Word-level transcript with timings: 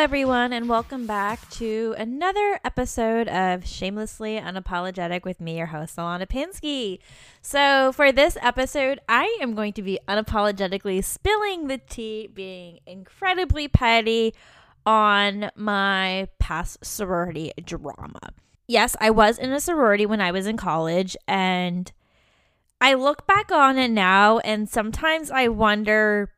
everyone, 0.00 0.50
and 0.50 0.66
welcome 0.66 1.06
back 1.06 1.46
to 1.50 1.94
another 1.98 2.58
episode 2.64 3.28
of 3.28 3.66
Shamelessly 3.66 4.40
Unapologetic 4.40 5.24
with 5.24 5.42
me, 5.42 5.58
your 5.58 5.66
host, 5.66 5.94
Ilana 5.96 6.26
Pinsky. 6.26 7.00
So, 7.42 7.92
for 7.92 8.10
this 8.10 8.38
episode, 8.40 8.98
I 9.10 9.36
am 9.42 9.54
going 9.54 9.74
to 9.74 9.82
be 9.82 9.98
unapologetically 10.08 11.04
spilling 11.04 11.66
the 11.66 11.76
tea, 11.76 12.30
being 12.32 12.78
incredibly 12.86 13.68
petty 13.68 14.32
on 14.86 15.50
my 15.54 16.28
past 16.38 16.82
sorority 16.82 17.52
drama. 17.62 18.30
Yes, 18.66 18.96
I 19.02 19.10
was 19.10 19.36
in 19.36 19.52
a 19.52 19.60
sorority 19.60 20.06
when 20.06 20.22
I 20.22 20.30
was 20.30 20.46
in 20.46 20.56
college, 20.56 21.14
and 21.28 21.92
I 22.80 22.94
look 22.94 23.26
back 23.26 23.52
on 23.52 23.76
it 23.76 23.90
now, 23.90 24.38
and 24.38 24.66
sometimes 24.66 25.30
I 25.30 25.48
wonder 25.48 26.30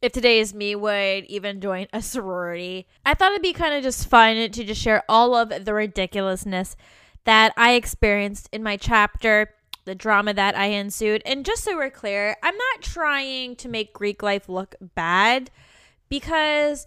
if 0.00 0.12
today's 0.12 0.54
me 0.54 0.74
would 0.74 1.24
even 1.24 1.60
join 1.60 1.86
a 1.92 2.02
sorority. 2.02 2.86
I 3.04 3.14
thought 3.14 3.32
it'd 3.32 3.42
be 3.42 3.52
kind 3.52 3.74
of 3.74 3.82
just 3.82 4.08
fun 4.08 4.36
to 4.36 4.64
just 4.64 4.80
share 4.80 5.04
all 5.08 5.34
of 5.34 5.64
the 5.64 5.74
ridiculousness 5.74 6.76
that 7.24 7.52
I 7.56 7.74
experienced 7.74 8.48
in 8.52 8.62
my 8.62 8.76
chapter, 8.76 9.54
the 9.84 9.94
drama 9.94 10.34
that 10.34 10.56
I 10.56 10.66
ensued. 10.66 11.22
And 11.24 11.44
just 11.44 11.64
so 11.64 11.76
we're 11.76 11.90
clear, 11.90 12.36
I'm 12.42 12.56
not 12.56 12.82
trying 12.82 13.56
to 13.56 13.68
make 13.68 13.92
Greek 13.92 14.22
life 14.22 14.48
look 14.48 14.74
bad 14.94 15.50
because 16.08 16.86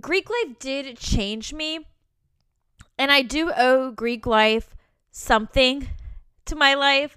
Greek 0.00 0.28
life 0.30 0.58
did 0.58 0.96
change 0.98 1.52
me. 1.52 1.86
And 2.98 3.12
I 3.12 3.22
do 3.22 3.52
owe 3.56 3.92
Greek 3.92 4.26
life 4.26 4.74
something 5.10 5.88
to 6.46 6.56
my 6.56 6.74
life. 6.74 7.16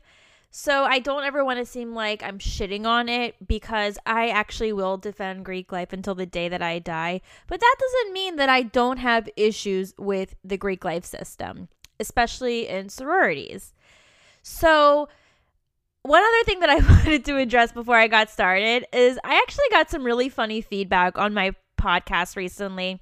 So 0.53 0.83
I 0.83 0.99
don't 0.99 1.23
ever 1.23 1.45
want 1.45 1.59
to 1.59 1.65
seem 1.65 1.95
like 1.95 2.21
I'm 2.21 2.37
shitting 2.37 2.85
on 2.85 3.07
it 3.07 3.35
because 3.47 3.97
I 4.05 4.27
actually 4.27 4.73
will 4.73 4.98
defend 4.98 5.45
Greek 5.45 5.71
life 5.71 5.93
until 5.93 6.13
the 6.13 6.26
day 6.26 6.49
that 6.49 6.62
I 6.62 6.79
die. 6.79 7.21
But 7.48 7.62
that 7.62 7.76
doesn't 7.79 8.13
mean 8.13 8.35
that 8.35 8.49
I 8.49 8.63
don't 8.63 8.98
have 8.98 9.29
issues 9.37 9.93
with 9.98 10.35
the 10.43 10.57
Greek 10.57 10.84
life 10.84 11.05
system, 11.05 11.70
especially 12.01 12.67
in 12.67 12.89
sororities. 12.89 13.73
So 14.43 15.07
one 16.01 16.21
other 16.21 16.43
thing 16.43 16.59
that 16.59 16.70
I 16.70 16.76
wanted 16.95 17.23
to 17.26 17.37
address 17.37 17.71
before 17.71 17.95
I 17.95 18.09
got 18.09 18.29
started 18.29 18.85
is 18.91 19.17
I 19.23 19.37
actually 19.37 19.70
got 19.71 19.89
some 19.89 20.04
really 20.04 20.27
funny 20.27 20.59
feedback 20.59 21.17
on 21.17 21.33
my 21.33 21.55
podcast 21.79 22.35
recently 22.35 22.99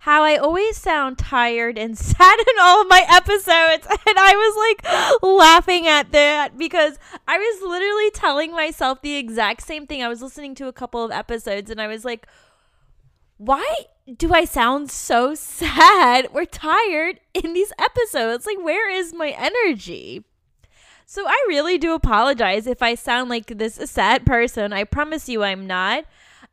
how 0.00 0.22
I 0.22 0.36
always 0.36 0.78
sound 0.78 1.18
tired 1.18 1.76
and 1.76 1.96
sad 1.98 2.38
in 2.38 2.54
all 2.60 2.82
of 2.82 2.88
my 2.88 3.04
episodes. 3.08 3.86
And 4.10 4.18
I 4.18 4.34
was 4.34 4.56
like 4.56 5.22
laughing 5.22 5.86
at 5.86 6.10
that 6.12 6.58
because 6.58 6.98
I 7.28 7.38
was 7.38 7.62
literally 7.62 8.10
telling 8.10 8.50
myself 8.50 9.02
the 9.02 9.16
exact 9.16 9.62
same 9.62 9.86
thing. 9.86 10.02
I 10.02 10.08
was 10.08 10.22
listening 10.22 10.54
to 10.56 10.66
a 10.68 10.72
couple 10.72 11.04
of 11.04 11.10
episodes 11.10 11.70
and 11.70 11.80
I 11.80 11.86
was 11.86 12.04
like, 12.04 12.26
why 13.36 13.74
do 14.16 14.32
I 14.32 14.44
sound 14.46 14.90
so 14.90 15.34
sad 15.34 16.26
or 16.32 16.44
tired 16.44 17.20
in 17.34 17.52
these 17.52 17.72
episodes? 17.78 18.46
Like, 18.46 18.58
where 18.62 18.90
is 18.90 19.14
my 19.14 19.30
energy? 19.36 20.24
So 21.06 21.26
I 21.26 21.44
really 21.46 21.78
do 21.78 21.94
apologize 21.94 22.66
if 22.66 22.82
I 22.82 22.94
sound 22.94 23.30
like 23.30 23.58
this 23.58 23.74
sad 23.74 24.24
person. 24.24 24.72
I 24.72 24.84
promise 24.84 25.28
you 25.28 25.42
I'm 25.42 25.66
not. 25.66 26.04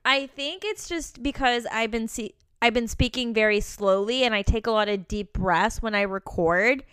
I 0.05 0.27
think 0.27 0.63
it's 0.65 0.87
just 0.87 1.23
because 1.23 1.65
I've 1.71 1.91
been 1.91 2.07
see- 2.07 2.35
I've 2.61 2.73
been 2.73 2.87
speaking 2.87 3.33
very 3.33 3.59
slowly 3.59 4.23
and 4.23 4.33
I 4.33 4.41
take 4.41 4.67
a 4.67 4.71
lot 4.71 4.89
of 4.89 5.07
deep 5.07 5.33
breaths 5.33 5.81
when 5.81 5.95
I 5.95 6.01
record. 6.01 6.83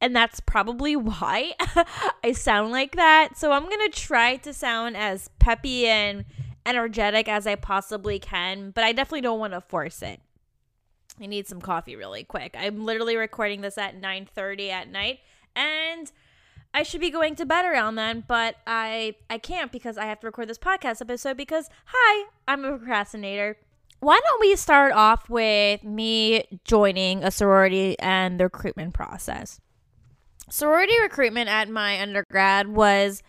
And 0.00 0.16
that's 0.16 0.40
probably 0.40 0.96
why 0.96 1.52
I 2.24 2.32
sound 2.32 2.72
like 2.72 2.96
that. 2.96 3.36
So 3.36 3.52
I'm 3.52 3.64
going 3.64 3.90
to 3.90 4.00
try 4.00 4.36
to 4.36 4.52
sound 4.52 4.96
as 4.96 5.28
peppy 5.38 5.86
and 5.86 6.24
energetic 6.64 7.28
as 7.28 7.46
I 7.46 7.54
possibly 7.54 8.18
can, 8.18 8.70
but 8.70 8.84
I 8.84 8.92
definitely 8.92 9.22
don't 9.22 9.38
want 9.38 9.52
to 9.52 9.60
force 9.60 10.02
it. 10.02 10.20
I 11.20 11.26
need 11.26 11.46
some 11.46 11.60
coffee 11.60 11.96
really 11.96 12.24
quick. 12.24 12.54
I'm 12.58 12.84
literally 12.84 13.16
recording 13.16 13.60
this 13.60 13.76
at 13.76 14.00
9:30 14.00 14.70
at 14.70 14.88
night 14.88 15.20
and 15.54 16.10
I 16.72 16.82
should 16.82 17.00
be 17.00 17.10
going 17.10 17.34
to 17.36 17.44
bed 17.44 17.64
around 17.64 17.96
then, 17.96 18.24
but 18.26 18.56
I 18.66 19.16
I 19.28 19.38
can't 19.38 19.72
because 19.72 19.98
I 19.98 20.06
have 20.06 20.20
to 20.20 20.26
record 20.26 20.48
this 20.48 20.58
podcast 20.58 21.00
episode 21.00 21.36
because 21.36 21.68
hi, 21.86 22.28
I'm 22.48 22.64
a 22.64 22.78
procrastinator 22.78 23.58
why 24.00 24.18
don't 24.18 24.40
we 24.40 24.56
start 24.56 24.92
off 24.92 25.28
with 25.28 25.84
me 25.84 26.44
joining 26.64 27.22
a 27.22 27.30
sorority 27.30 27.98
and 27.98 28.40
the 28.40 28.44
recruitment 28.44 28.94
process? 28.94 29.60
Sorority 30.48 30.94
recruitment 31.00 31.48
at 31.48 31.68
my 31.68 32.00
undergrad 32.00 32.68
was 32.68 33.22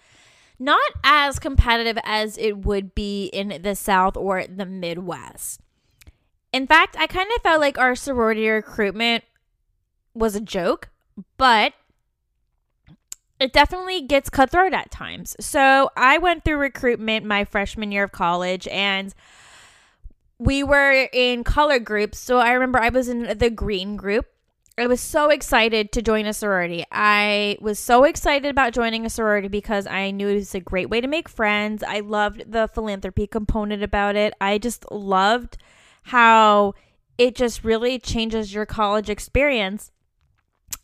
not 0.57 0.91
as 1.03 1.39
competitive 1.39 1.97
as 2.03 2.37
it 2.37 2.65
would 2.65 2.95
be 2.95 3.25
in 3.27 3.61
the 3.61 3.75
South 3.75 4.15
or 4.15 4.45
the 4.45 4.65
Midwest. 4.65 5.59
In 6.53 6.67
fact, 6.67 6.95
I 6.97 7.07
kind 7.07 7.29
of 7.35 7.41
felt 7.41 7.59
like 7.59 7.77
our 7.77 7.95
sorority 7.95 8.47
recruitment 8.47 9.23
was 10.13 10.35
a 10.35 10.41
joke, 10.41 10.89
but 11.37 11.73
it 13.39 13.53
definitely 13.53 14.01
gets 14.01 14.29
cutthroat 14.29 14.73
at 14.73 14.91
times. 14.91 15.35
So 15.39 15.89
I 15.97 16.17
went 16.17 16.45
through 16.45 16.57
recruitment 16.57 17.25
my 17.25 17.43
freshman 17.43 17.91
year 17.91 18.03
of 18.03 18.11
college 18.11 18.67
and 18.67 19.13
we 20.41 20.63
were 20.63 21.07
in 21.13 21.43
color 21.43 21.77
groups. 21.77 22.17
So 22.17 22.39
I 22.39 22.53
remember 22.53 22.79
I 22.79 22.89
was 22.89 23.07
in 23.07 23.37
the 23.37 23.51
green 23.51 23.95
group. 23.95 24.25
I 24.75 24.87
was 24.87 24.99
so 24.99 25.29
excited 25.29 25.91
to 25.91 26.01
join 26.01 26.25
a 26.25 26.33
sorority. 26.33 26.83
I 26.91 27.57
was 27.61 27.77
so 27.77 28.05
excited 28.05 28.49
about 28.49 28.73
joining 28.73 29.05
a 29.05 29.09
sorority 29.11 29.49
because 29.49 29.85
I 29.85 30.09
knew 30.09 30.29
it 30.29 30.35
was 30.35 30.55
a 30.55 30.59
great 30.59 30.89
way 30.89 30.99
to 30.99 31.07
make 31.07 31.29
friends. 31.29 31.83
I 31.83 31.99
loved 31.99 32.51
the 32.51 32.67
philanthropy 32.73 33.27
component 33.27 33.83
about 33.83 34.15
it. 34.15 34.33
I 34.41 34.57
just 34.57 34.91
loved 34.91 35.57
how 36.03 36.73
it 37.19 37.35
just 37.35 37.63
really 37.63 37.99
changes 37.99 38.51
your 38.51 38.65
college 38.65 39.11
experience. 39.11 39.91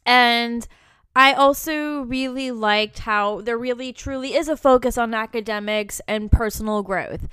And 0.06 0.68
I 1.16 1.34
also 1.34 2.02
really 2.02 2.52
liked 2.52 3.00
how 3.00 3.42
there 3.42 3.58
really 3.58 3.92
truly 3.92 4.36
is 4.36 4.50
a 4.50 4.56
focus 4.56 5.00
on 5.00 5.16
academics 5.16 6.00
and 6.08 6.32
personal 6.32 6.84
growth 6.84 7.28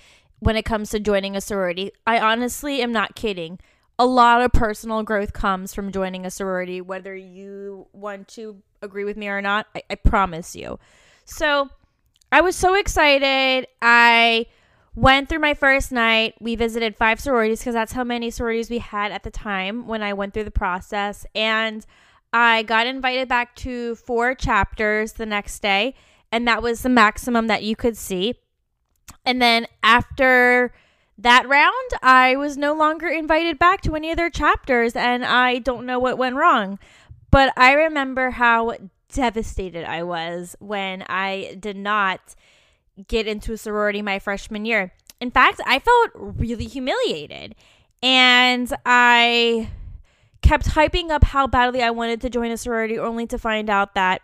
when 0.45 0.57
it 0.57 0.65
comes 0.65 0.91
to 0.91 1.01
joining 1.01 1.35
a 1.35 1.41
sorority. 1.41 1.91
I 2.07 2.19
honestly 2.19 2.83
am 2.83 2.93
not 2.93 3.15
kidding. 3.15 3.59
A 3.99 4.07
lot 4.07 4.43
of 4.43 4.53
personal 4.53 5.03
growth 5.03 5.33
comes 5.33 5.73
from 5.73 5.91
joining 5.91 6.27
a 6.27 6.31
sorority, 6.31 6.81
whether 6.81 7.17
you 7.17 7.87
want 7.93 8.29
to 8.29 8.63
agree 8.83 9.05
with 9.05 9.17
me 9.17 9.29
or 9.29 9.41
not. 9.41 9.67
I, 9.75 9.83
I 9.89 9.95
promise 9.95 10.55
you. 10.55 10.79
So 11.25 11.71
I 12.31 12.43
was 12.43 12.57
so 12.57 12.75
excited. 12.75 13.69
I 13.81 14.47
went 14.95 15.29
through 15.29 15.39
my 15.39 15.55
first 15.55 15.93
night. 15.93 16.35
We 16.41 16.57
visited 16.57 16.95
five 16.95 17.21
sororities 17.21 17.61
because 17.61 17.75
that's 17.75 17.93
how 17.93 18.05
many 18.05 18.31
sororities 18.31 18.69
we 18.69 18.79
had 18.79 19.13
at 19.13 19.23
the 19.23 19.31
time 19.31 19.87
when 19.87 20.03
I 20.03 20.13
went 20.13 20.35
through 20.35 20.45
the 20.45 20.51
process. 20.51 21.25
And 21.35 21.87
I 22.33 22.65
got 22.65 22.87
invited 22.87 23.29
back 23.29 23.57
to 23.57 23.95
four 23.95 24.35
chapters 24.35 25.15
the 25.15 25.27
next 25.27 25.63
day. 25.63 25.95
And 26.31 26.47
that 26.49 26.63
was 26.63 26.83
the 26.83 26.89
maximum 26.91 27.47
that 27.47 27.63
you 27.63 27.77
could 27.77 27.97
see. 27.97 28.35
And 29.25 29.41
then 29.41 29.67
after 29.83 30.73
that 31.19 31.49
round, 31.49 31.91
I 32.03 32.37
was 32.37 32.57
no 32.57 32.75
longer 32.75 33.09
invited 33.09 33.59
back 33.59 33.81
to 33.83 33.95
any 33.95 34.11
of 34.11 34.17
their 34.17 34.31
chapters, 34.31 34.97
and 34.97 35.25
I 35.25 35.59
don't 35.59 35.87
know 35.87 35.99
what 35.99 36.19
went 36.19 36.37
wrong. 36.37 36.79
But 37.31 37.53
I 37.57 37.73
remember 37.73 38.31
how 38.31 38.75
devastated 39.13 39.85
I 39.85 40.03
was 40.03 40.57
when 40.59 41.05
I 41.09 41.57
did 41.59 41.77
not 41.77 42.35
get 43.09 43.27
into 43.27 43.53
a 43.53 43.59
sorority 43.59 44.03
my 44.03 44.19
freshman 44.19 44.65
year. 44.65 44.93
In 45.21 45.31
fact, 45.31 45.61
I 45.67 45.79
felt 45.79 46.11
really 46.15 46.67
humiliated. 46.67 47.55
And 48.03 48.73
I 48.85 49.71
kept 50.43 50.67
hyping 50.67 51.11
up 51.11 51.25
how 51.25 51.47
badly 51.47 51.83
I 51.83 51.91
wanted 51.91 52.21
to 52.21 52.31
join 52.31 52.51
a 52.51 52.57
sorority 52.57 52.99
only 52.99 53.27
to 53.29 53.39
find 53.39 53.71
out 53.71 53.95
that 53.95 54.21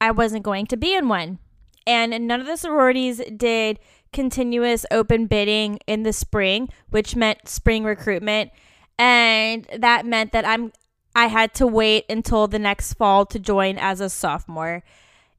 I 0.00 0.10
wasn't 0.10 0.42
going 0.42 0.66
to 0.66 0.76
be 0.76 0.94
in 0.94 1.08
one. 1.08 1.38
And 1.86 2.26
none 2.26 2.40
of 2.40 2.46
the 2.46 2.56
sororities 2.56 3.20
did 3.36 3.78
continuous 4.12 4.86
open 4.90 5.26
bidding 5.26 5.78
in 5.86 6.02
the 6.02 6.12
spring, 6.12 6.68
which 6.90 7.16
meant 7.16 7.48
spring 7.48 7.84
recruitment. 7.84 8.50
And 8.98 9.66
that 9.76 10.06
meant 10.06 10.32
that 10.32 10.46
I'm 10.46 10.72
I 11.16 11.26
had 11.26 11.54
to 11.54 11.66
wait 11.66 12.06
until 12.08 12.48
the 12.48 12.58
next 12.58 12.94
fall 12.94 13.24
to 13.26 13.38
join 13.38 13.78
as 13.78 14.00
a 14.00 14.10
sophomore. 14.10 14.82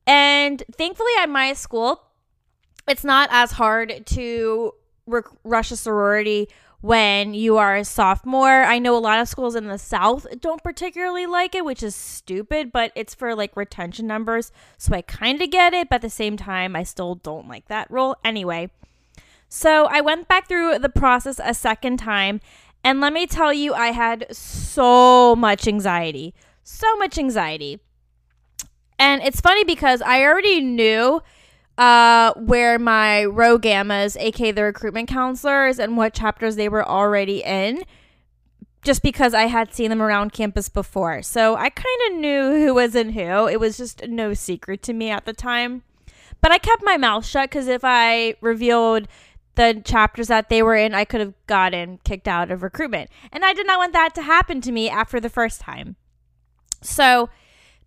And 0.07 0.63
thankfully 0.71 1.12
at 1.19 1.30
my 1.30 1.53
school, 1.53 2.01
it's 2.88 3.03
not 3.03 3.27
as 3.31 3.51
hard 3.51 4.06
to 4.06 4.71
rec- 5.06 5.25
rush 5.44 5.71
a 5.71 5.75
sorority 5.75 6.47
when 6.85 7.33
you 7.33 7.57
are 7.57 7.75
a 7.75 7.83
sophomore. 7.83 8.61
I 8.61 8.77
know 8.77 8.95
a 8.95 8.99
lot 8.99 9.19
of 9.19 9.27
schools 9.27 9.55
in 9.55 9.65
the 9.65 9.79
South 9.79 10.27
don't 10.39 10.61
particularly 10.61 11.25
like 11.25 11.55
it, 11.55 11.65
which 11.65 11.81
is 11.81 11.95
stupid, 11.95 12.71
but 12.71 12.91
it's 12.95 13.15
for 13.15 13.33
like 13.33 13.57
retention 13.57 14.05
numbers. 14.05 14.51
So 14.77 14.93
I 14.93 15.01
kind 15.01 15.41
of 15.41 15.49
get 15.49 15.73
it, 15.73 15.89
but 15.89 15.95
at 15.95 16.01
the 16.03 16.11
same 16.11 16.37
time, 16.37 16.75
I 16.75 16.83
still 16.83 17.15
don't 17.15 17.47
like 17.47 17.67
that 17.69 17.89
rule. 17.89 18.15
Anyway, 18.23 18.69
so 19.49 19.85
I 19.85 20.01
went 20.01 20.27
back 20.27 20.47
through 20.47 20.77
the 20.77 20.89
process 20.89 21.39
a 21.43 21.55
second 21.55 21.97
time, 21.97 22.39
and 22.83 23.01
let 23.01 23.13
me 23.13 23.25
tell 23.25 23.51
you, 23.51 23.73
I 23.73 23.87
had 23.87 24.27
so 24.29 25.35
much 25.35 25.67
anxiety. 25.67 26.35
So 26.63 26.95
much 26.97 27.17
anxiety. 27.17 27.79
And 28.99 29.23
it's 29.23 29.41
funny 29.41 29.63
because 29.63 30.03
I 30.03 30.21
already 30.21 30.61
knew 30.61 31.23
uh, 31.77 32.33
where 32.36 32.80
my 32.80 33.25
Rho 33.25 33.60
Gammas, 33.60 34.16
aka 34.19 34.51
the 34.51 34.63
recruitment 34.63 35.10
counselors, 35.10 35.80
and 35.80 35.98
what 35.98 36.13
chapters 36.13 36.56
they 36.56 36.69
were 36.69 36.88
already 36.88 37.44
in, 37.44 37.83
just 38.83 39.01
because 39.01 39.33
I 39.33 39.45
had 39.45 39.74
seen 39.74 39.89
them 39.89 40.01
around 40.01 40.31
campus 40.31 40.69
before. 40.69 41.22
So 41.22 41.56
I 41.56 41.69
kind 41.69 42.00
of 42.12 42.19
knew 42.19 42.66
who 42.66 42.74
was 42.74 42.95
in 42.95 43.13
who. 43.13 43.48
It 43.48 43.60
was 43.60 43.77
just 43.77 44.07
no 44.07 44.33
secret 44.33 44.83
to 44.83 44.94
me 44.94 45.10
at 45.10 45.25
the 45.25 45.33
time. 45.33 45.83
But 46.42 46.51
I 46.51 46.60
kept 46.60 46.83
my 46.83 46.98
mouth 46.98 47.25
shut 47.25 47.50
because 47.50 47.68
if 47.68 47.81
I 47.83 48.36
revealed 48.39 49.07
the 49.56 49.81
chapters 49.83 50.28
that 50.28 50.50
they 50.50 50.62
were 50.62 50.75
in, 50.75 50.94
I 50.94 51.06
could 51.06 51.21
have 51.21 51.33
gotten 51.48 52.00
kicked 52.04 52.28
out 52.28 52.51
of 52.51 52.62
recruitment. 52.62 53.10
And 53.31 53.44
I 53.44 53.54
did 53.54 53.66
not 53.66 53.80
want 53.80 53.94
that 53.94 54.13
to 54.16 54.21
happen 54.21 54.62
to 54.62 54.71
me 54.71 54.89
after 54.89 55.19
the 55.19 55.30
first 55.30 55.62
time. 55.62 55.95
So 56.81 57.30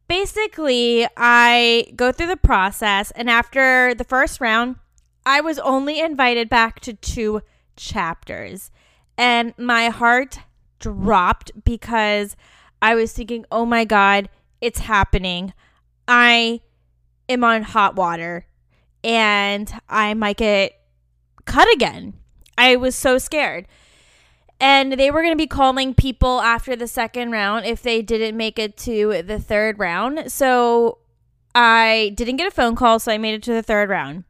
basically, 0.09 1.07
I 1.17 1.93
go 1.95 2.13
through 2.13 2.29
the 2.29 2.37
process, 2.37 3.11
and 3.13 3.31
after 3.31 3.95
the 3.95 4.05
first 4.05 4.41
round, 4.41 4.77
I 5.25 5.41
was 5.41 5.59
only 5.59 6.01
invited 6.01 6.49
back 6.49 6.81
to 6.81 6.95
two 6.95 7.43
chapters. 7.77 8.71
And 9.17 9.53
my 9.59 9.89
heart 9.89 10.39
dropped 10.79 11.51
because 11.65 12.37
I 12.81 12.95
was 12.95 13.13
thinking, 13.13 13.45
oh 13.51 13.67
my 13.67 13.85
God, 13.85 14.29
it's 14.61 14.81
happening. 14.81 15.53
I 16.07 16.61
am 17.29 17.45
on 17.45 17.63
hot 17.63 17.97
water 17.97 18.47
and 19.05 19.73
I 19.89 20.15
might 20.15 20.39
get 20.39 20.73
cut 21.45 21.73
again. 21.73 22.15
I 22.57 22.77
was 22.77 22.95
so 22.97 23.19
scared. 23.19 23.67
And 24.61 24.95
they 24.95 25.11
were 25.11 25.23
going 25.23 25.33
to 25.33 25.37
be 25.37 25.47
calling 25.47 25.95
people 25.95 26.41
after 26.41 26.75
the 26.75 26.89
second 26.89 27.31
round 27.31 27.65
if 27.65 27.83
they 27.83 28.03
didn't 28.03 28.37
make 28.37 28.59
it 28.59 28.77
to 28.79 29.23
the 29.23 29.39
third 29.39 29.79
round. 29.79 30.33
So 30.33 30.99
I 31.55 32.13
didn't 32.17 32.37
get 32.37 32.49
a 32.49 32.53
phone 32.53 32.75
call, 32.75 32.99
so 32.99 33.13
I 33.13 33.19
made 33.19 33.35
it 33.35 33.43
to 33.45 33.53
the 33.53 33.63
third 33.63 33.89
round. 33.89 34.25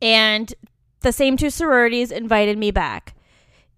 And 0.00 0.52
the 1.00 1.12
same 1.12 1.36
two 1.36 1.50
sororities 1.50 2.10
invited 2.10 2.58
me 2.58 2.70
back. 2.70 3.14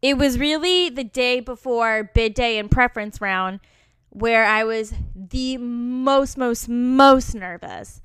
It 0.00 0.18
was 0.18 0.38
really 0.38 0.90
the 0.90 1.04
day 1.04 1.40
before 1.40 2.10
bid 2.14 2.34
day 2.34 2.58
and 2.58 2.70
preference 2.70 3.20
round 3.20 3.60
where 4.10 4.44
I 4.44 4.64
was 4.64 4.94
the 5.14 5.56
most, 5.56 6.38
most, 6.38 6.68
most 6.68 7.34
nervous. 7.34 8.00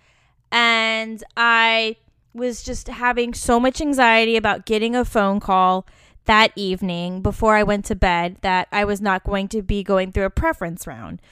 And 0.51 1.23
I 1.37 1.97
was 2.33 2.63
just 2.63 2.87
having 2.87 3.33
so 3.33 3.59
much 3.59 3.81
anxiety 3.81 4.35
about 4.35 4.65
getting 4.65 4.95
a 4.95 5.05
phone 5.05 5.39
call 5.39 5.85
that 6.29 6.51
evening 6.55 7.23
before 7.23 7.55
I 7.55 7.63
went 7.63 7.85
to 7.85 7.95
bed 7.95 8.37
that 8.41 8.67
I 8.71 8.85
was 8.85 9.01
not 9.01 9.23
going 9.23 9.47
to 9.47 9.63
be 9.63 9.81
going 9.81 10.11
through 10.11 10.25
a 10.25 10.29
preference 10.29 10.85
round. 10.85 11.23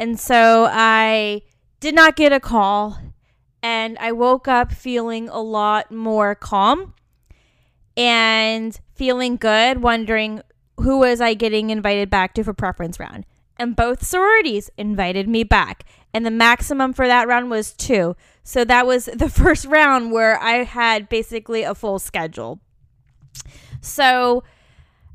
And 0.00 0.18
so 0.18 0.66
I 0.72 1.42
did 1.78 1.94
not 1.94 2.16
get 2.16 2.32
a 2.32 2.40
call 2.40 2.98
and 3.62 3.98
I 3.98 4.12
woke 4.12 4.48
up 4.48 4.72
feeling 4.72 5.28
a 5.28 5.42
lot 5.42 5.92
more 5.92 6.34
calm 6.34 6.94
and 7.98 8.80
feeling 8.94 9.36
good, 9.36 9.82
wondering 9.82 10.40
who 10.80 11.00
was 11.00 11.20
I 11.20 11.34
getting 11.34 11.68
invited 11.68 12.08
back 12.08 12.32
to 12.32 12.42
for 12.42 12.54
preference 12.54 12.98
round. 12.98 13.26
And 13.58 13.76
both 13.76 14.06
sororities 14.06 14.70
invited 14.78 15.28
me 15.28 15.44
back. 15.44 15.84
And 16.14 16.24
the 16.24 16.30
maximum 16.30 16.94
for 16.94 17.06
that 17.06 17.28
round 17.28 17.50
was 17.50 17.74
two. 17.74 18.16
So 18.42 18.64
that 18.64 18.86
was 18.86 19.04
the 19.14 19.28
first 19.28 19.66
round 19.66 20.12
where 20.12 20.40
I 20.40 20.64
had 20.64 21.10
basically 21.10 21.62
a 21.62 21.74
full 21.74 21.98
schedule. 21.98 22.58
So 23.86 24.44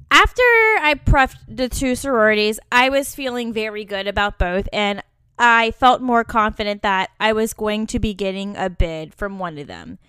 after 0.09 0.41
I 0.41 0.99
prepped 1.05 1.37
the 1.47 1.69
two 1.69 1.95
sororities, 1.95 2.59
I 2.71 2.89
was 2.89 3.15
feeling 3.15 3.53
very 3.53 3.85
good 3.85 4.07
about 4.07 4.37
both. 4.37 4.67
And 4.73 5.01
I 5.39 5.71
felt 5.71 6.01
more 6.01 6.23
confident 6.23 6.81
that 6.81 7.09
I 7.19 7.33
was 7.33 7.53
going 7.53 7.87
to 7.87 7.99
be 7.99 8.13
getting 8.13 8.55
a 8.57 8.69
bid 8.69 9.13
from 9.13 9.39
one 9.39 9.57
of 9.57 9.67
them. 9.67 9.99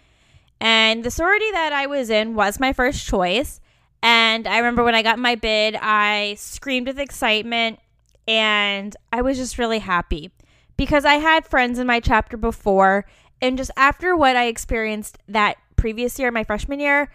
And 0.61 1.05
the 1.05 1.11
sorority 1.11 1.51
that 1.53 1.73
I 1.73 1.87
was 1.87 2.11
in 2.11 2.35
was 2.35 2.61
my 2.61 2.73
first 2.73 3.07
choice. 3.07 3.61
And 4.03 4.47
I 4.47 4.59
remember 4.59 4.83
when 4.85 4.95
I 4.95 5.03
got 5.03 5.19
my 5.19 5.37
bid, 5.37 5.77
I 5.81 6.35
screamed 6.39 6.89
with 6.89 6.99
excitement 6.99 7.79
and 8.27 8.97
I 9.13 9.23
was 9.23 9.37
just 9.37 9.59
really 9.59 9.79
happy 9.79 10.31
because 10.77 11.05
I 11.05 11.15
had 11.15 11.47
friends 11.47 11.79
in 11.79 11.87
my 11.87 12.01
chapter 12.01 12.37
before. 12.37 13.07
And 13.41 13.57
just 13.57 13.71
after 13.77 14.17
what 14.17 14.37
I 14.37 14.47
experienced 14.47 15.19
that 15.29 15.57
previous 15.77 16.19
year, 16.19 16.31
my 16.31 16.45
freshman 16.45 16.81
year, 16.81 17.11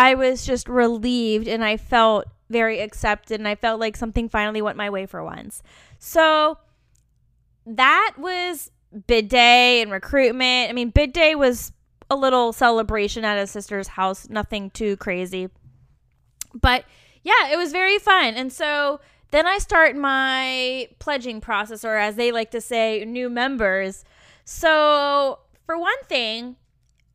I 0.00 0.14
was 0.14 0.46
just 0.46 0.66
relieved 0.66 1.46
and 1.46 1.62
I 1.62 1.76
felt 1.76 2.24
very 2.48 2.80
accepted 2.80 3.38
and 3.38 3.46
I 3.46 3.54
felt 3.54 3.78
like 3.78 3.98
something 3.98 4.30
finally 4.30 4.62
went 4.62 4.78
my 4.78 4.88
way 4.88 5.04
for 5.04 5.22
once. 5.22 5.62
So 5.98 6.56
that 7.66 8.14
was 8.16 8.70
bid 9.06 9.28
day 9.28 9.82
and 9.82 9.92
recruitment. 9.92 10.70
I 10.70 10.72
mean, 10.72 10.88
bid 10.88 11.12
day 11.12 11.34
was 11.34 11.72
a 12.08 12.16
little 12.16 12.54
celebration 12.54 13.26
at 13.26 13.36
a 13.36 13.46
sister's 13.46 13.88
house, 13.88 14.26
nothing 14.30 14.70
too 14.70 14.96
crazy. 14.96 15.50
But 16.54 16.86
yeah, 17.22 17.52
it 17.52 17.58
was 17.58 17.70
very 17.70 17.98
fun. 17.98 18.32
And 18.36 18.50
so 18.50 19.00
then 19.32 19.46
I 19.46 19.58
start 19.58 19.96
my 19.96 20.88
pledging 20.98 21.42
process, 21.42 21.84
or 21.84 21.96
as 21.96 22.16
they 22.16 22.32
like 22.32 22.52
to 22.52 22.62
say, 22.62 23.04
new 23.04 23.28
members. 23.28 24.02
So, 24.46 25.40
for 25.66 25.78
one 25.78 26.02
thing, 26.04 26.56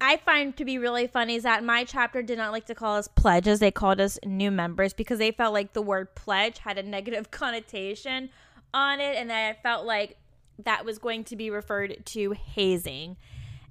I 0.06 0.18
find 0.18 0.56
to 0.58 0.66
be 0.66 0.78
really 0.78 1.08
funny 1.08 1.34
is 1.34 1.44
that 1.44 1.64
my 1.64 1.84
chapter 1.84 2.22
did 2.22 2.38
not 2.38 2.52
like 2.52 2.68
to 2.68 2.76
call 2.76 2.96
us 2.96 3.08
pledges. 3.08 3.60
They 3.60 3.72
called 3.72 4.00
us 4.00 4.20
new 4.24 4.52
members 4.52 4.94
because 4.94 5.18
they 5.18 5.32
felt 5.32 5.52
like 5.52 5.74
the 5.74 5.82
word 5.82 6.14
pledge 6.14 6.60
had 6.60 6.78
a 6.78 6.84
negative 6.84 7.32
connotation 7.32 8.30
on 8.72 9.00
it, 9.00 9.16
and 9.18 9.32
that 9.32 9.50
I 9.50 9.54
felt 9.64 9.88
like 9.88 10.18
that 10.64 10.86
was 10.86 11.00
going 11.00 11.24
to 11.24 11.36
be 11.36 11.50
referred 11.50 12.06
to 12.06 12.34
hazing. 12.34 13.18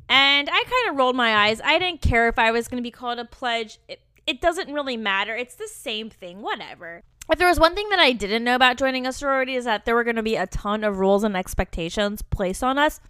And 0.08 0.50
I 0.50 0.64
kind 0.64 0.90
of 0.90 0.96
rolled 0.96 1.14
my 1.14 1.46
eyes. 1.46 1.60
I 1.62 1.78
didn't 1.78 2.00
care 2.02 2.26
if 2.26 2.36
I 2.36 2.50
was 2.50 2.66
going 2.66 2.82
to 2.82 2.86
be 2.86 2.90
called 2.90 3.20
a 3.20 3.24
pledge. 3.24 3.78
It, 3.86 4.00
it 4.26 4.40
doesn't 4.40 4.72
really 4.72 4.96
matter. 4.96 5.36
It's 5.36 5.54
the 5.54 5.68
same 5.68 6.10
thing, 6.10 6.42
whatever. 6.42 7.04
If 7.30 7.38
there 7.38 7.48
was 7.48 7.60
one 7.60 7.76
thing 7.76 7.88
that 7.90 8.00
I 8.00 8.10
didn't 8.10 8.42
know 8.42 8.56
about 8.56 8.76
joining 8.76 9.06
a 9.06 9.12
sorority 9.12 9.54
is 9.54 9.66
that 9.66 9.84
there 9.84 9.94
were 9.94 10.04
going 10.04 10.16
to 10.16 10.22
be 10.22 10.34
a 10.34 10.48
ton 10.48 10.82
of 10.82 10.98
rules 10.98 11.22
and 11.22 11.36
expectations 11.36 12.22
placed 12.22 12.64
on 12.64 12.76
us. 12.76 13.00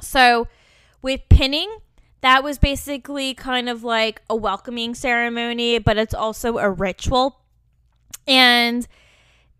So, 0.00 0.48
with 1.02 1.20
pinning, 1.28 1.68
that 2.22 2.42
was 2.42 2.58
basically 2.58 3.34
kind 3.34 3.68
of 3.68 3.84
like 3.84 4.22
a 4.30 4.36
welcoming 4.36 4.94
ceremony, 4.94 5.78
but 5.78 5.98
it's 5.98 6.14
also 6.14 6.58
a 6.58 6.70
ritual. 6.70 7.40
And 8.26 8.86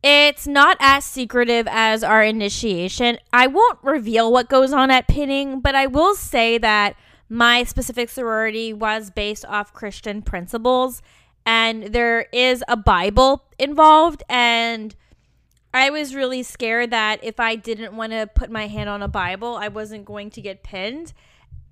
it's 0.02 0.46
not 0.46 0.76
as 0.80 1.04
secretive 1.04 1.68
as 1.68 2.02
our 2.02 2.22
initiation. 2.22 3.18
I 3.32 3.46
won't 3.46 3.78
reveal 3.82 4.32
what 4.32 4.48
goes 4.48 4.72
on 4.72 4.90
at 4.90 5.08
pinning, 5.08 5.60
but 5.60 5.74
I 5.74 5.86
will 5.86 6.14
say 6.14 6.58
that 6.58 6.96
my 7.28 7.64
specific 7.64 8.10
sorority 8.10 8.72
was 8.72 9.10
based 9.10 9.44
off 9.46 9.72
Christian 9.72 10.22
principles 10.22 11.02
and 11.46 11.84
there 11.84 12.26
is 12.32 12.62
a 12.68 12.76
Bible 12.76 13.44
involved 13.58 14.22
and 14.28 14.94
I 15.74 15.90
was 15.90 16.14
really 16.14 16.42
scared 16.42 16.90
that 16.90 17.24
if 17.24 17.40
I 17.40 17.56
didn't 17.56 17.96
want 17.96 18.12
to 18.12 18.28
put 18.32 18.50
my 18.50 18.66
hand 18.66 18.90
on 18.90 19.02
a 19.02 19.08
Bible, 19.08 19.56
I 19.56 19.68
wasn't 19.68 20.04
going 20.04 20.30
to 20.30 20.42
get 20.42 20.62
pinned. 20.62 21.14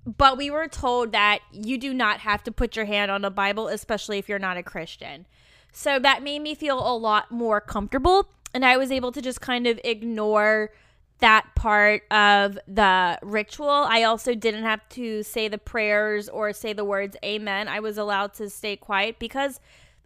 But 0.05 0.37
we 0.37 0.49
were 0.49 0.67
told 0.67 1.11
that 1.11 1.39
you 1.51 1.77
do 1.77 1.93
not 1.93 2.21
have 2.21 2.43
to 2.43 2.51
put 2.51 2.75
your 2.75 2.85
hand 2.85 3.11
on 3.11 3.23
a 3.23 3.29
Bible, 3.29 3.67
especially 3.67 4.17
if 4.17 4.27
you're 4.27 4.39
not 4.39 4.57
a 4.57 4.63
Christian. 4.63 5.27
So 5.71 5.99
that 5.99 6.23
made 6.23 6.41
me 6.41 6.55
feel 6.55 6.79
a 6.79 6.97
lot 6.97 7.31
more 7.31 7.61
comfortable. 7.61 8.27
And 8.53 8.65
I 8.65 8.77
was 8.77 8.91
able 8.91 9.11
to 9.11 9.21
just 9.21 9.41
kind 9.41 9.67
of 9.67 9.79
ignore 9.83 10.71
that 11.19 11.45
part 11.55 12.01
of 12.11 12.57
the 12.67 13.19
ritual. 13.21 13.69
I 13.69 14.03
also 14.03 14.33
didn't 14.33 14.63
have 14.63 14.87
to 14.89 15.21
say 15.23 15.47
the 15.47 15.59
prayers 15.59 16.27
or 16.27 16.51
say 16.51 16.73
the 16.73 16.83
words 16.83 17.15
amen. 17.23 17.67
I 17.67 17.79
was 17.79 17.97
allowed 17.97 18.33
to 18.35 18.49
stay 18.49 18.75
quiet 18.75 19.19
because, 19.19 19.59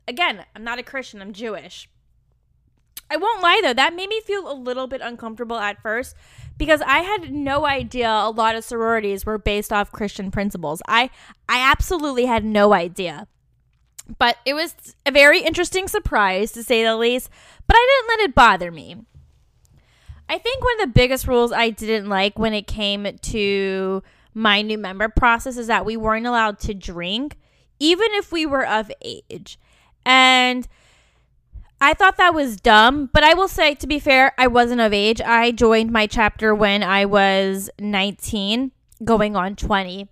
again, 0.07 0.45
I'm 0.55 0.63
not 0.65 0.77
a 0.77 0.83
Christian, 0.83 1.21
I'm 1.21 1.31
Jewish. 1.31 1.89
I 3.09 3.17
won't 3.17 3.41
lie 3.41 3.61
though, 3.63 3.73
that 3.73 3.95
made 3.95 4.09
me 4.09 4.19
feel 4.21 4.51
a 4.51 4.53
little 4.53 4.87
bit 4.87 4.99
uncomfortable 5.01 5.57
at 5.57 5.81
first 5.81 6.15
because 6.57 6.81
I 6.81 6.99
had 6.99 7.31
no 7.31 7.65
idea 7.65 8.09
a 8.09 8.29
lot 8.29 8.55
of 8.55 8.63
sororities 8.63 9.25
were 9.25 9.37
based 9.37 9.73
off 9.73 9.91
Christian 9.91 10.31
principles. 10.31 10.81
I 10.87 11.09
I 11.49 11.59
absolutely 11.71 12.25
had 12.25 12.45
no 12.45 12.73
idea. 12.73 13.27
But 14.19 14.37
it 14.45 14.53
was 14.53 14.75
a 15.05 15.11
very 15.11 15.39
interesting 15.41 15.87
surprise 15.87 16.51
to 16.51 16.63
say 16.63 16.83
the 16.83 16.95
least, 16.95 17.29
but 17.67 17.75
I 17.75 17.87
didn't 17.87 18.19
let 18.19 18.29
it 18.29 18.35
bother 18.35 18.71
me. 18.71 18.97
I 20.29 20.37
think 20.37 20.63
one 20.63 20.81
of 20.81 20.87
the 20.87 20.93
biggest 20.93 21.27
rules 21.27 21.51
I 21.51 21.69
didn't 21.71 22.09
like 22.09 22.37
when 22.37 22.53
it 22.53 22.67
came 22.67 23.07
to 23.17 24.03
my 24.33 24.61
new 24.61 24.77
member 24.77 25.09
process 25.09 25.57
is 25.57 25.67
that 25.67 25.85
we 25.85 25.97
weren't 25.97 26.27
allowed 26.27 26.59
to 26.59 26.73
drink, 26.73 27.37
even 27.79 28.07
if 28.11 28.31
we 28.31 28.45
were 28.45 28.65
of 28.65 28.91
age. 29.01 29.59
And 30.05 30.67
I 31.81 31.93
thought 31.93 32.17
that 32.17 32.33
was 32.33 32.57
dumb, 32.57 33.09
but 33.13 33.23
I 33.23 33.33
will 33.33 33.47
say, 33.47 33.75
to 33.75 33.87
be 33.87 33.99
fair, 33.99 34.33
I 34.37 34.47
wasn't 34.47 34.81
of 34.81 34.93
age. 34.93 35.21
I 35.21 35.51
joined 35.51 35.91
my 35.91 36.07
chapter 36.07 36.55
when 36.55 36.83
I 36.83 37.05
was 37.05 37.69
19, 37.79 38.71
going 39.03 39.35
on 39.35 39.55
20. 39.55 40.07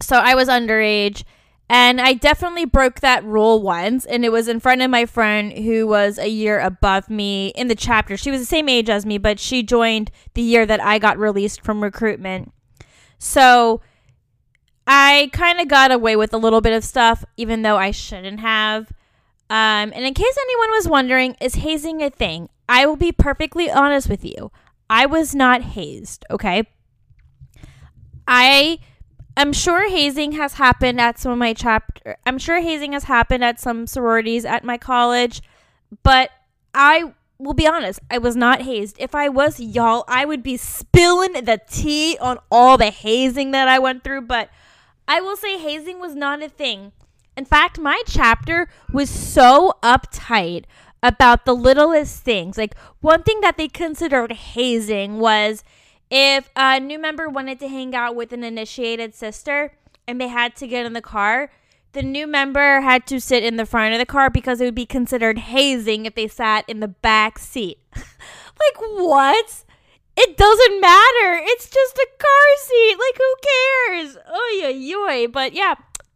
So 0.00 0.16
I 0.16 0.34
was 0.34 0.48
underage. 0.48 1.24
And 1.68 1.98
I 1.98 2.12
definitely 2.12 2.66
broke 2.66 3.00
that 3.00 3.24
rule 3.24 3.62
once, 3.62 4.04
and 4.04 4.22
it 4.22 4.30
was 4.30 4.48
in 4.48 4.60
front 4.60 4.82
of 4.82 4.90
my 4.90 5.06
friend 5.06 5.50
who 5.50 5.86
was 5.86 6.18
a 6.18 6.28
year 6.28 6.60
above 6.60 7.08
me 7.08 7.48
in 7.56 7.68
the 7.68 7.74
chapter. 7.74 8.18
She 8.18 8.30
was 8.30 8.40
the 8.40 8.46
same 8.46 8.68
age 8.68 8.90
as 8.90 9.06
me, 9.06 9.16
but 9.16 9.40
she 9.40 9.62
joined 9.62 10.10
the 10.34 10.42
year 10.42 10.66
that 10.66 10.82
I 10.82 10.98
got 10.98 11.18
released 11.18 11.62
from 11.62 11.82
recruitment. 11.82 12.52
So 13.18 13.80
I 14.86 15.30
kind 15.32 15.58
of 15.58 15.68
got 15.68 15.90
away 15.90 16.16
with 16.16 16.34
a 16.34 16.38
little 16.38 16.60
bit 16.60 16.74
of 16.74 16.84
stuff, 16.84 17.24
even 17.38 17.62
though 17.62 17.76
I 17.76 17.92
shouldn't 17.92 18.40
have. 18.40 18.92
Um, 19.50 19.92
and 19.94 20.04
in 20.04 20.14
case 20.14 20.36
anyone 20.36 20.70
was 20.70 20.88
wondering, 20.88 21.36
is 21.40 21.56
hazing 21.56 22.02
a 22.02 22.10
thing? 22.10 22.48
I 22.68 22.86
will 22.86 22.96
be 22.96 23.12
perfectly 23.12 23.70
honest 23.70 24.08
with 24.08 24.24
you. 24.24 24.50
I 24.88 25.06
was 25.06 25.34
not 25.34 25.62
hazed, 25.62 26.24
okay? 26.30 26.64
I 28.26 28.78
am 29.36 29.52
sure 29.52 29.88
hazing 29.88 30.32
has 30.32 30.54
happened 30.54 31.00
at 31.00 31.18
some 31.18 31.32
of 31.32 31.38
my 31.38 31.52
chapter. 31.52 32.16
I'm 32.24 32.38
sure 32.38 32.60
hazing 32.60 32.92
has 32.92 33.04
happened 33.04 33.44
at 33.44 33.60
some 33.60 33.86
sororities 33.86 34.44
at 34.44 34.64
my 34.64 34.78
college, 34.78 35.42
but 36.02 36.30
I 36.74 37.12
will 37.38 37.54
be 37.54 37.66
honest, 37.66 38.00
I 38.10 38.18
was 38.18 38.36
not 38.36 38.62
hazed. 38.62 38.96
If 38.98 39.14
I 39.14 39.28
was, 39.28 39.60
y'all, 39.60 40.04
I 40.08 40.24
would 40.24 40.42
be 40.42 40.56
spilling 40.56 41.32
the 41.32 41.60
tea 41.68 42.16
on 42.20 42.38
all 42.50 42.78
the 42.78 42.90
hazing 42.90 43.50
that 43.50 43.68
I 43.68 43.78
went 43.78 44.04
through, 44.04 44.22
but 44.22 44.48
I 45.06 45.20
will 45.20 45.36
say 45.36 45.58
hazing 45.58 46.00
was 46.00 46.14
not 46.14 46.42
a 46.42 46.48
thing. 46.48 46.92
In 47.36 47.44
fact, 47.44 47.78
my 47.78 48.02
chapter 48.06 48.68
was 48.92 49.10
so 49.10 49.74
uptight 49.82 50.64
about 51.02 51.44
the 51.44 51.54
littlest 51.54 52.22
things. 52.22 52.56
Like, 52.56 52.74
one 53.00 53.22
thing 53.22 53.40
that 53.40 53.56
they 53.56 53.68
considered 53.68 54.32
hazing 54.32 55.18
was 55.18 55.64
if 56.10 56.48
a 56.56 56.80
new 56.80 56.98
member 56.98 57.28
wanted 57.28 57.58
to 57.60 57.68
hang 57.68 57.94
out 57.94 58.14
with 58.14 58.32
an 58.32 58.44
initiated 58.44 59.14
sister 59.14 59.72
and 60.06 60.20
they 60.20 60.28
had 60.28 60.54
to 60.56 60.66
get 60.66 60.86
in 60.86 60.92
the 60.92 61.02
car, 61.02 61.50
the 61.92 62.02
new 62.02 62.26
member 62.26 62.80
had 62.80 63.06
to 63.06 63.20
sit 63.20 63.44
in 63.44 63.56
the 63.56 63.66
front 63.66 63.94
of 63.94 63.98
the 63.98 64.06
car 64.06 64.30
because 64.30 64.60
it 64.60 64.64
would 64.64 64.74
be 64.74 64.86
considered 64.86 65.38
hazing 65.38 66.06
if 66.06 66.14
they 66.14 66.28
sat 66.28 66.64
in 66.68 66.80
the 66.80 66.88
back 66.88 67.38
seat. 67.38 67.78
like, 67.96 68.76
what? 68.78 69.64
It 70.16 70.36
doesn't 70.36 70.80
matter. 70.80 71.40
It's 71.42 71.68
just 71.68 71.96
a 71.96 72.06
car 72.18 72.56
seat. 72.58 72.96
Like, 72.98 73.16
who 73.18 73.34
cares? 73.42 74.18
Oh, 74.28 74.58
yeah, 74.60 74.68
yoy. 74.68 75.26
But 75.30 75.52
yeah, 75.52 75.74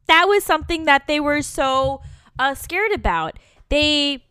that 0.09 0.27
was 0.27 0.45
something 0.45 0.85
that 0.85 1.07
they 1.07 1.21
were 1.21 1.43
so 1.43 2.03
uh, 2.39 2.55
scared 2.55 2.93
about. 2.93 3.39
They 3.69 4.25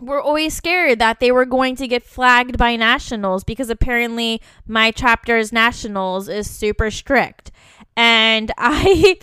were 0.00 0.20
always 0.20 0.54
scared 0.54 0.98
that 0.98 1.20
they 1.20 1.32
were 1.32 1.46
going 1.46 1.76
to 1.76 1.88
get 1.88 2.04
flagged 2.04 2.58
by 2.58 2.76
nationals 2.76 3.44
because 3.44 3.70
apparently 3.70 4.42
my 4.66 4.90
chapter's 4.90 5.52
nationals 5.52 6.28
is 6.28 6.50
super 6.50 6.90
strict. 6.90 7.50
And 7.96 8.50
I 8.58 9.18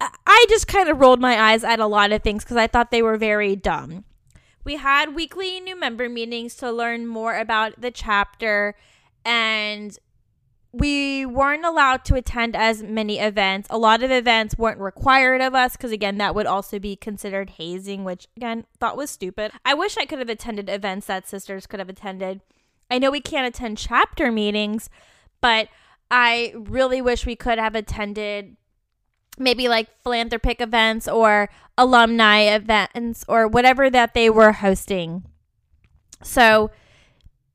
I 0.00 0.46
just 0.48 0.66
kind 0.66 0.88
of 0.88 0.98
rolled 0.98 1.20
my 1.20 1.38
eyes 1.38 1.62
at 1.62 1.78
a 1.78 1.86
lot 1.86 2.12
of 2.12 2.22
things 2.22 2.42
because 2.42 2.56
I 2.56 2.66
thought 2.66 2.90
they 2.90 3.02
were 3.02 3.16
very 3.16 3.54
dumb. 3.54 4.04
We 4.64 4.76
had 4.76 5.14
weekly 5.14 5.60
new 5.60 5.78
member 5.78 6.08
meetings 6.08 6.54
to 6.56 6.70
learn 6.70 7.06
more 7.06 7.36
about 7.36 7.80
the 7.80 7.90
chapter 7.90 8.76
and 9.24 9.98
we 10.72 11.26
weren't 11.26 11.64
allowed 11.64 12.04
to 12.04 12.14
attend 12.14 12.54
as 12.54 12.82
many 12.82 13.18
events. 13.18 13.66
A 13.70 13.78
lot 13.78 14.02
of 14.02 14.10
events 14.10 14.56
weren't 14.56 14.78
required 14.78 15.40
of 15.40 15.54
us 15.54 15.76
because, 15.76 15.90
again, 15.90 16.18
that 16.18 16.34
would 16.34 16.46
also 16.46 16.78
be 16.78 16.94
considered 16.94 17.50
hazing, 17.50 18.04
which, 18.04 18.28
again, 18.36 18.66
thought 18.78 18.96
was 18.96 19.10
stupid. 19.10 19.50
I 19.64 19.74
wish 19.74 19.96
I 19.96 20.06
could 20.06 20.20
have 20.20 20.28
attended 20.28 20.68
events 20.68 21.06
that 21.08 21.26
sisters 21.26 21.66
could 21.66 21.80
have 21.80 21.88
attended. 21.88 22.40
I 22.88 22.98
know 22.98 23.10
we 23.10 23.20
can't 23.20 23.46
attend 23.46 23.78
chapter 23.78 24.30
meetings, 24.30 24.88
but 25.40 25.68
I 26.10 26.52
really 26.56 27.00
wish 27.00 27.26
we 27.26 27.36
could 27.36 27.58
have 27.58 27.74
attended 27.74 28.56
maybe 29.38 29.68
like 29.68 29.88
philanthropic 30.02 30.60
events 30.60 31.08
or 31.08 31.48
alumni 31.78 32.42
events 32.42 33.24
or 33.26 33.48
whatever 33.48 33.90
that 33.90 34.14
they 34.14 34.28
were 34.28 34.52
hosting. 34.52 35.24
So, 36.22 36.70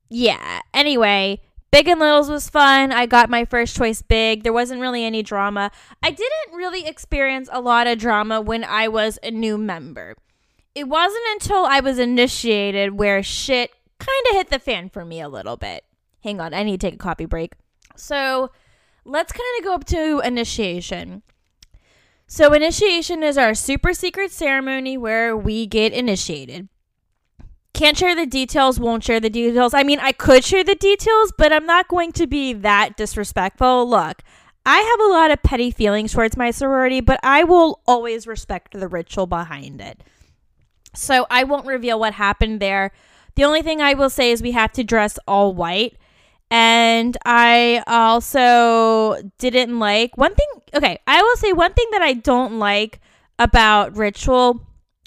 yeah. 0.08 0.60
Anyway, 0.74 1.42
Big 1.70 1.88
and 1.88 2.00
Littles 2.00 2.30
was 2.30 2.48
fun. 2.48 2.92
I 2.92 3.06
got 3.06 3.28
my 3.28 3.44
first 3.44 3.76
choice 3.76 4.00
big. 4.00 4.42
There 4.42 4.52
wasn't 4.52 4.80
really 4.80 5.04
any 5.04 5.22
drama. 5.22 5.70
I 6.02 6.10
didn't 6.10 6.54
really 6.54 6.86
experience 6.86 7.48
a 7.52 7.60
lot 7.60 7.86
of 7.86 7.98
drama 7.98 8.40
when 8.40 8.64
I 8.64 8.88
was 8.88 9.18
a 9.22 9.30
new 9.30 9.58
member. 9.58 10.16
It 10.74 10.88
wasn't 10.88 11.24
until 11.32 11.64
I 11.64 11.80
was 11.80 11.98
initiated 11.98 12.98
where 12.98 13.22
shit 13.22 13.72
kind 13.98 14.26
of 14.30 14.36
hit 14.36 14.50
the 14.50 14.58
fan 14.58 14.88
for 14.88 15.04
me 15.04 15.20
a 15.20 15.28
little 15.28 15.56
bit. 15.56 15.84
Hang 16.22 16.40
on, 16.40 16.54
I 16.54 16.62
need 16.62 16.80
to 16.80 16.86
take 16.86 16.94
a 16.94 16.98
coffee 16.98 17.24
break. 17.24 17.52
So, 17.94 18.50
let's 19.04 19.32
kind 19.32 19.58
of 19.58 19.64
go 19.64 19.74
up 19.74 19.84
to 19.86 20.20
initiation. 20.24 21.22
So, 22.26 22.52
initiation 22.52 23.22
is 23.22 23.38
our 23.38 23.54
super 23.54 23.94
secret 23.94 24.32
ceremony 24.32 24.98
where 24.98 25.36
we 25.36 25.66
get 25.66 25.92
initiated. 25.92 26.68
Can't 27.76 27.98
share 27.98 28.16
the 28.16 28.24
details, 28.24 28.80
won't 28.80 29.04
share 29.04 29.20
the 29.20 29.28
details. 29.28 29.74
I 29.74 29.82
mean, 29.82 29.98
I 30.00 30.12
could 30.12 30.46
share 30.46 30.64
the 30.64 30.74
details, 30.74 31.30
but 31.36 31.52
I'm 31.52 31.66
not 31.66 31.88
going 31.88 32.10
to 32.12 32.26
be 32.26 32.54
that 32.54 32.96
disrespectful. 32.96 33.86
Look, 33.86 34.22
I 34.64 34.78
have 34.78 35.00
a 35.00 35.12
lot 35.12 35.30
of 35.30 35.42
petty 35.42 35.70
feelings 35.70 36.14
towards 36.14 36.38
my 36.38 36.52
sorority, 36.52 37.02
but 37.02 37.20
I 37.22 37.44
will 37.44 37.82
always 37.86 38.26
respect 38.26 38.72
the 38.72 38.88
ritual 38.88 39.26
behind 39.26 39.82
it. 39.82 40.02
So 40.94 41.26
I 41.30 41.44
won't 41.44 41.66
reveal 41.66 42.00
what 42.00 42.14
happened 42.14 42.60
there. 42.60 42.92
The 43.34 43.44
only 43.44 43.60
thing 43.60 43.82
I 43.82 43.92
will 43.92 44.08
say 44.08 44.30
is 44.30 44.40
we 44.40 44.52
have 44.52 44.72
to 44.72 44.82
dress 44.82 45.18
all 45.28 45.52
white. 45.52 45.98
And 46.50 47.14
I 47.26 47.82
also 47.86 49.20
didn't 49.36 49.78
like 49.78 50.16
one 50.16 50.34
thing. 50.34 50.48
Okay, 50.72 50.98
I 51.06 51.20
will 51.20 51.36
say 51.36 51.52
one 51.52 51.74
thing 51.74 51.88
that 51.90 52.00
I 52.00 52.14
don't 52.14 52.58
like 52.58 53.00
about 53.38 53.98
ritual 53.98 54.62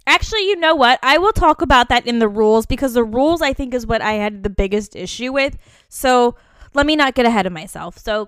Actually, 0.10 0.48
you 0.48 0.56
know 0.56 0.74
what? 0.74 0.98
I 1.04 1.20
will 1.20 1.32
talk 1.32 1.62
about 1.62 1.88
that 1.90 2.08
in 2.08 2.18
the 2.18 2.28
rules 2.28 2.66
because 2.66 2.94
the 2.96 3.04
rules 3.04 3.44
I 3.44 3.54
think 3.54 3.76
is 3.76 3.86
what 3.86 4.02
I 4.02 4.14
had 4.14 4.42
the 4.42 4.50
biggest 4.50 4.96
issue 4.96 5.32
with. 5.32 5.56
So 5.88 6.36
let 6.74 6.88
me 6.88 6.96
not 6.96 7.14
get 7.14 7.28
ahead 7.28 7.46
of 7.46 7.54
myself. 7.54 8.00
So 8.00 8.28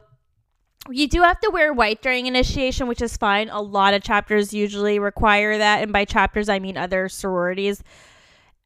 you 0.92 1.08
do 1.08 1.24
have 1.24 1.40
to 1.40 1.50
wear 1.50 1.74
white 1.74 2.04
during 2.04 2.28
initiation, 2.28 2.88
which 2.88 3.02
is 3.02 3.18
fine. 3.18 3.50
A 3.50 3.60
lot 3.60 3.96
of 3.96 4.04
chapters 4.04 4.54
usually 4.54 5.00
require 5.00 5.58
that. 5.58 5.82
And 5.82 5.92
by 5.92 6.06
chapters, 6.06 6.50
I 6.50 6.60
mean 6.60 6.78
other 6.78 7.10
sororities. 7.10 7.84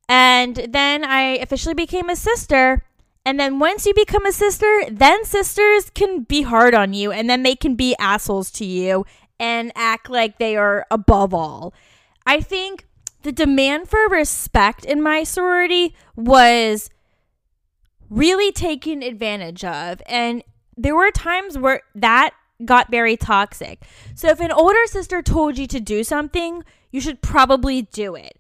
And 0.10 0.68
then 0.70 1.06
I 1.06 1.38
officially 1.38 1.74
became 1.74 2.10
a 2.10 2.18
sister. 2.18 2.84
And 3.26 3.40
then 3.40 3.60
once 3.60 3.86
you 3.86 3.94
become 3.94 4.26
a 4.26 4.34
sister, 4.34 4.84
then 4.92 5.24
sisters 5.24 5.90
can 5.90 6.24
be 6.24 6.42
hard 6.42 6.76
on 6.76 6.94
you. 6.94 7.14
And 7.14 7.30
then 7.30 7.44
they 7.44 7.56
can 7.56 7.76
be 7.76 7.96
assholes 7.98 8.52
to 8.52 8.66
you 8.66 9.06
and 9.40 9.72
act 9.74 10.10
like 10.10 10.38
they 10.38 10.58
are 10.58 10.86
above 10.92 11.34
all. 11.34 11.74
I 12.26 12.42
think 12.42 12.86
the 13.26 13.32
demand 13.32 13.90
for 13.90 14.08
respect 14.08 14.86
in 14.86 15.02
my 15.02 15.24
sorority 15.24 15.96
was 16.16 16.92
really 18.08 18.52
taken 18.52 19.02
advantage 19.02 19.66
of. 19.66 20.00
And 20.06 20.44
there 20.78 20.96
were 20.96 21.10
times 21.10 21.58
where 21.58 21.82
that 21.96 22.36
got 22.64 22.92
very 22.92 23.18
toxic. 23.18 23.84
So 24.14 24.30
if 24.30 24.40
an 24.40 24.52
older 24.52 24.86
sister 24.86 25.24
told 25.24 25.58
you 25.58 25.66
to 25.66 25.80
do 25.80 26.04
something, 26.04 26.64
you 26.92 27.02
should 27.02 27.24
probably 27.24 27.82
do 27.82 28.14
it. 28.14 28.38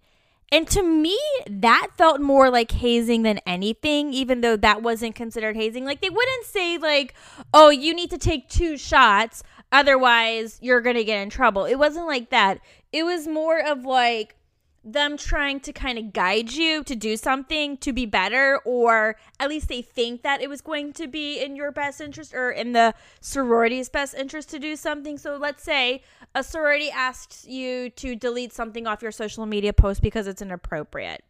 And 0.52 0.68
to 0.68 0.84
me, 0.84 1.18
that 1.50 1.88
felt 1.98 2.22
more 2.22 2.52
like 2.52 2.72
hazing 2.72 3.24
than 3.24 3.40
anything, 3.48 4.14
even 4.14 4.42
though 4.42 4.56
that 4.56 4.84
wasn't 4.84 5.16
considered 5.16 5.56
hazing. 5.56 5.84
Like, 5.84 6.00
they 6.00 6.12
wouldn't 6.12 6.46
say, 6.46 6.78
like, 6.78 7.16
oh, 7.56 7.70
you 7.70 7.96
need 7.96 8.12
to 8.12 8.20
take 8.20 8.48
two 8.48 8.78
shots, 8.78 9.42
otherwise, 9.72 10.60
you're 10.62 10.82
going 10.82 10.96
to 10.96 11.04
get 11.04 11.24
in 11.24 11.32
trouble. 11.32 11.66
It 11.66 11.80
wasn't 11.80 12.06
like 12.06 12.30
that. 12.30 12.60
It 12.94 13.04
was 13.04 13.28
more 13.28 13.60
of 13.60 13.84
like, 13.84 14.36
them 14.88 15.18
trying 15.18 15.60
to 15.60 15.74
kind 15.74 15.98
of 15.98 16.14
guide 16.14 16.52
you 16.52 16.84
to 16.84 16.96
do 16.96 17.18
something 17.18 17.76
to 17.78 17.92
be 17.92 18.06
better, 18.06 18.60
or 18.64 19.16
at 19.40 19.50
least 19.50 19.68
they 19.68 19.82
think 19.82 20.22
that 20.22 20.42
it 20.42 20.50
was 20.50 20.62
going 20.62 20.94
to 20.94 21.08
be 21.08 21.44
in 21.44 21.56
your 21.56 21.72
best 21.72 22.00
interest 22.00 22.36
or 22.36 22.52
in 22.52 22.74
the 22.74 22.94
sorority's 23.20 23.90
best 23.90 24.14
interest 24.14 24.50
to 24.52 24.60
do 24.60 24.76
something. 24.76 25.18
So 25.18 25.38
let's 25.38 25.64
say 25.64 26.04
a 26.36 26.44
sorority 26.44 26.92
asks 26.92 27.48
you 27.48 27.90
to 27.92 28.16
delete 28.16 28.54
something 28.54 28.86
off 28.86 29.02
your 29.02 29.12
social 29.12 29.48
media 29.48 29.74
post 29.74 30.04
because 30.04 30.28
it's 30.28 30.42
inappropriate. 30.42 31.24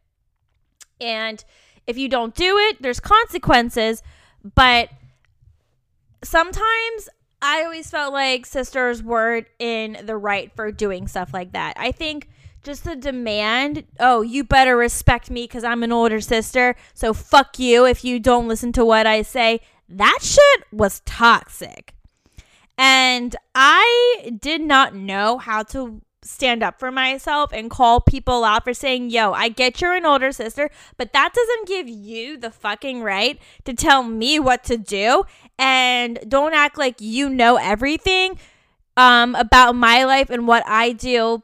And 1.00 1.44
if 1.88 1.98
you 1.98 2.10
don't 2.10 2.36
do 2.36 2.58
it, 2.58 2.82
there's 2.82 3.00
consequences, 3.00 4.04
but 4.56 4.90
sometimes 6.24 7.10
I 7.42 7.64
always 7.64 7.90
felt 7.90 8.12
like 8.12 8.46
sisters 8.46 9.02
weren't 9.02 9.48
in 9.60 9.98
the 10.04 10.18
right 10.18 10.52
for 10.56 10.72
doing 10.72 11.08
stuff 11.08 11.34
like 11.34 11.54
that. 11.54 11.76
I 11.78 11.92
think 11.92 12.28
just 12.66 12.84
the 12.84 12.96
demand. 12.96 13.86
Oh 14.00 14.22
you 14.22 14.44
better 14.44 14.76
respect 14.76 15.30
me 15.30 15.44
because 15.44 15.64
i'm 15.64 15.84
an 15.84 15.92
older 15.92 16.20
sister. 16.20 16.76
So 16.94 17.14
fuck 17.14 17.60
you 17.60 17.86
if 17.86 18.04
you 18.04 18.20
don't 18.20 18.48
listen 18.48 18.74
to 18.74 18.84
what 18.84 19.08
i 19.08 19.22
say. 19.22 19.62
That 19.88 20.20
shit 20.22 20.66
was 20.72 21.02
toxic. 21.06 21.94
And 22.78 23.36
i 23.54 24.36
did 24.42 24.62
not 24.62 24.96
know 24.96 25.38
how 25.38 25.64
to 25.64 26.02
stand 26.24 26.64
up 26.64 26.80
for 26.80 26.92
myself 26.92 27.54
and 27.54 27.70
call 27.70 28.02
people 28.02 28.44
out 28.44 28.64
for 28.64 28.74
saying 28.74 29.12
yo 29.12 29.32
i 29.32 29.48
get 29.48 29.80
you're 29.80 29.94
an 29.94 30.08
older 30.08 30.32
sister 30.32 30.72
but 30.98 31.14
that 31.14 31.32
doesn't 31.36 31.68
give 31.68 31.88
you 31.88 32.36
the 32.36 32.50
fucking 32.50 33.04
right 33.04 33.40
to 33.64 33.76
tell 33.76 34.02
me 34.02 34.40
what 34.40 34.64
to 34.64 34.76
do. 34.76 35.24
And 35.60 36.20
don't 36.28 36.56
act 36.56 36.78
like 36.80 37.00
you 37.00 37.30
know 37.30 37.58
everything 37.58 38.40
um, 38.98 39.36
about 39.36 39.74
my 39.76 40.04
life 40.04 40.32
and 40.32 40.48
what 40.48 40.64
i 40.66 40.92
do 40.92 41.44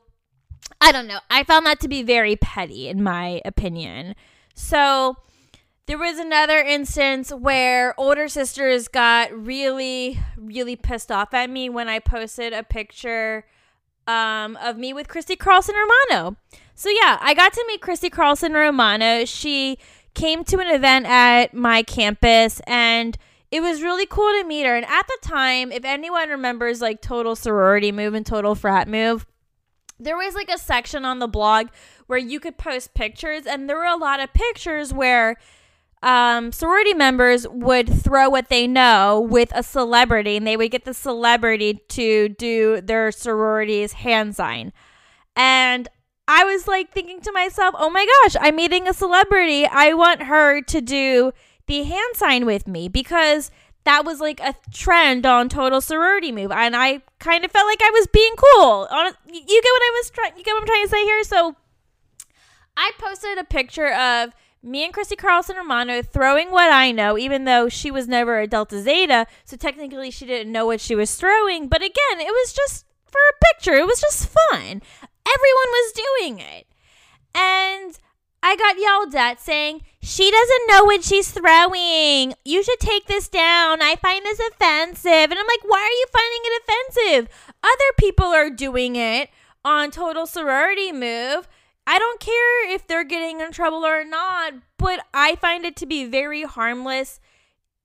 I 0.81 0.91
don't 0.91 1.07
know. 1.07 1.19
I 1.29 1.43
found 1.43 1.65
that 1.67 1.79
to 1.81 1.88
be 1.88 2.01
very 2.01 2.35
petty, 2.35 2.88
in 2.89 3.03
my 3.03 3.39
opinion. 3.45 4.15
So 4.55 5.15
there 5.85 5.97
was 5.97 6.17
another 6.17 6.57
instance 6.57 7.31
where 7.31 7.93
older 8.00 8.27
sisters 8.27 8.88
got 8.88 9.31
really, 9.31 10.19
really 10.35 10.75
pissed 10.75 11.11
off 11.11 11.33
at 11.33 11.50
me 11.50 11.69
when 11.69 11.88
I 11.88 12.00
posted 12.00 12.51
a 12.51 12.63
picture 12.63 13.45
um, 14.07 14.57
of 14.61 14.77
me 14.77 14.91
with 14.91 15.07
Christy 15.07 15.35
Carlson 15.35 15.75
Romano. 15.75 16.38
So, 16.73 16.89
yeah, 16.89 17.19
I 17.21 17.35
got 17.35 17.53
to 17.53 17.65
meet 17.67 17.81
Christy 17.81 18.09
Carlson 18.09 18.53
Romano. 18.53 19.25
She 19.25 19.77
came 20.15 20.43
to 20.45 20.57
an 20.57 20.67
event 20.67 21.05
at 21.05 21.53
my 21.53 21.83
campus 21.83 22.59
and 22.65 23.17
it 23.51 23.61
was 23.61 23.83
really 23.83 24.05
cool 24.05 24.31
to 24.39 24.47
meet 24.47 24.65
her. 24.65 24.75
And 24.75 24.85
at 24.85 25.05
the 25.07 25.17
time, 25.21 25.71
if 25.71 25.85
anyone 25.85 26.29
remembers 26.29 26.81
like 26.81 27.01
Total 27.01 27.35
Sorority 27.35 27.91
Move 27.91 28.13
and 28.13 28.25
Total 28.25 28.55
Frat 28.55 28.88
Move, 28.88 29.25
there 30.03 30.17
was 30.17 30.36
like 30.36 30.50
a 30.50 30.58
section 30.58 31.05
on 31.05 31.20
the 31.20 31.27
blog 31.27 31.67
where 32.08 32.20
you 32.20 32.39
could 32.39 32.58
post 32.58 32.93
pictures, 32.93 33.46
and 33.46 33.70
there 33.70 33.77
were 33.77 33.86
a 33.86 33.98
lot 33.98 34.20
of 34.20 34.34
pictures 34.34 34.93
where 34.93 35.38
um, 36.03 36.51
sorority 36.51 36.93
members 36.93 37.48
would 37.48 37.88
throw 37.88 38.27
what 38.29 38.50
they 38.50 38.67
know 38.67 39.20
with 39.20 39.51
a 39.53 39.63
celebrity, 39.63 40.38
and 40.38 40.48
they 40.48 40.58
would 40.58 40.72
get 40.72 40.86
the 40.86 40.93
celebrity 40.93 41.81
to 41.89 42.29
do 42.29 42.81
their 42.81 43.12
sorority's 43.12 43.93
hand 43.93 44.36
sign. 44.36 44.74
And 45.36 45.88
I 46.27 46.43
was 46.43 46.67
like 46.67 46.91
thinking 46.91 47.22
to 47.22 47.31
myself, 47.31 47.75
oh 47.77 47.89
my 47.89 48.05
gosh, 48.24 48.36
I'm 48.39 48.55
meeting 48.55 48.88
a 48.88 48.93
celebrity. 48.93 49.65
I 49.65 49.93
want 49.93 50.24
her 50.24 50.62
to 50.62 50.81
do 50.81 51.31
the 51.67 51.84
hand 51.84 52.15
sign 52.15 52.46
with 52.46 52.67
me 52.67 52.88
because 52.88 53.51
that 53.83 54.05
was 54.05 54.19
like 54.19 54.39
a 54.39 54.55
trend 54.71 55.25
on 55.25 55.50
Total 55.50 55.81
Sorority 55.81 56.31
Move, 56.31 56.51
and 56.51 56.75
I 56.75 57.01
kind 57.19 57.43
of 57.43 57.51
felt 57.51 57.67
like 57.67 57.81
I 57.81 57.89
was 57.91 58.07
being 58.07 58.33
cool. 58.35 58.88
You 59.27 59.41
get 59.41 59.63
what 59.63 59.81
I 59.81 59.91
was 60.00 60.09
trying? 60.11 60.38
You 60.38 60.43
get 60.43 60.53
what 60.53 60.61
I'm 60.61 60.67
trying 60.67 60.85
to 60.85 60.89
say 60.89 61.03
here? 61.03 61.23
So 61.23 61.55
I 62.77 62.91
posted 63.00 63.38
a 63.38 63.43
picture 63.43 63.91
of 63.91 64.33
me 64.63 64.83
and 64.83 64.93
Christy 64.93 65.15
Carlson 65.15 65.57
Romano 65.57 66.03
throwing 66.03 66.51
what 66.51 66.71
I 66.71 66.91
know, 66.91 67.17
even 67.17 67.45
though 67.45 67.67
she 67.67 67.89
was 67.89 68.07
never 68.07 68.39
a 68.39 68.47
Delta 68.47 68.79
Zeta, 68.79 69.25
so 69.43 69.57
technically 69.57 70.11
she 70.11 70.25
didn't 70.27 70.51
know 70.51 70.67
what 70.67 70.79
she 70.79 70.93
was 70.93 71.15
throwing. 71.15 71.67
But 71.67 71.81
again, 71.81 72.19
it 72.19 72.31
was 72.31 72.53
just 72.53 72.85
for 73.07 73.19
a 73.19 73.53
picture. 73.53 73.73
It 73.73 73.88
was 73.88 74.00
just 74.00 74.29
fun. 74.29 74.81
Everyone 75.27 75.69
was 75.71 75.93
doing 75.93 76.39
it. 76.39 76.67
And 77.33 77.97
I 78.43 78.55
got 78.55 78.79
yelled 78.79 79.15
at 79.15 79.39
saying, 79.39 79.83
She 80.01 80.31
doesn't 80.31 80.67
know 80.67 80.83
what 80.86 81.03
she's 81.03 81.31
throwing. 81.31 82.33
You 82.43 82.63
should 82.63 82.79
take 82.79 83.07
this 83.07 83.27
down. 83.27 83.81
I 83.81 83.95
find 83.95 84.25
this 84.25 84.39
offensive. 84.39 85.31
And 85.31 85.33
I'm 85.33 85.48
like, 85.48 85.63
Why 85.63 85.79
are 85.79 86.00
you 86.00 86.05
finding 86.12 86.41
it 86.43 86.62
offensive? 86.63 87.53
Other 87.63 87.91
people 87.98 88.27
are 88.27 88.50
doing 88.50 88.95
it 88.95 89.29
on 89.63 89.91
Total 89.91 90.25
Sorority 90.25 90.91
Move. 90.91 91.48
I 91.86 92.00
don't 92.00 92.19
care 92.19 92.74
if 92.74 92.88
they're 92.88 93.03
getting 93.03 93.41
in 93.41 93.51
trouble 93.51 93.86
or 93.86 94.03
not, 94.03 94.53
but 94.77 95.05
I 95.13 95.36
find 95.36 95.65
it 95.65 95.75
to 95.77 95.86
be 95.86 96.05
very 96.05 96.43
harmless. 96.43 97.19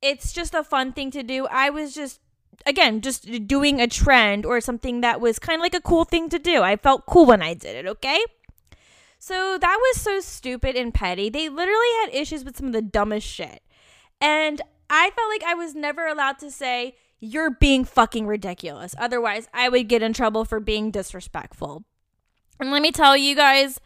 It's 0.03 0.33
just 0.33 0.55
a 0.55 0.63
fun 0.63 0.93
thing 0.93 1.11
to 1.13 1.23
do. 1.23 1.47
I 1.47 1.71
was 1.71 1.95
just 1.95 2.21
again, 2.65 3.01
just 3.01 3.47
doing 3.47 3.81
a 3.81 3.87
trend 3.87 4.47
or 4.47 4.61
something 4.61 5.01
that 5.03 5.21
was 5.21 5.39
kind 5.39 5.61
of 5.61 5.63
like 5.63 5.75
a 5.75 5.81
cool 5.81 6.05
thing 6.05 6.29
to 6.31 6.39
do. 6.39 6.63
I 6.63 6.77
felt 6.77 7.07
cool 7.07 7.27
when 7.27 7.43
I 7.43 7.55
did 7.55 7.77
it, 7.77 7.89
okay? 7.89 8.19
So 9.27 9.59
that 9.59 9.79
was 9.81 10.01
so 10.01 10.21
stupid 10.21 10.77
and 10.77 10.95
petty. 10.95 11.29
They 11.31 11.49
literally 11.49 11.93
had 12.01 12.15
issues 12.15 12.45
with 12.45 12.57
some 12.57 12.69
of 12.69 12.73
the 12.73 12.81
dumbest 12.81 13.27
shit. 13.27 13.61
And 14.21 14.61
I 14.89 15.11
felt 15.11 15.29
like 15.31 15.43
I 15.43 15.55
was 15.55 15.75
never 15.75 16.07
allowed 16.07 16.39
to 16.39 16.51
say, 16.53 16.95
you're 17.19 17.51
being 17.51 17.85
fucking 17.85 18.29
ridiculous. 18.29 18.95
Otherwise, 18.97 19.49
I 19.53 19.69
would 19.69 19.89
get 19.89 20.01
in 20.01 20.13
trouble 20.13 20.45
for 20.45 20.61
being 20.61 20.93
disrespectful. 20.93 21.83
And 22.61 22.71
let 22.71 22.83
me 22.83 22.93
tell 22.93 23.17
you 23.17 23.35
guys, 23.35 23.81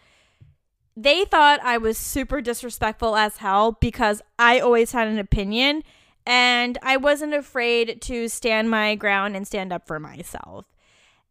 they 0.95 1.25
thought 1.25 1.61
I 1.63 1.79
was 1.79 1.97
super 1.97 2.43
disrespectful 2.43 3.17
as 3.17 3.39
hell 3.39 3.79
because 3.81 4.21
I 4.39 4.61
always 4.61 4.93
had 4.93 5.09
an 5.09 5.19
opinion 5.19 5.85
and 6.27 6.77
I 6.83 6.99
wasn't 6.99 7.33
afraid 7.33 8.03
to 8.03 8.29
stand 8.29 8.69
my 8.69 8.95
ground 8.95 9.37
and 9.37 9.47
stand 9.47 9.73
up 9.73 9.87
for 9.87 9.99
myself. 9.99 10.67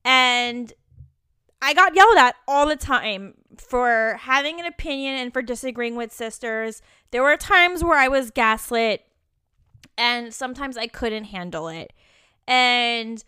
And 0.03 0.73
I 1.61 1.73
got 1.73 1.95
yelled 1.95 2.17
at 2.17 2.35
all 2.47 2.65
the 2.65 2.75
time 2.75 3.35
for 3.57 4.17
having 4.21 4.59
an 4.59 4.65
opinion 4.65 5.15
and 5.15 5.33
for 5.33 5.41
disagreeing 5.41 5.95
with 5.95 6.13
sisters. 6.13 6.81
There 7.11 7.23
were 7.23 7.37
times 7.37 7.83
where 7.83 7.97
I 7.97 8.07
was 8.07 8.31
gaslit 8.31 9.05
and 9.97 10.33
sometimes 10.33 10.77
I 10.77 10.87
couldn't 10.87 11.25
handle 11.25 11.67
it. 11.67 11.91
And 12.47 13.23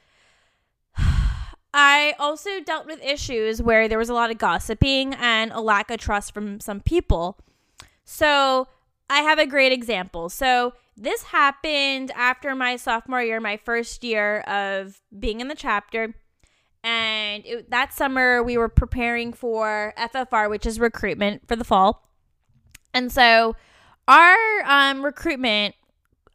I 1.74 2.16
also 2.20 2.62
dealt 2.62 2.86
with 2.86 3.04
issues 3.04 3.62
where 3.62 3.88
there 3.88 3.98
was 3.98 4.10
a 4.10 4.14
lot 4.14 4.32
of 4.32 4.38
gossiping 4.38 5.14
and 5.16 5.52
a 5.52 5.60
lack 5.60 5.92
of 5.92 6.00
trust 6.00 6.34
from 6.34 6.60
some 6.60 6.80
people. 6.80 7.38
So 8.06 8.68
I 9.10 9.22
have 9.22 9.40
a 9.40 9.46
great 9.46 9.74
example. 9.74 10.30
So 10.30 10.74
this 10.96 11.24
happened 11.24 12.12
after 12.16 12.56
my 12.56 12.78
sophomore 12.78 13.22
year, 13.22 13.40
my 13.42 13.58
first 13.58 14.04
year 14.04 14.40
of 14.42 15.02
being 15.18 15.42
in 15.42 15.50
the 15.50 15.56
chapter 15.56 16.14
and 16.84 17.46
it, 17.46 17.70
that 17.70 17.94
summer 17.94 18.42
we 18.42 18.58
were 18.58 18.70
preparing 18.70 19.34
for 19.34 19.94
FFR, 19.98 20.50
which 20.50 20.66
is 20.66 20.80
recruitment 20.80 21.48
for 21.48 21.56
the 21.56 21.64
fall. 21.64 22.08
And 22.94 23.12
so 23.12 23.56
our 24.08 24.38
um, 24.66 25.04
recruitment 25.04 25.76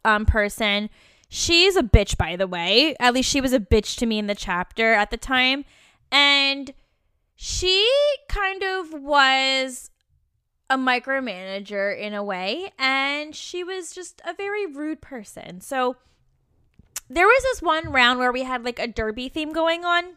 um, 0.04 0.24
person, 0.24 0.88
she's 1.28 1.76
a 1.76 1.82
bitch, 1.82 2.16
by 2.16 2.36
the 2.36 2.46
way. 2.46 2.94
At 3.00 3.14
least 3.14 3.28
she 3.28 3.40
was 3.40 3.52
a 3.52 3.60
bitch 3.60 3.96
to 3.98 4.06
me 4.06 4.18
in 4.18 4.28
the 4.28 4.34
chapter 4.34 4.92
at 4.92 5.10
the 5.10 5.16
time. 5.16 5.64
And 6.12 6.72
she 7.34 7.86
kind 8.28 8.62
of 8.62 8.92
was 8.92 9.90
a 10.70 10.78
micromanager 10.78 11.98
in 11.98 12.14
a 12.14 12.22
way. 12.22 12.72
And 12.78 13.34
she 13.34 13.64
was 13.64 13.92
just 13.92 14.22
a 14.24 14.32
very 14.32 14.66
rude 14.66 15.00
person. 15.00 15.60
So 15.60 15.96
there 17.10 17.26
was 17.26 17.42
this 17.42 17.62
one 17.62 17.90
round 17.90 18.20
where 18.20 18.32
we 18.32 18.44
had 18.44 18.64
like 18.64 18.78
a 18.78 18.86
derby 18.86 19.28
theme 19.28 19.52
going 19.52 19.84
on 19.84 20.16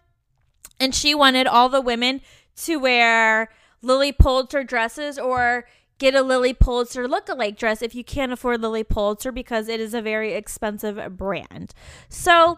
and 0.80 0.96
she 0.96 1.14
wanted 1.14 1.48
all 1.48 1.70
the 1.70 1.82
women 1.82 2.22
to 2.58 2.78
wear 2.78 3.50
Lilly 3.82 4.12
Pulitzer 4.12 4.64
dresses 4.64 5.18
or 5.18 5.66
get 5.98 6.16
a 6.16 6.22
Lilly 6.22 6.54
Pulitzer 6.54 7.08
look-alike 7.08 7.58
dress 7.58 7.82
if 7.82 7.94
you 7.94 8.04
can't 8.04 8.32
afford 8.32 8.62
Lilly 8.62 8.84
Pulitzer 8.84 9.32
because 9.32 9.68
it 9.68 9.80
is 9.80 9.94
a 9.94 10.02
very 10.02 10.34
expensive 10.34 11.18
brand. 11.18 11.74
So 12.08 12.58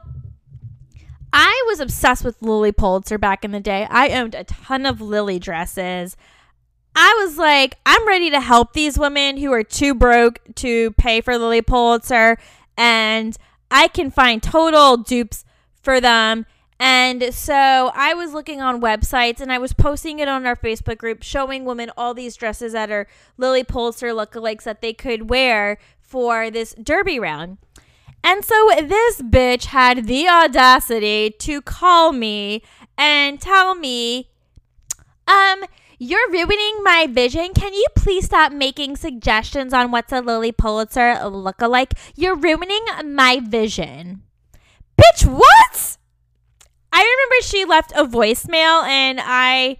I 1.34 1.64
was 1.68 1.80
obsessed 1.80 2.24
with 2.24 2.42
Lilly 2.42 2.72
Pulitzer 2.72 3.18
back 3.18 3.44
in 3.46 3.52
the 3.52 3.60
day. 3.60 3.88
I 3.90 4.10
owned 4.10 4.36
a 4.36 4.44
ton 4.44 4.86
of 4.86 5.02
Lilly 5.02 5.40
dresses. 5.40 6.16
I 6.96 7.18
was 7.24 7.38
like, 7.38 7.78
I'm 7.86 8.06
ready 8.08 8.30
to 8.32 8.42
help 8.42 8.74
these 8.74 9.00
women 9.00 9.38
who 9.38 9.52
are 9.54 9.64
too 9.64 9.96
broke 9.96 10.40
to 10.56 10.92
pay 10.92 11.22
for 11.22 11.38
Lilly 11.38 11.62
Pulitzer, 11.62 12.38
and 12.78 13.38
I 13.70 13.88
can 13.88 14.12
find 14.12 14.44
total 14.44 14.98
dupes 14.98 15.46
for 15.82 16.02
them 16.02 16.46
and 16.82 17.32
so 17.32 17.92
I 17.94 18.16
was 18.16 18.34
looking 18.34 18.60
on 18.60 18.82
websites 18.82 19.40
and 19.40 19.52
I 19.52 19.60
was 19.60 19.72
posting 19.72 20.18
it 20.18 20.28
on 20.28 20.48
our 20.48 20.56
Facebook 20.56 20.98
group, 20.98 21.22
showing 21.22 21.64
women 21.64 21.92
all 21.96 22.16
these 22.16 22.36
dresses 22.36 22.74
that 22.74 22.90
are 22.90 23.06
Lilly 23.38 23.64
Pulitzer 23.64 24.08
lookalikes 24.08 24.64
that 24.64 24.82
they 24.82 24.92
could 24.92 25.30
wear 25.30 25.78
for 26.00 26.50
this 26.50 26.74
derby 26.82 27.20
round. 27.20 27.60
And 28.24 28.44
so 28.44 28.72
this 28.82 29.22
bitch 29.22 29.66
had 29.66 30.08
the 30.08 30.28
audacity 30.28 31.30
to 31.38 31.62
call 31.62 32.14
me 32.14 32.64
and 32.98 33.40
tell 33.40 33.76
me, 33.76 34.32
um, 35.28 35.64
you're 36.00 36.32
ruining 36.32 36.84
my 36.84 37.08
vision. 37.08 37.54
Can 37.54 37.76
you 37.76 37.86
please 37.96 38.26
stop 38.26 38.52
making 38.52 38.96
suggestions 38.96 39.72
on 39.72 39.92
what's 39.92 40.12
a 40.12 40.20
Lilly 40.20 40.52
Pulitzer 40.52 41.14
lookalike? 41.22 41.96
You're 42.16 42.36
ruining 42.36 42.84
my 43.06 43.40
vision. 43.40 44.24
Bitch, 44.98 45.28
what? 45.28 45.98
I 47.02 47.16
remember 47.18 47.48
she 47.48 47.66
left 47.66 47.92
a 47.94 48.06
voicemail 48.06 48.84
and 48.84 49.20
I 49.20 49.78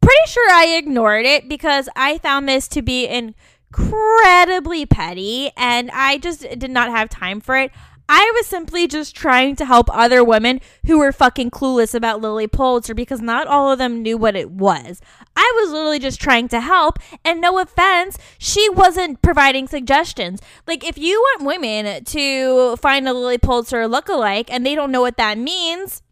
pretty 0.00 0.26
sure 0.26 0.50
I 0.50 0.74
ignored 0.76 1.24
it 1.24 1.48
because 1.48 1.88
I 1.94 2.18
found 2.18 2.48
this 2.48 2.66
to 2.68 2.82
be 2.82 3.06
incredibly 3.06 4.86
petty 4.86 5.52
and 5.56 5.88
I 5.92 6.18
just 6.18 6.40
did 6.58 6.72
not 6.72 6.90
have 6.90 7.08
time 7.10 7.40
for 7.40 7.56
it. 7.56 7.70
I 8.08 8.32
was 8.36 8.48
simply 8.48 8.88
just 8.88 9.14
trying 9.14 9.54
to 9.54 9.64
help 9.64 9.88
other 9.92 10.24
women 10.24 10.60
who 10.84 10.98
were 10.98 11.12
fucking 11.12 11.52
clueless 11.52 11.94
about 11.94 12.20
Lilly 12.20 12.48
Pulitzer 12.48 12.94
because 12.94 13.20
not 13.20 13.46
all 13.46 13.70
of 13.70 13.78
them 13.78 14.02
knew 14.02 14.18
what 14.18 14.34
it 14.34 14.50
was. 14.50 15.00
I 15.36 15.52
was 15.60 15.70
literally 15.70 16.00
just 16.00 16.20
trying 16.20 16.48
to 16.48 16.60
help, 16.60 16.98
and 17.24 17.40
no 17.40 17.58
offense, 17.58 18.16
she 18.38 18.68
wasn't 18.70 19.22
providing 19.22 19.66
suggestions. 19.66 20.40
Like, 20.68 20.84
if 20.84 20.96
you 20.96 21.20
want 21.20 21.46
women 21.46 22.04
to 22.04 22.76
find 22.76 23.08
a 23.08 23.12
Lilly 23.12 23.38
Pulitzer 23.38 23.88
lookalike 23.88 24.46
and 24.50 24.64
they 24.64 24.76
don't 24.76 24.92
know 24.92 25.00
what 25.00 25.16
that 25.16 25.36
means, 25.36 26.02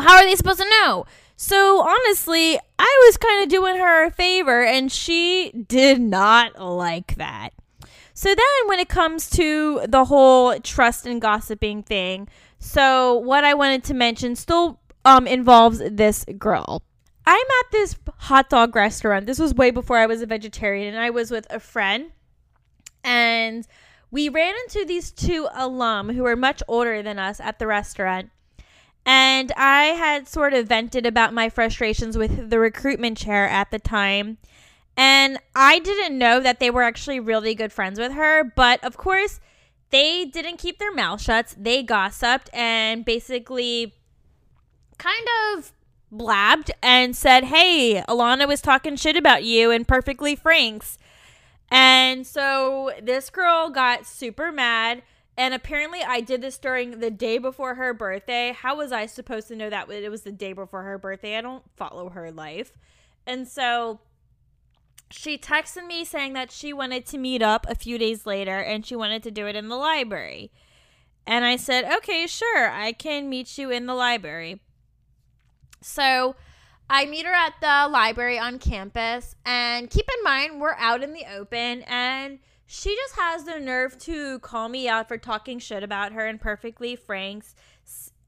how 0.00 0.16
are 0.16 0.24
they 0.24 0.34
supposed 0.34 0.60
to 0.60 0.68
know? 0.82 1.06
So 1.36 1.80
honestly, 1.82 2.58
I 2.78 3.04
was 3.06 3.16
kind 3.16 3.42
of 3.42 3.48
doing 3.48 3.76
her 3.76 4.04
a 4.06 4.10
favor 4.10 4.62
and 4.64 4.90
she 4.90 5.52
did 5.68 6.00
not 6.00 6.60
like 6.60 7.16
that. 7.16 7.50
So 8.14 8.30
then 8.30 8.68
when 8.68 8.78
it 8.78 8.88
comes 8.88 9.28
to 9.30 9.82
the 9.88 10.06
whole 10.06 10.58
trust 10.60 11.06
and 11.06 11.20
gossiping 11.20 11.82
thing, 11.82 12.28
so 12.58 13.18
what 13.18 13.44
I 13.44 13.54
wanted 13.54 13.84
to 13.84 13.94
mention 13.94 14.36
still 14.36 14.80
um 15.04 15.26
involves 15.26 15.78
this 15.78 16.24
girl. 16.38 16.82
I'm 17.26 17.46
at 17.60 17.72
this 17.72 17.96
hot 18.18 18.48
dog 18.50 18.74
restaurant. 18.76 19.26
This 19.26 19.38
was 19.38 19.54
way 19.54 19.70
before 19.70 19.98
I 19.98 20.06
was 20.06 20.22
a 20.22 20.26
vegetarian 20.26 20.94
and 20.94 21.02
I 21.02 21.10
was 21.10 21.30
with 21.30 21.46
a 21.50 21.60
friend 21.60 22.12
And 23.04 23.66
we 24.10 24.28
ran 24.28 24.54
into 24.64 24.84
these 24.84 25.10
two 25.12 25.48
alum 25.54 26.10
who 26.10 26.22
were 26.22 26.36
much 26.36 26.62
older 26.68 27.02
than 27.02 27.18
us 27.18 27.40
at 27.40 27.58
the 27.58 27.66
restaurant. 27.66 28.30
And 29.06 29.52
I 29.56 29.84
had 29.84 30.26
sort 30.26 30.52
of 30.52 30.66
vented 30.66 31.06
about 31.06 31.32
my 31.32 31.48
frustrations 31.48 32.18
with 32.18 32.50
the 32.50 32.58
recruitment 32.58 33.16
chair 33.16 33.48
at 33.48 33.70
the 33.70 33.78
time. 33.78 34.38
And 34.96 35.38
I 35.54 35.78
didn't 35.78 36.18
know 36.18 36.40
that 36.40 36.58
they 36.58 36.70
were 36.70 36.82
actually 36.82 37.20
really 37.20 37.54
good 37.54 37.72
friends 37.72 38.00
with 38.00 38.12
her. 38.12 38.42
But 38.42 38.82
of 38.82 38.96
course, 38.96 39.40
they 39.90 40.24
didn't 40.24 40.56
keep 40.56 40.78
their 40.78 40.92
mouth 40.92 41.22
shut. 41.22 41.54
They 41.56 41.84
gossiped 41.84 42.50
and 42.52 43.04
basically 43.04 43.94
kind 44.98 45.28
of 45.54 45.72
blabbed 46.10 46.72
and 46.82 47.14
said, 47.14 47.44
Hey, 47.44 48.02
Ilana 48.08 48.48
was 48.48 48.60
talking 48.60 48.96
shit 48.96 49.16
about 49.16 49.44
you 49.44 49.70
and 49.70 49.86
Perfectly 49.86 50.34
Frank's. 50.34 50.98
And 51.70 52.26
so 52.26 52.92
this 53.00 53.30
girl 53.30 53.70
got 53.70 54.06
super 54.06 54.50
mad. 54.50 55.02
And 55.38 55.52
apparently, 55.52 56.00
I 56.02 56.20
did 56.20 56.40
this 56.40 56.56
during 56.56 57.00
the 57.00 57.10
day 57.10 57.38
before 57.38 57.74
her 57.74 57.92
birthday. 57.92 58.56
How 58.58 58.76
was 58.76 58.90
I 58.90 59.06
supposed 59.06 59.48
to 59.48 59.56
know 59.56 59.68
that 59.68 59.90
it 59.90 60.10
was 60.10 60.22
the 60.22 60.32
day 60.32 60.54
before 60.54 60.82
her 60.82 60.96
birthday? 60.96 61.36
I 61.36 61.42
don't 61.42 61.64
follow 61.76 62.08
her 62.10 62.30
life. 62.32 62.72
And 63.26 63.46
so 63.46 64.00
she 65.10 65.36
texted 65.36 65.86
me 65.86 66.04
saying 66.04 66.32
that 66.32 66.50
she 66.50 66.72
wanted 66.72 67.06
to 67.06 67.18
meet 67.18 67.42
up 67.42 67.66
a 67.68 67.74
few 67.74 67.98
days 67.98 68.26
later 68.26 68.58
and 68.58 68.84
she 68.84 68.96
wanted 68.96 69.22
to 69.24 69.30
do 69.30 69.46
it 69.46 69.56
in 69.56 69.68
the 69.68 69.76
library. 69.76 70.50
And 71.26 71.44
I 71.44 71.56
said, 71.56 71.84
okay, 71.96 72.26
sure, 72.26 72.70
I 72.70 72.92
can 72.92 73.28
meet 73.28 73.58
you 73.58 73.70
in 73.70 73.86
the 73.86 73.94
library. 73.94 74.60
So 75.82 76.36
I 76.88 77.04
meet 77.04 77.26
her 77.26 77.32
at 77.32 77.54
the 77.60 77.92
library 77.92 78.38
on 78.38 78.58
campus. 78.58 79.34
And 79.44 79.90
keep 79.90 80.08
in 80.18 80.24
mind, 80.24 80.60
we're 80.60 80.74
out 80.74 81.02
in 81.02 81.12
the 81.12 81.24
open. 81.34 81.82
And 81.82 82.38
she 82.66 82.94
just 82.96 83.14
has 83.16 83.44
the 83.44 83.60
nerve 83.60 83.96
to 83.98 84.40
call 84.40 84.68
me 84.68 84.88
out 84.88 85.06
for 85.06 85.16
talking 85.16 85.58
shit 85.60 85.82
about 85.82 86.12
her 86.12 86.26
and 86.26 86.40
Perfectly 86.40 86.96
Frank's. 86.96 87.54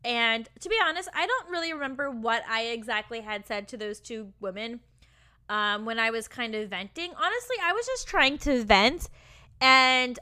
And 0.05 0.49
to 0.61 0.69
be 0.69 0.77
honest, 0.83 1.09
I 1.13 1.27
don't 1.27 1.51
really 1.51 1.73
remember 1.73 2.09
what 2.11 2.45
I 2.49 2.67
exactly 2.67 3.21
had 3.21 3.47
said 3.47 3.67
to 3.69 3.77
those 3.77 3.99
two 3.99 4.33
women 4.41 4.81
um, 5.49 5.85
when 5.85 5.99
I 5.99 6.11
was 6.11 6.29
kind 6.29 6.55
of 6.55 6.71
venting. 6.71 7.11
Honestly, 7.11 7.57
I 7.63 7.73
was 7.73 7.85
just 7.85 8.07
trying 8.07 8.39
to 8.39 8.63
vent. 8.63 9.09
And 9.61 10.19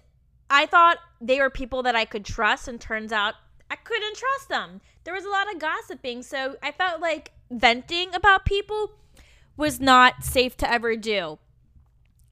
I 0.48 0.64
thought 0.64 0.96
they 1.20 1.38
were 1.38 1.50
people 1.50 1.82
that 1.82 1.94
I 1.94 2.06
could 2.06 2.24
trust. 2.24 2.68
And 2.68 2.80
turns 2.80 3.12
out 3.12 3.34
I 3.70 3.76
couldn't 3.76 4.16
trust 4.16 4.48
them. 4.48 4.80
There 5.04 5.12
was 5.12 5.26
a 5.26 5.30
lot 5.30 5.52
of 5.52 5.60
gossiping. 5.60 6.22
So 6.22 6.56
I 6.62 6.72
felt 6.72 7.02
like 7.02 7.32
venting 7.50 8.14
about 8.14 8.46
people 8.46 8.92
was 9.58 9.78
not 9.78 10.24
safe 10.24 10.56
to 10.58 10.70
ever 10.70 10.96
do. 10.96 11.38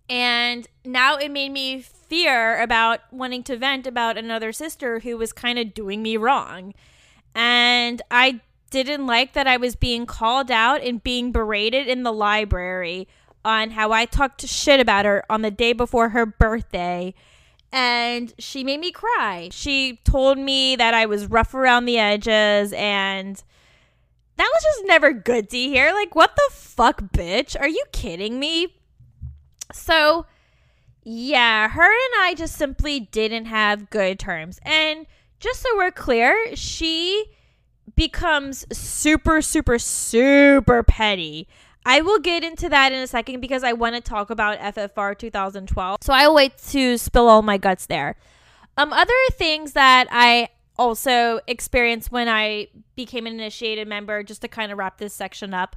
And 0.09 0.69
now 0.85 1.17
it 1.17 1.31
made 1.31 1.51
me 1.51 1.81
fear 1.81 2.61
about 2.61 3.01
wanting 3.11 3.43
to 3.45 3.57
vent 3.57 3.87
about 3.87 4.19
another 4.19 4.53
sister 4.53 5.01
who 5.01 5.17
was 5.17 5.33
kind 5.33 5.59
of 5.59 5.75
doing 5.75 6.03
me 6.03 6.17
wrong. 6.17 6.75
And 7.35 8.03
I 8.11 8.41
didn't 8.71 9.07
like 9.07 9.33
that 9.33 9.47
I 9.47 9.57
was 9.57 9.77
being 9.77 10.05
called 10.05 10.51
out 10.51 10.83
and 10.83 11.03
being 11.03 11.33
berated 11.33 11.87
in 11.87 12.03
the 12.03 12.13
library 12.13 13.09
on 13.45 13.71
how 13.71 13.93
I 13.93 14.05
talked 14.05 14.47
shit 14.47 14.81
about 14.81 15.05
her 15.05 15.25
on 15.31 15.43
the 15.43 15.51
day 15.51 15.73
before 15.73 16.11
her 16.11 16.27
birthday. 16.27 17.15
And 17.73 18.33
she 18.39 18.63
made 18.63 18.81
me 18.81 18.93
cry. 18.93 19.49
She 19.53 20.01
told 20.05 20.39
me 20.39 20.77
that 20.77 20.95
I 20.95 21.07
was 21.07 21.27
rough 21.27 21.55
around 21.55 21.87
the 21.87 21.99
edges 21.99 22.73
and 22.73 23.43
that 24.37 24.51
was 24.55 24.63
just 24.63 24.87
never 24.87 25.13
good 25.13 25.51
to 25.51 25.57
hear. 25.57 25.93
Like, 25.93 26.15
what 26.15 26.37
the 26.37 26.51
fuck, 26.53 27.03
bitch? 27.13 27.59
Are 27.59 27.69
you 27.69 27.85
kidding 27.93 28.39
me? 28.39 28.75
So, 29.73 30.27
yeah, 31.03 31.69
her 31.69 31.85
and 31.85 32.13
I 32.21 32.35
just 32.37 32.57
simply 32.57 33.01
didn't 33.01 33.47
have 33.47 33.91
good 33.91 34.19
terms. 34.19 34.59
And 34.63 35.07
just 35.41 35.61
so 35.61 35.69
we're 35.77 35.91
clear, 35.91 36.57
she 36.57 37.27
becomes 37.97 38.67
super, 38.77 39.43
super, 39.43 39.79
super 39.79 40.83
petty. 40.83 41.47
I 41.87 42.01
will 42.01 42.19
get 42.19 42.43
into 42.43 42.69
that 42.71 42.93
in 42.93 43.01
a 43.01 43.07
second 43.07 43.41
because 43.41 43.63
I 43.63 43.75
want 43.75 43.95
to 43.95 44.01
talk 44.01 44.31
about 44.31 44.59
FFR 44.59 45.19
2012. 45.19 45.99
So 46.03 46.13
I'll 46.13 46.35
wait 46.35 46.57
to 46.69 46.97
spill 46.97 47.29
all 47.29 47.43
my 47.43 47.59
guts 47.59 47.87
there. 47.87 48.17
Um, 48.79 48.93
other 48.93 49.13
things 49.33 49.73
that 49.73 50.09
I 50.11 50.49
also 50.79 51.41
experienced 51.47 52.11
when 52.11 52.29
I 52.29 52.69
became 52.97 53.27
an 53.27 53.35
initiated 53.35 53.87
member, 53.87 54.23
just 54.23 54.41
to 54.43 54.49
kind 54.49 54.73
of 54.73 54.79
wrap 54.79 54.99
this 54.99 55.13
section 55.13 55.53
up. 55.53 55.77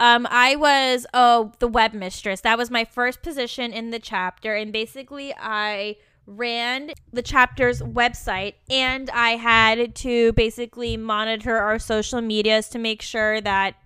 Um, 0.00 0.28
I 0.30 0.54
was 0.56 1.06
oh 1.12 1.52
the 1.58 1.68
web 1.68 1.92
mistress. 1.92 2.40
That 2.42 2.58
was 2.58 2.70
my 2.70 2.84
first 2.84 3.22
position 3.22 3.72
in 3.72 3.90
the 3.90 3.98
chapter, 3.98 4.54
and 4.54 4.72
basically 4.72 5.34
I 5.34 5.96
ran 6.28 6.90
the 7.10 7.22
chapter's 7.22 7.80
website 7.80 8.52
and 8.68 9.08
I 9.10 9.30
had 9.30 9.94
to 9.96 10.32
basically 10.34 10.98
monitor 10.98 11.56
our 11.56 11.78
social 11.78 12.20
medias 12.20 12.68
to 12.68 12.78
make 12.78 13.00
sure 13.00 13.40
that 13.40 13.76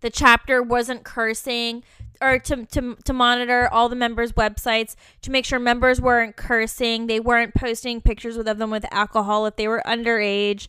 the 0.00 0.08
chapter 0.08 0.62
wasn't 0.62 1.04
cursing 1.04 1.84
or 2.22 2.38
to, 2.38 2.64
to, 2.66 2.96
to 3.04 3.12
monitor 3.12 3.68
all 3.70 3.90
the 3.90 3.94
members' 3.94 4.32
websites 4.32 4.96
to 5.22 5.30
make 5.30 5.44
sure 5.44 5.58
members 5.58 6.00
weren't 6.00 6.36
cursing, 6.36 7.06
they 7.06 7.20
weren't 7.20 7.54
posting 7.54 8.00
pictures 8.00 8.38
of 8.38 8.46
them 8.58 8.70
with 8.70 8.86
alcohol 8.90 9.44
if 9.46 9.56
they 9.56 9.68
were 9.68 9.82
underage. 9.86 10.66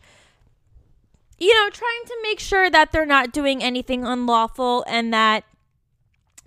You 1.40 1.54
know, 1.54 1.70
trying 1.70 2.04
to 2.06 2.16
make 2.22 2.38
sure 2.38 2.68
that 2.70 2.92
they're 2.92 3.06
not 3.06 3.32
doing 3.32 3.62
anything 3.62 4.04
unlawful 4.04 4.84
and 4.86 5.12
that 5.14 5.44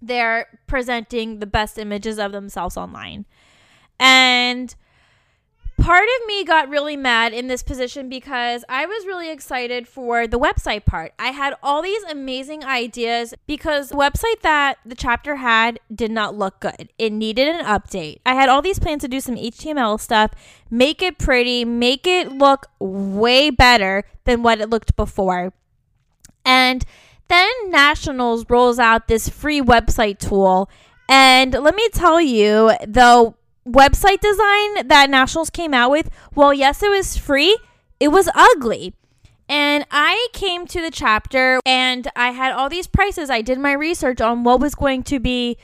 they're 0.02 0.60
presenting 0.68 1.40
the 1.40 1.48
best 1.48 1.80
images 1.80 2.20
of 2.20 2.32
themselves 2.32 2.78
online. 2.78 3.26
And 4.00 4.76
part 5.84 6.08
of 6.08 6.28
me 6.28 6.46
got 6.46 6.70
really 6.70 6.96
mad 6.96 7.34
in 7.34 7.48
this 7.48 7.62
position 7.62 8.08
because 8.08 8.64
I 8.70 8.86
was 8.86 9.06
really 9.06 9.30
excited 9.30 9.86
for 9.86 10.28
the 10.28 10.40
website 10.40 10.86
part. 10.86 11.12
I 11.20 11.32
had 11.32 11.56
all 11.62 11.82
these 11.82 12.02
amazing 12.04 12.64
ideas 12.64 13.34
because 13.48 13.90
the 13.90 13.96
website 13.96 14.40
that 14.44 14.78
the 14.86 14.96
chapter 14.96 15.36
had 15.36 15.82
did 15.94 16.10
not 16.10 16.38
look 16.38 16.62
good. 16.62 16.94
It 16.98 17.12
needed 17.12 17.50
an 17.50 17.66
update. 17.66 18.20
I 18.26 18.34
had 18.34 18.48
all 18.48 18.62
these 18.62 18.80
plans 18.80 19.02
to 19.02 19.10
do 19.10 19.20
some 19.20 19.36
HTML 19.36 20.00
stuff, 20.00 20.32
make 20.72 21.02
it 21.02 21.18
pretty, 21.18 21.66
make 21.66 22.08
it 22.08 22.32
look 22.32 22.68
way 22.80 23.50
better 23.50 24.06
than 24.24 24.42
what 24.42 24.62
it 24.62 24.70
looked 24.70 24.96
before. 24.96 25.52
And 26.46 26.86
then 27.28 27.52
Nationals 27.68 28.46
rolls 28.50 28.80
out 28.80 29.10
this 29.10 29.28
free 29.28 29.60
website 29.60 30.20
tool. 30.20 30.70
And 31.10 31.52
let 31.52 31.76
me 31.76 31.90
tell 31.90 32.22
you, 32.22 32.72
though 32.88 33.36
website 33.68 34.20
design 34.20 34.88
that 34.88 35.10
Nationals 35.10 35.50
came 35.50 35.74
out 35.74 35.92
with, 35.92 36.10
well, 36.36 36.54
yes, 36.54 36.84
it 36.84 36.90
was 36.90 37.18
free, 37.18 37.58
it 38.00 38.10
was 38.10 38.30
ugly. 38.36 38.94
And 39.50 39.86
I 39.92 40.28
came 40.34 40.66
to 40.68 40.82
the 40.82 40.92
chapter 40.92 41.60
and 41.66 42.10
I 42.16 42.32
had 42.32 42.54
all 42.54 42.70
these 42.70 42.88
prices. 42.88 43.30
I 43.30 43.42
did 43.42 43.60
my 43.60 43.74
research 43.74 44.22
on 44.22 44.44
what 44.44 44.60
was 44.60 44.74
going 44.74 45.04
to 45.04 45.20
be 45.20 45.58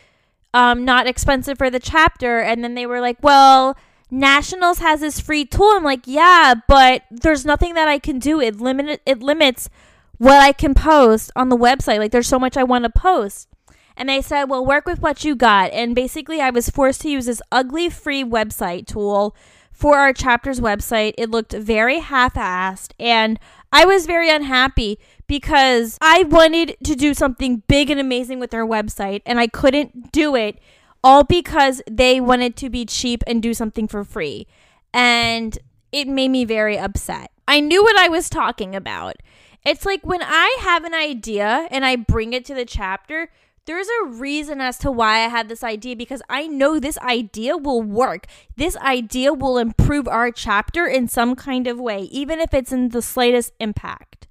um, 0.53 0.83
not 0.83 1.07
expensive 1.07 1.57
for 1.57 1.69
the 1.69 1.79
chapter. 1.79 2.39
And 2.39 2.63
then 2.63 2.75
they 2.75 2.85
were 2.85 2.99
like, 2.99 3.17
well, 3.21 3.77
Nationals 4.11 4.79
has 4.79 4.99
this 5.01 5.19
free 5.19 5.45
tool. 5.45 5.71
I'm 5.75 5.83
like, 5.83 6.01
yeah, 6.05 6.55
but 6.67 7.03
there's 7.09 7.45
nothing 7.45 7.73
that 7.75 7.87
I 7.87 7.99
can 7.99 8.19
do. 8.19 8.41
It 8.41 8.59
limit 8.59 9.01
it 9.05 9.21
limits 9.21 9.69
what 10.17 10.41
I 10.41 10.51
can 10.51 10.73
post 10.73 11.31
on 11.35 11.49
the 11.49 11.57
website. 11.57 11.99
Like 11.99 12.11
there's 12.11 12.27
so 12.27 12.39
much 12.39 12.57
I 12.57 12.63
want 12.63 12.83
to 12.83 12.89
post. 12.89 13.47
And 13.95 14.07
they 14.07 14.21
said, 14.21 14.45
well, 14.45 14.65
work 14.65 14.85
with 14.85 15.01
what 15.01 15.23
you 15.23 15.35
got. 15.35 15.71
And 15.71 15.95
basically, 15.95 16.41
I 16.41 16.49
was 16.49 16.69
forced 16.69 17.01
to 17.01 17.09
use 17.09 17.25
this 17.25 17.41
ugly 17.51 17.89
free 17.89 18.23
website 18.23 18.87
tool 18.87 19.35
for 19.71 19.97
our 19.97 20.13
chapter's 20.13 20.59
website. 20.59 21.13
It 21.17 21.29
looked 21.29 21.53
very 21.53 21.99
half 21.99 22.35
assed. 22.35 22.91
And 22.99 23.39
I 23.71 23.85
was 23.85 24.05
very 24.05 24.29
unhappy 24.29 24.99
because 25.27 25.97
I 26.01 26.23
wanted 26.23 26.75
to 26.83 26.95
do 26.95 27.13
something 27.13 27.63
big 27.67 27.89
and 27.89 27.99
amazing 27.99 28.39
with 28.39 28.51
their 28.51 28.65
website. 28.65 29.21
And 29.25 29.39
I 29.39 29.47
couldn't 29.47 30.11
do 30.11 30.35
it 30.35 30.59
all 31.03 31.23
because 31.23 31.81
they 31.89 32.19
wanted 32.19 32.55
to 32.57 32.69
be 32.69 32.85
cheap 32.85 33.23
and 33.27 33.41
do 33.41 33.53
something 33.53 33.87
for 33.87 34.03
free. 34.03 34.47
And 34.93 35.57
it 35.91 36.07
made 36.07 36.29
me 36.29 36.45
very 36.45 36.77
upset. 36.77 37.31
I 37.47 37.59
knew 37.59 37.83
what 37.83 37.97
I 37.97 38.09
was 38.09 38.29
talking 38.29 38.75
about. 38.75 39.17
It's 39.65 39.85
like 39.85 40.05
when 40.05 40.21
I 40.23 40.57
have 40.61 40.83
an 40.83 40.93
idea 40.93 41.67
and 41.71 41.85
I 41.85 41.95
bring 41.95 42.33
it 42.33 42.45
to 42.45 42.53
the 42.53 42.65
chapter, 42.65 43.29
there's 43.69 43.87
a 44.01 44.07
reason 44.07 44.59
as 44.61 44.79
to 44.79 44.91
why 44.91 45.17
I 45.17 45.27
had 45.27 45.47
this 45.47 45.63
idea 45.63 45.95
because 45.95 46.23
I 46.27 46.47
know 46.47 46.79
this 46.79 46.97
idea 46.97 47.55
will 47.55 47.83
work. 47.83 48.25
This 48.57 48.75
idea 48.77 49.31
will 49.31 49.59
improve 49.59 50.07
our 50.07 50.31
chapter 50.31 50.87
in 50.87 51.07
some 51.07 51.35
kind 51.35 51.67
of 51.67 51.79
way, 51.79 52.01
even 52.05 52.39
if 52.39 52.51
it's 52.51 52.71
in 52.71 52.89
the 52.89 53.03
slightest 53.03 53.53
impact. 53.59 54.27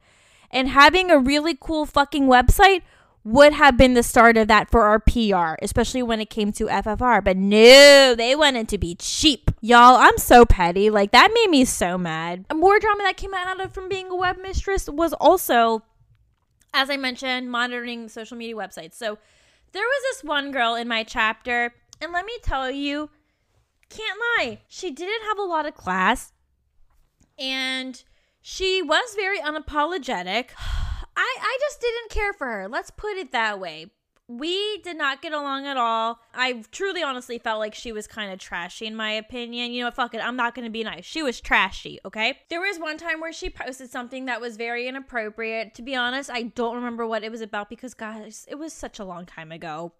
And 0.51 0.71
having 0.71 1.13
a 1.13 1.21
really 1.21 1.57
cool 1.59 1.87
fucking 1.87 2.25
website 2.25 2.83
would 3.23 3.53
have 3.53 3.77
been 3.77 3.95
the 3.95 4.03
start 4.03 4.37
of 4.37 4.49
that 4.49 4.73
for 4.73 4.83
our 4.87 4.99
PR, 4.99 5.55
especially 5.63 6.03
when 6.03 6.21
it 6.21 6.31
came 6.31 6.51
to 6.51 6.67
FFR. 6.67 7.23
But 7.23 7.37
no, 7.37 8.17
they 8.17 8.35
wanted 8.35 8.69
to 8.71 8.79
be 8.79 8.97
cheap. 8.97 9.53
Y'all, 9.61 9.99
I'm 9.99 10.19
so 10.19 10.47
petty. 10.47 10.91
Like, 10.91 11.13
that 11.13 11.31
made 11.33 11.51
me 11.51 11.65
so 11.65 11.97
mad. 11.97 12.45
More 12.53 12.81
drama 12.81 13.05
that 13.05 13.17
came 13.17 13.35
out 13.35 13.61
of 13.61 13.73
from 13.73 13.89
being 13.89 14.09
a 14.11 14.17
web 14.17 14.39
mistress 14.43 14.89
was 14.89 15.13
also 15.13 15.85
as 16.73 16.91
I 16.91 16.97
mentioned, 16.97 17.51
monitoring 17.51 18.09
social 18.09 18.37
media 18.37 18.55
websites. 18.55 18.95
So 18.95 19.19
there 19.73 19.85
was 19.85 20.03
this 20.11 20.25
one 20.25 20.51
girl 20.51 20.75
in 20.75 20.89
my 20.89 21.05
chapter, 21.05 21.75
and 22.01 22.13
let 22.13 22.25
me 22.25 22.35
tell 22.43 22.71
you, 22.71 23.11
can't 23.89 24.19
lie, 24.39 24.61
she 24.69 24.91
didn't 24.91 25.27
have 25.27 25.39
a 25.39 25.43
lot 25.43 25.67
of 25.67 25.75
class. 25.75 26.33
And 27.39 28.03
she 28.41 28.83
was 28.83 29.15
very 29.15 29.39
unapologetic. 29.39 30.51
I, 31.17 31.37
I 31.41 31.59
just 31.61 31.81
didn't 31.81 32.11
care 32.11 32.33
for 32.33 32.47
her. 32.47 32.69
Let's 32.69 32.91
put 32.91 33.17
it 33.17 33.33
that 33.33 33.59
way. 33.59 33.91
We 34.31 34.79
did 34.83 34.99
not 34.99 35.23
get 35.23 35.33
along 35.33 35.67
at 35.67 35.79
all. 35.79 36.21
I 36.35 36.63
truly, 36.71 37.03
honestly 37.03 37.39
felt 37.39 37.61
like 37.61 37.75
she 37.75 37.93
was 37.93 38.07
kind 38.07 38.31
of 38.31 38.39
trashy, 38.39 38.87
in 38.87 38.95
my 38.95 39.13
opinion. 39.13 39.73
You 39.73 39.81
know, 39.81 39.87
what? 39.87 39.95
fuck 39.95 40.15
it. 40.15 40.21
I'm 40.21 40.37
not 40.37 40.55
to 40.55 40.71
be 40.71 40.85
nice. 40.85 41.07
She 41.07 41.23
was 41.23 41.41
trashy, 41.41 41.99
okay? 42.05 42.39
There 42.51 42.61
was 42.61 42.79
one 42.79 42.99
time 42.99 43.23
where 43.23 43.33
she 43.33 43.49
posted 43.49 43.91
something 43.91 44.27
that 44.27 44.39
was 44.39 44.59
very 44.59 44.87
inappropriate. 44.87 45.75
To 45.77 45.83
be 45.83 45.95
honest, 45.95 46.29
I 46.31 46.43
don't 46.43 46.75
remember 46.75 47.07
what 47.07 47.25
it 47.25 47.33
was 47.33 47.41
about 47.41 47.71
because, 47.71 47.95
guys, 47.95 48.45
it 48.51 48.57
was 48.57 48.75
such 48.75 48.99
a 48.99 49.05
long 49.05 49.25
time 49.25 49.51
ago. 49.51 49.95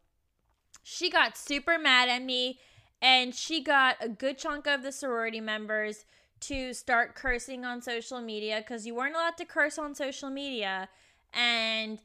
She 0.83 1.09
got 1.09 1.39
super 1.39 1.79
mad 1.79 2.11
at 2.11 2.23
me, 2.23 2.61
and 3.01 3.35
she 3.35 3.63
got 3.63 3.97
a 3.99 4.11
good 4.11 4.37
chunk 4.37 4.67
of 4.67 4.83
the 4.83 4.93
sorority 4.93 5.41
members 5.41 6.05
to 6.41 6.75
start 6.75 7.15
cursing 7.15 7.65
on 7.65 7.81
social 7.81 8.21
media 8.21 8.59
because 8.59 8.87
you 8.87 8.95
weren't 8.95 9.15
allowed 9.15 9.39
to 9.39 9.47
curse 9.47 9.79
on 9.79 9.95
social 9.95 10.29
media. 10.29 10.91
And 11.33 11.99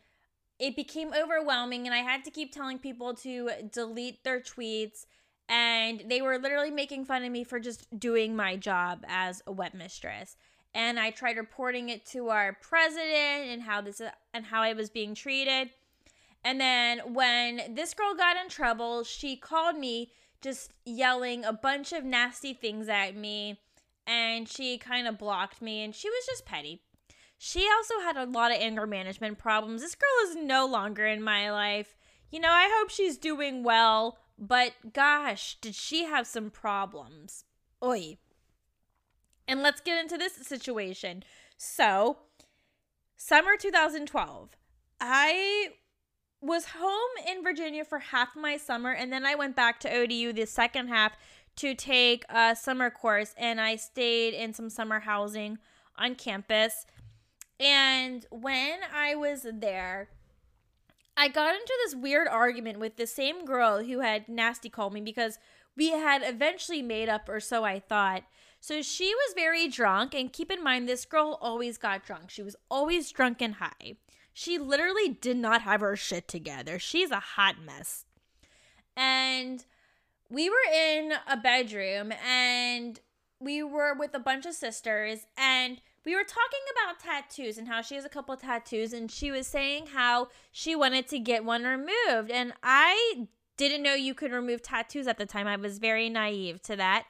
it 0.59 0.75
became 0.75 1.13
overwhelming 1.13 1.85
and 1.85 1.93
I 1.93 1.99
had 1.99 2.23
to 2.25 2.31
keep 2.31 2.53
telling 2.53 2.79
people 2.79 3.13
to 3.15 3.49
delete 3.71 4.23
their 4.23 4.39
tweets 4.39 5.05
and 5.49 6.03
they 6.07 6.21
were 6.21 6.37
literally 6.37 6.71
making 6.71 7.05
fun 7.05 7.23
of 7.23 7.31
me 7.31 7.43
for 7.43 7.59
just 7.59 7.99
doing 7.99 8.35
my 8.35 8.55
job 8.55 9.03
as 9.07 9.41
a 9.45 9.51
web 9.51 9.73
mistress. 9.73 10.37
And 10.73 10.99
I 10.99 11.11
tried 11.11 11.37
reporting 11.37 11.89
it 11.89 12.05
to 12.07 12.29
our 12.29 12.57
president 12.61 13.49
and 13.49 13.61
how 13.61 13.81
this 13.81 14.01
and 14.33 14.45
how 14.45 14.61
I 14.61 14.73
was 14.73 14.89
being 14.89 15.13
treated. 15.13 15.69
And 16.43 16.59
then 16.59 17.13
when 17.13 17.75
this 17.75 17.93
girl 17.93 18.15
got 18.15 18.37
in 18.37 18.49
trouble, 18.49 19.03
she 19.03 19.35
called 19.35 19.77
me 19.77 20.11
just 20.41 20.71
yelling 20.85 21.45
a 21.45 21.53
bunch 21.53 21.93
of 21.93 22.03
nasty 22.03 22.53
things 22.53 22.89
at 22.89 23.15
me 23.15 23.59
and 24.05 24.49
she 24.49 24.77
kind 24.77 25.07
of 25.07 25.17
blocked 25.17 25.61
me 25.61 25.83
and 25.83 25.95
she 25.95 26.09
was 26.09 26.25
just 26.25 26.45
petty. 26.45 26.81
She 27.45 27.67
also 27.75 27.99
had 27.99 28.15
a 28.15 28.25
lot 28.25 28.51
of 28.51 28.57
anger 28.61 28.87
management 28.87 29.37
problems. 29.37 29.81
This 29.81 29.95
girl 29.95 30.29
is 30.29 30.37
no 30.37 30.65
longer 30.65 31.05
in 31.05 31.21
my 31.21 31.51
life. 31.51 31.93
You 32.31 32.39
know, 32.39 32.49
I 32.49 32.73
hope 32.73 32.89
she's 32.89 33.17
doing 33.17 33.65
well, 33.65 34.17
but 34.39 34.71
gosh, 34.93 35.57
did 35.59 35.75
she 35.75 36.05
have 36.05 36.25
some 36.25 36.49
problems? 36.49 37.43
Oi. 37.83 38.17
And 39.45 39.61
let's 39.61 39.81
get 39.81 40.01
into 40.01 40.17
this 40.17 40.35
situation. 40.35 41.25
So, 41.57 42.19
summer 43.17 43.57
2012, 43.59 44.51
I 45.01 45.71
was 46.39 46.67
home 46.77 47.27
in 47.29 47.43
Virginia 47.43 47.83
for 47.83 47.99
half 47.99 48.37
my 48.37 48.55
summer, 48.55 48.93
and 48.93 49.11
then 49.11 49.25
I 49.25 49.35
went 49.35 49.57
back 49.57 49.81
to 49.81 49.93
ODU 49.93 50.31
the 50.31 50.45
second 50.45 50.87
half 50.87 51.17
to 51.57 51.75
take 51.75 52.23
a 52.29 52.55
summer 52.55 52.89
course, 52.89 53.35
and 53.37 53.59
I 53.59 53.75
stayed 53.75 54.33
in 54.33 54.53
some 54.53 54.69
summer 54.69 55.01
housing 55.01 55.57
on 55.97 56.15
campus. 56.15 56.85
And 57.59 58.25
when 58.31 58.79
I 58.93 59.15
was 59.15 59.45
there, 59.51 60.09
I 61.15 61.27
got 61.27 61.53
into 61.53 61.73
this 61.85 61.95
weird 61.95 62.27
argument 62.27 62.79
with 62.79 62.97
the 62.97 63.07
same 63.07 63.45
girl 63.45 63.83
who 63.83 63.99
had 63.99 64.27
nasty 64.27 64.69
called 64.69 64.93
me 64.93 65.01
because 65.01 65.37
we 65.75 65.91
had 65.91 66.21
eventually 66.23 66.81
made 66.81 67.09
up, 67.09 67.29
or 67.29 67.39
so 67.39 67.63
I 67.63 67.79
thought. 67.79 68.23
So 68.59 68.81
she 68.81 69.13
was 69.13 69.33
very 69.35 69.67
drunk, 69.67 70.13
and 70.15 70.31
keep 70.31 70.51
in 70.51 70.63
mind, 70.63 70.87
this 70.87 71.05
girl 71.05 71.37
always 71.41 71.77
got 71.77 72.05
drunk. 72.05 72.29
She 72.29 72.43
was 72.43 72.55
always 72.69 73.11
drunk 73.11 73.41
and 73.41 73.55
high. 73.55 73.97
She 74.33 74.57
literally 74.57 75.09
did 75.09 75.37
not 75.37 75.61
have 75.61 75.81
her 75.81 75.95
shit 75.95 76.27
together. 76.27 76.79
She's 76.79 77.11
a 77.11 77.19
hot 77.19 77.55
mess. 77.63 78.05
And 78.95 79.65
we 80.29 80.49
were 80.49 80.55
in 80.73 81.13
a 81.27 81.37
bedroom, 81.37 82.11
and 82.25 82.99
we 83.39 83.61
were 83.61 83.93
with 83.93 84.15
a 84.15 84.19
bunch 84.19 84.45
of 84.45 84.55
sisters, 84.55 85.27
and 85.37 85.81
we 86.05 86.15
were 86.15 86.23
talking 86.23 86.59
about 86.71 86.99
tattoos 86.99 87.57
and 87.57 87.67
how 87.67 87.81
she 87.81 87.95
has 87.95 88.05
a 88.05 88.09
couple 88.09 88.35
tattoos 88.35 88.93
and 88.93 89.09
she 89.09 89.31
was 89.31 89.47
saying 89.47 89.87
how 89.93 90.27
she 90.51 90.75
wanted 90.75 91.07
to 91.07 91.19
get 91.19 91.45
one 91.45 91.63
removed 91.63 92.31
and 92.31 92.53
I 92.61 93.27
didn't 93.57 93.83
know 93.83 93.93
you 93.93 94.13
could 94.13 94.31
remove 94.31 94.61
tattoos 94.61 95.07
at 95.07 95.17
the 95.17 95.25
time. 95.25 95.47
I 95.47 95.55
was 95.55 95.79
very 95.79 96.09
naive 96.09 96.61
to 96.63 96.75
that. 96.75 97.05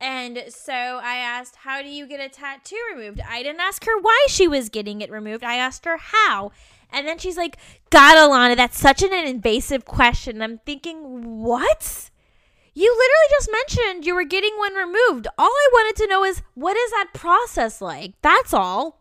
And 0.00 0.42
so 0.48 0.72
I 0.72 1.16
asked, 1.16 1.56
How 1.56 1.80
do 1.80 1.88
you 1.88 2.08
get 2.08 2.18
a 2.18 2.28
tattoo 2.28 2.76
removed? 2.92 3.20
I 3.20 3.42
didn't 3.44 3.60
ask 3.60 3.84
her 3.84 4.00
why 4.00 4.26
she 4.28 4.48
was 4.48 4.68
getting 4.68 5.00
it 5.00 5.10
removed. 5.10 5.44
I 5.44 5.54
asked 5.54 5.84
her 5.84 5.96
how. 5.96 6.50
And 6.90 7.06
then 7.06 7.18
she's 7.18 7.36
like, 7.36 7.56
God, 7.90 8.16
Ilana, 8.16 8.56
that's 8.56 8.78
such 8.78 9.02
an 9.02 9.12
invasive 9.14 9.84
question. 9.84 10.42
I'm 10.42 10.58
thinking, 10.58 11.40
What? 11.40 12.10
You 12.74 12.90
literally 12.90 13.30
just 13.30 13.50
mentioned 13.52 14.06
you 14.06 14.14
were 14.14 14.24
getting 14.24 14.54
one 14.56 14.74
removed. 14.74 15.26
All 15.36 15.46
I 15.46 15.68
wanted 15.72 15.96
to 15.96 16.08
know 16.08 16.24
is 16.24 16.42
what 16.54 16.76
is 16.76 16.90
that 16.90 17.10
process 17.12 17.80
like? 17.80 18.14
That's 18.22 18.54
all. 18.54 18.98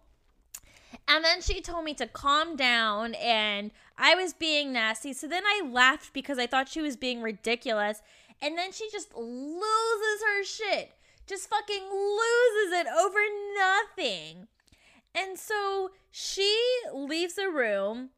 And 1.08 1.24
then 1.24 1.42
she 1.42 1.62
told 1.62 1.86
me 1.86 1.94
to 1.96 2.08
calm 2.08 2.56
down 2.56 3.16
and 3.16 3.72
I 3.98 4.16
was 4.16 4.34
being 4.34 4.74
nasty. 4.74 5.14
So 5.14 5.28
then 5.28 5.44
I 5.46 5.62
laughed 5.70 6.14
because 6.14 6.38
I 6.38 6.48
thought 6.48 6.70
she 6.70 6.82
was 6.82 6.98
being 6.98 7.22
ridiculous. 7.22 8.02
And 8.42 8.58
then 8.58 8.72
she 8.72 8.90
just 8.92 9.16
loses 9.16 10.24
her 10.26 10.44
shit. 10.44 10.92
Just 11.28 11.50
fucking 11.50 11.84
loses 11.84 12.74
it 12.74 12.88
over 12.88 13.20
nothing. 13.58 14.48
And 15.14 15.38
so 15.38 15.92
she 16.10 16.58
leaves 16.94 17.36
the 17.36 17.50
room. 17.50 18.10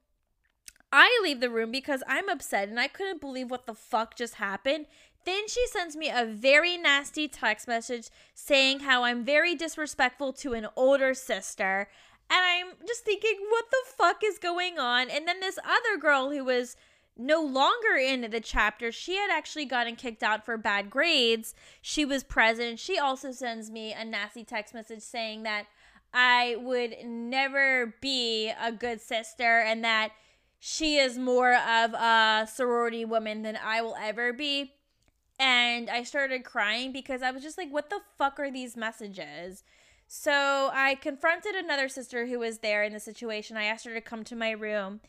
I 0.91 1.19
leave 1.23 1.41
the 1.41 1.49
room 1.49 1.71
because 1.71 2.03
I'm 2.07 2.29
upset 2.29 2.69
and 2.69 2.79
I 2.79 2.87
couldn't 2.87 3.19
believe 3.19 3.49
what 3.49 3.65
the 3.65 3.73
fuck 3.73 4.15
just 4.15 4.35
happened. 4.35 4.85
Then 5.25 5.47
she 5.47 5.65
sends 5.67 5.95
me 5.95 6.09
a 6.09 6.25
very 6.25 6.77
nasty 6.77 7.27
text 7.27 7.67
message 7.67 8.09
saying 8.33 8.81
how 8.81 9.03
I'm 9.03 9.23
very 9.23 9.55
disrespectful 9.55 10.33
to 10.33 10.53
an 10.53 10.67
older 10.75 11.13
sister. 11.13 11.87
And 12.29 12.39
I'm 12.43 12.87
just 12.87 13.03
thinking, 13.05 13.37
what 13.49 13.65
the 13.71 13.83
fuck 13.95 14.21
is 14.23 14.37
going 14.37 14.79
on? 14.79 15.09
And 15.09 15.27
then 15.27 15.39
this 15.39 15.59
other 15.63 15.99
girl 15.99 16.31
who 16.31 16.43
was 16.43 16.75
no 17.15 17.41
longer 17.41 17.95
in 17.95 18.29
the 18.31 18.41
chapter, 18.41 18.91
she 18.91 19.15
had 19.15 19.29
actually 19.31 19.65
gotten 19.65 19.95
kicked 19.95 20.23
out 20.23 20.43
for 20.45 20.57
bad 20.57 20.89
grades. 20.89 21.53
She 21.81 22.05
was 22.05 22.23
present. 22.23 22.79
She 22.79 22.97
also 22.97 23.31
sends 23.31 23.69
me 23.69 23.93
a 23.93 24.03
nasty 24.03 24.43
text 24.43 24.73
message 24.73 25.01
saying 25.01 25.43
that 25.43 25.67
I 26.13 26.57
would 26.59 26.95
never 27.05 27.95
be 28.01 28.51
a 28.61 28.71
good 28.71 29.01
sister 29.01 29.59
and 29.59 29.83
that 29.83 30.11
she 30.59 30.97
is 30.97 31.17
more 31.17 31.53
of 31.53 31.93
a 31.93 32.47
sorority 32.51 33.05
woman 33.05 33.41
than 33.41 33.57
I 33.63 33.81
will 33.81 33.95
ever 33.99 34.31
be 34.31 34.73
and 35.39 35.89
I 35.89 36.03
started 36.03 36.43
crying 36.43 36.91
because 36.91 37.21
I 37.21 37.31
was 37.31 37.43
just 37.43 37.57
like, 37.57 37.69
what 37.69 37.89
the 37.89 38.01
fuck 38.17 38.39
are 38.39 38.51
these 38.51 38.77
messages? 38.77 39.63
So 40.07 40.69
I 40.73 40.95
confronted 40.95 41.55
another 41.55 41.89
sister 41.89 42.27
who 42.27 42.39
was 42.39 42.59
there 42.59 42.83
in 42.83 42.93
the 42.93 42.99
situation. 42.99 43.57
I 43.57 43.63
asked 43.63 43.85
her 43.85 43.93
to 43.93 44.01
come 44.01 44.23
to 44.25 44.35
my 44.35 44.51
room 44.51 45.01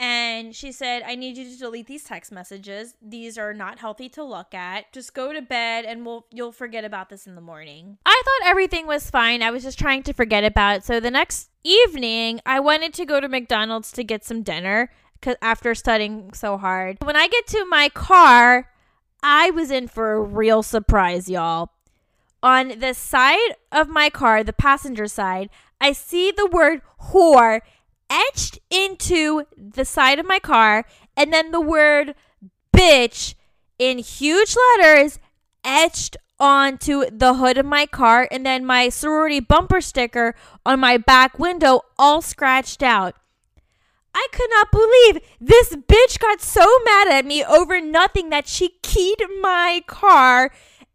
and 0.00 0.54
she 0.54 0.70
said, 0.70 1.02
I 1.04 1.16
need 1.16 1.36
you 1.36 1.44
to 1.44 1.58
delete 1.58 1.86
these 1.86 2.04
text 2.04 2.30
messages. 2.30 2.94
These 3.02 3.36
are 3.36 3.52
not 3.52 3.80
healthy 3.80 4.08
to 4.10 4.22
look 4.22 4.54
at. 4.54 4.92
Just 4.92 5.12
go 5.12 5.32
to 5.32 5.42
bed 5.42 5.84
and 5.84 6.06
we'll 6.06 6.26
you'll 6.32 6.52
forget 6.52 6.84
about 6.84 7.08
this 7.08 7.26
in 7.26 7.34
the 7.34 7.40
morning. 7.40 7.98
I 8.06 8.22
thought 8.24 8.48
everything 8.48 8.86
was 8.86 9.10
fine. 9.10 9.42
I 9.42 9.50
was 9.50 9.64
just 9.64 9.78
trying 9.78 10.04
to 10.04 10.12
forget 10.12 10.44
about 10.44 10.76
it. 10.76 10.84
So 10.84 11.00
the 11.00 11.10
next 11.10 11.50
evening, 11.64 12.40
I 12.46 12.60
wanted 12.60 12.94
to 12.94 13.04
go 13.04 13.20
to 13.20 13.28
McDonald's 13.28 13.90
to 13.92 14.04
get 14.04 14.24
some 14.24 14.42
dinner 14.42 14.90
after 15.42 15.74
studying 15.74 16.32
so 16.32 16.58
hard. 16.58 16.98
When 17.02 17.16
I 17.16 17.26
get 17.26 17.46
to 17.48 17.64
my 17.64 17.88
car, 17.88 18.68
I 19.22 19.50
was 19.50 19.70
in 19.70 19.88
for 19.88 20.12
a 20.12 20.20
real 20.20 20.62
surprise, 20.62 21.28
y'all. 21.28 21.70
On 22.42 22.78
the 22.78 22.94
side 22.94 23.56
of 23.72 23.88
my 23.88 24.10
car, 24.10 24.44
the 24.44 24.52
passenger 24.52 25.06
side, 25.08 25.50
I 25.80 25.92
see 25.92 26.30
the 26.30 26.46
word 26.46 26.82
whore 27.10 27.60
etched 28.08 28.58
into 28.70 29.42
the 29.56 29.84
side 29.84 30.18
of 30.18 30.26
my 30.26 30.38
car, 30.38 30.84
and 31.16 31.32
then 31.32 31.50
the 31.50 31.60
word 31.60 32.14
bitch 32.74 33.34
in 33.78 33.98
huge 33.98 34.56
letters 34.78 35.18
etched 35.64 36.16
onto 36.40 37.04
the 37.10 37.34
hood 37.34 37.58
of 37.58 37.66
my 37.66 37.86
car, 37.86 38.28
and 38.30 38.46
then 38.46 38.64
my 38.64 38.88
sorority 38.88 39.40
bumper 39.40 39.80
sticker 39.80 40.34
on 40.64 40.78
my 40.78 40.96
back 40.96 41.38
window 41.38 41.80
all 41.98 42.22
scratched 42.22 42.82
out. 42.82 43.16
I 44.18 44.26
could 44.32 44.50
not 44.50 44.72
believe 44.72 45.22
this 45.40 45.76
bitch 45.76 46.18
got 46.18 46.40
so 46.40 46.66
mad 46.84 47.06
at 47.06 47.24
me 47.24 47.44
over 47.44 47.80
nothing 47.80 48.30
that 48.30 48.48
she 48.48 48.70
keyed 48.82 49.22
my 49.40 49.84
car 49.86 50.50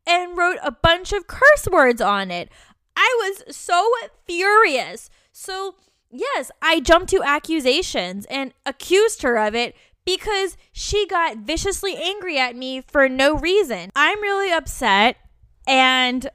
and 0.05 0.37
wrote 0.37 0.57
a 0.61 0.71
bunch 0.71 1.13
of 1.13 1.25
curse 1.25 1.65
words 1.71 2.01
on 2.01 2.31
it. 2.31 2.49
I 2.97 3.17
was 3.21 3.55
so 3.55 3.89
furious. 4.27 5.09
So, 5.31 5.75
yes, 6.11 6.51
I 6.61 6.81
jumped 6.81 7.11
to 7.11 7.23
accusations 7.23 8.25
and 8.25 8.53
accused 8.65 9.21
her 9.21 9.37
of 9.37 9.55
it 9.55 9.73
because 10.03 10.57
she 10.73 11.07
got 11.07 11.37
viciously 11.37 11.95
angry 11.95 12.37
at 12.37 12.57
me 12.57 12.81
for 12.81 13.07
no 13.07 13.37
reason. 13.37 13.89
I'm 13.95 14.21
really 14.21 14.51
upset 14.51 15.15
and 15.65 16.29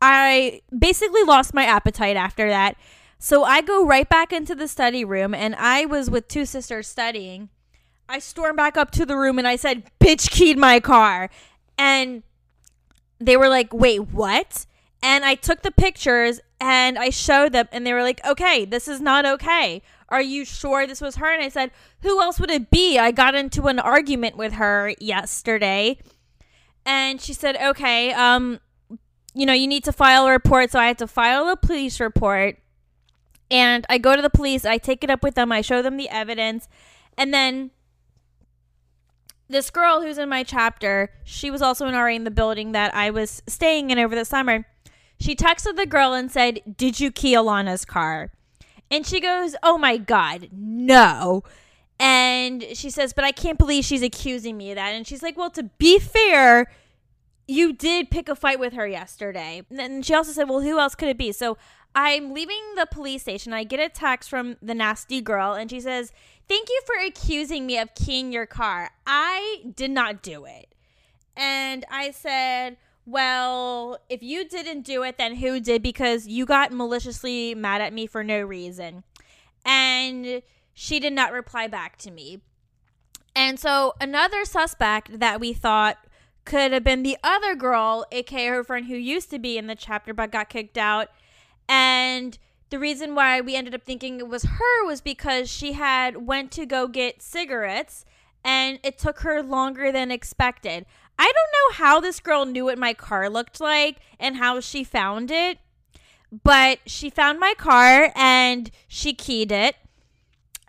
I 0.00 0.62
basically 0.76 1.24
lost 1.24 1.52
my 1.52 1.66
appetite 1.66 2.16
after 2.16 2.48
that. 2.48 2.78
So 3.24 3.44
I 3.44 3.60
go 3.60 3.86
right 3.86 4.08
back 4.08 4.32
into 4.32 4.56
the 4.56 4.66
study 4.66 5.04
room, 5.04 5.32
and 5.32 5.54
I 5.54 5.86
was 5.86 6.10
with 6.10 6.26
two 6.26 6.44
sisters 6.44 6.88
studying. 6.88 7.50
I 8.08 8.18
stormed 8.18 8.56
back 8.56 8.76
up 8.76 8.90
to 8.90 9.06
the 9.06 9.16
room 9.16 9.38
and 9.38 9.46
I 9.46 9.54
said, 9.54 9.84
Bitch 10.00 10.28
keyed 10.28 10.58
my 10.58 10.80
car. 10.80 11.30
And 11.78 12.24
they 13.20 13.36
were 13.36 13.48
like, 13.48 13.72
wait, 13.72 14.08
what? 14.08 14.66
And 15.04 15.24
I 15.24 15.36
took 15.36 15.62
the 15.62 15.70
pictures 15.70 16.40
and 16.60 16.98
I 16.98 17.10
showed 17.10 17.52
them, 17.52 17.68
and 17.70 17.86
they 17.86 17.92
were 17.92 18.02
like, 18.02 18.20
okay, 18.26 18.64
this 18.64 18.88
is 18.88 19.00
not 19.00 19.24
okay. 19.24 19.82
Are 20.08 20.20
you 20.20 20.44
sure 20.44 20.88
this 20.88 21.00
was 21.00 21.14
her? 21.14 21.32
And 21.32 21.44
I 21.44 21.48
said, 21.48 21.70
who 22.00 22.20
else 22.20 22.40
would 22.40 22.50
it 22.50 22.72
be? 22.72 22.98
I 22.98 23.12
got 23.12 23.36
into 23.36 23.68
an 23.68 23.78
argument 23.78 24.36
with 24.36 24.54
her 24.54 24.96
yesterday. 24.98 25.98
And 26.84 27.20
she 27.20 27.34
said, 27.34 27.54
okay, 27.54 28.12
um, 28.14 28.58
you 29.32 29.46
know, 29.46 29.52
you 29.52 29.68
need 29.68 29.84
to 29.84 29.92
file 29.92 30.26
a 30.26 30.32
report. 30.32 30.72
So 30.72 30.80
I 30.80 30.88
had 30.88 30.98
to 30.98 31.06
file 31.06 31.48
a 31.48 31.56
police 31.56 32.00
report. 32.00 32.58
And 33.52 33.84
I 33.90 33.98
go 33.98 34.16
to 34.16 34.22
the 34.22 34.30
police, 34.30 34.64
I 34.64 34.78
take 34.78 35.04
it 35.04 35.10
up 35.10 35.22
with 35.22 35.34
them, 35.34 35.52
I 35.52 35.60
show 35.60 35.82
them 35.82 35.98
the 35.98 36.08
evidence. 36.08 36.68
And 37.18 37.34
then 37.34 37.70
this 39.46 39.68
girl 39.68 40.00
who's 40.00 40.16
in 40.16 40.30
my 40.30 40.42
chapter, 40.42 41.10
she 41.22 41.50
was 41.50 41.60
also 41.60 41.86
an 41.86 41.94
RA 41.94 42.06
in 42.06 42.24
the 42.24 42.30
building 42.30 42.72
that 42.72 42.94
I 42.94 43.10
was 43.10 43.42
staying 43.46 43.90
in 43.90 43.98
over 43.98 44.14
the 44.14 44.24
summer. 44.24 44.66
She 45.20 45.36
texted 45.36 45.76
the 45.76 45.84
girl 45.84 46.14
and 46.14 46.32
said, 46.32 46.60
Did 46.76 46.98
you 46.98 47.12
key 47.12 47.34
Ilana's 47.34 47.84
car? 47.84 48.32
And 48.90 49.06
she 49.06 49.20
goes, 49.20 49.54
Oh 49.62 49.76
my 49.76 49.98
God, 49.98 50.48
no. 50.50 51.44
And 52.00 52.64
she 52.72 52.88
says, 52.88 53.12
But 53.12 53.24
I 53.24 53.32
can't 53.32 53.58
believe 53.58 53.84
she's 53.84 54.02
accusing 54.02 54.56
me 54.56 54.70
of 54.70 54.76
that. 54.76 54.94
And 54.94 55.06
she's 55.06 55.22
like, 55.22 55.36
Well, 55.36 55.50
to 55.50 55.64
be 55.76 55.98
fair, 55.98 56.72
you 57.46 57.74
did 57.74 58.10
pick 58.10 58.30
a 58.30 58.34
fight 58.34 58.58
with 58.58 58.72
her 58.72 58.86
yesterday. 58.86 59.62
And 59.70 60.04
she 60.06 60.14
also 60.14 60.32
said, 60.32 60.48
Well, 60.48 60.62
who 60.62 60.78
else 60.78 60.94
could 60.94 61.08
it 61.08 61.18
be? 61.18 61.32
So 61.32 61.58
I'm 61.94 62.32
leaving 62.32 62.74
the 62.76 62.86
police 62.86 63.22
station. 63.22 63.52
I 63.52 63.64
get 63.64 63.80
a 63.80 63.88
text 63.88 64.30
from 64.30 64.56
the 64.62 64.74
nasty 64.74 65.20
girl, 65.20 65.52
and 65.52 65.70
she 65.70 65.80
says, 65.80 66.12
Thank 66.48 66.68
you 66.68 66.80
for 66.86 66.96
accusing 66.96 67.66
me 67.66 67.78
of 67.78 67.94
keying 67.94 68.32
your 68.32 68.46
car. 68.46 68.90
I 69.06 69.62
did 69.74 69.90
not 69.90 70.22
do 70.22 70.44
it. 70.44 70.74
And 71.36 71.84
I 71.90 72.10
said, 72.10 72.76
well, 73.04 73.98
if 74.08 74.22
you 74.22 74.48
didn't 74.48 74.82
do 74.82 75.02
it, 75.02 75.18
then 75.18 75.36
who 75.36 75.60
did? 75.60 75.82
Because 75.82 76.28
you 76.28 76.46
got 76.46 76.72
maliciously 76.72 77.54
mad 77.54 77.80
at 77.80 77.92
me 77.92 78.06
for 78.06 78.22
no 78.22 78.40
reason. 78.40 79.02
And 79.64 80.42
she 80.72 81.00
did 81.00 81.12
not 81.12 81.32
reply 81.32 81.66
back 81.66 81.96
to 81.98 82.10
me. 82.10 82.42
And 83.34 83.58
so 83.58 83.94
another 84.00 84.44
suspect 84.44 85.18
that 85.18 85.40
we 85.40 85.52
thought 85.52 85.98
could 86.44 86.72
have 86.72 86.84
been 86.84 87.02
the 87.02 87.16
other 87.24 87.54
girl, 87.54 88.04
aka 88.12 88.46
her 88.46 88.64
friend 88.64 88.86
who 88.86 88.96
used 88.96 89.30
to 89.30 89.38
be 89.38 89.58
in 89.58 89.66
the 89.66 89.74
chapter 89.74 90.12
but 90.12 90.30
got 90.30 90.48
kicked 90.48 90.78
out. 90.78 91.08
And 91.72 92.36
the 92.68 92.78
reason 92.78 93.14
why 93.14 93.40
we 93.40 93.56
ended 93.56 93.74
up 93.74 93.82
thinking 93.82 94.18
it 94.18 94.28
was 94.28 94.42
her 94.42 94.84
was 94.84 95.00
because 95.00 95.48
she 95.48 95.72
had 95.72 96.26
went 96.26 96.52
to 96.52 96.66
go 96.66 96.86
get 96.86 97.22
cigarettes 97.22 98.04
and 98.44 98.78
it 98.82 98.98
took 98.98 99.20
her 99.20 99.42
longer 99.42 99.90
than 99.90 100.10
expected. 100.10 100.84
I 101.18 101.24
don't 101.24 101.34
know 101.34 101.84
how 101.86 101.98
this 101.98 102.20
girl 102.20 102.44
knew 102.44 102.66
what 102.66 102.76
my 102.76 102.92
car 102.92 103.30
looked 103.30 103.58
like 103.58 104.00
and 104.20 104.36
how 104.36 104.60
she 104.60 104.84
found 104.84 105.30
it, 105.30 105.60
but 106.44 106.80
she 106.84 107.08
found 107.08 107.40
my 107.40 107.54
car 107.56 108.12
and 108.14 108.70
she 108.86 109.14
keyed 109.14 109.50
it. 109.50 109.76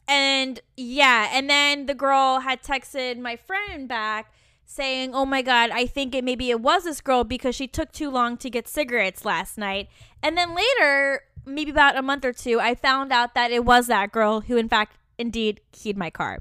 And 0.07 0.61
yeah, 0.77 1.31
and 1.33 1.49
then 1.49 1.85
the 1.85 1.95
girl 1.95 2.39
had 2.39 2.63
texted 2.63 3.19
my 3.19 3.35
friend 3.35 3.89
back 3.89 4.32
saying, 4.73 5.13
"Oh 5.13 5.25
my 5.25 5.41
god, 5.41 5.69
I 5.71 5.85
think 5.85 6.15
it 6.15 6.23
maybe 6.23 6.49
it 6.49 6.61
was 6.61 6.83
this 6.83 7.01
girl 7.01 7.23
because 7.23 7.55
she 7.55 7.67
took 7.67 7.91
too 7.91 8.09
long 8.09 8.37
to 8.37 8.49
get 8.49 8.67
cigarettes 8.67 9.25
last 9.25 9.57
night." 9.57 9.89
And 10.21 10.37
then 10.37 10.55
later, 10.55 11.23
maybe 11.45 11.71
about 11.71 11.97
a 11.97 12.01
month 12.01 12.25
or 12.25 12.33
two, 12.33 12.59
I 12.59 12.75
found 12.75 13.11
out 13.11 13.35
that 13.35 13.51
it 13.51 13.65
was 13.65 13.87
that 13.87 14.11
girl 14.11 14.41
who 14.41 14.57
in 14.57 14.69
fact 14.69 14.97
indeed 15.17 15.61
keyed 15.71 15.97
my 15.97 16.09
car. 16.09 16.39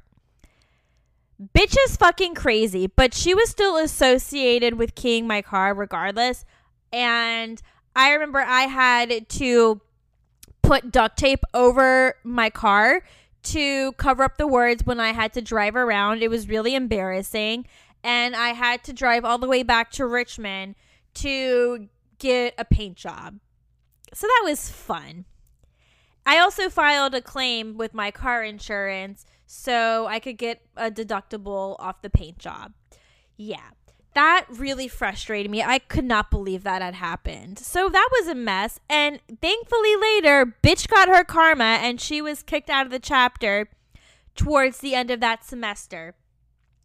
Bitch 1.54 1.76
is 1.86 1.96
fucking 1.96 2.34
crazy, 2.34 2.86
but 2.86 3.14
she 3.14 3.34
was 3.34 3.50
still 3.50 3.76
associated 3.76 4.74
with 4.74 4.94
keying 4.94 5.26
my 5.26 5.42
car 5.42 5.74
regardless. 5.74 6.44
And 6.92 7.60
I 7.96 8.12
remember 8.12 8.38
I 8.38 8.62
had 8.62 9.28
to 9.28 9.80
put 10.62 10.92
duct 10.92 11.18
tape 11.18 11.44
over 11.52 12.14
my 12.22 12.48
car 12.48 13.02
to 13.42 13.92
cover 13.92 14.22
up 14.22 14.36
the 14.36 14.46
words 14.46 14.86
when 14.86 15.00
I 15.00 15.12
had 15.12 15.32
to 15.34 15.42
drive 15.42 15.74
around. 15.74 16.22
It 16.22 16.30
was 16.30 16.48
really 16.48 16.74
embarrassing. 16.74 17.66
And 18.04 18.34
I 18.34 18.50
had 18.50 18.82
to 18.84 18.92
drive 18.92 19.24
all 19.24 19.38
the 19.38 19.48
way 19.48 19.62
back 19.62 19.90
to 19.92 20.06
Richmond 20.06 20.74
to 21.14 21.88
get 22.18 22.54
a 22.58 22.64
paint 22.64 22.96
job. 22.96 23.38
So 24.14 24.26
that 24.26 24.42
was 24.44 24.68
fun. 24.68 25.24
I 26.24 26.38
also 26.38 26.68
filed 26.68 27.14
a 27.14 27.20
claim 27.20 27.76
with 27.76 27.94
my 27.94 28.10
car 28.10 28.44
insurance 28.44 29.26
so 29.46 30.06
I 30.06 30.18
could 30.18 30.38
get 30.38 30.62
a 30.76 30.90
deductible 30.90 31.76
off 31.78 32.02
the 32.02 32.10
paint 32.10 32.38
job. 32.38 32.72
Yeah. 33.36 33.70
That 34.14 34.46
really 34.50 34.88
frustrated 34.88 35.50
me. 35.50 35.62
I 35.62 35.78
could 35.78 36.04
not 36.04 36.30
believe 36.30 36.64
that 36.64 36.82
had 36.82 36.94
happened. 36.94 37.58
So 37.58 37.88
that 37.88 38.08
was 38.12 38.28
a 38.28 38.34
mess. 38.34 38.78
And 38.88 39.20
thankfully, 39.40 39.96
later, 39.96 40.54
bitch 40.62 40.86
got 40.88 41.08
her 41.08 41.24
karma 41.24 41.78
and 41.80 42.00
she 42.00 42.20
was 42.20 42.42
kicked 42.42 42.68
out 42.68 42.84
of 42.86 42.92
the 42.92 42.98
chapter 42.98 43.68
towards 44.36 44.78
the 44.78 44.94
end 44.94 45.10
of 45.10 45.20
that 45.20 45.44
semester. 45.44 46.14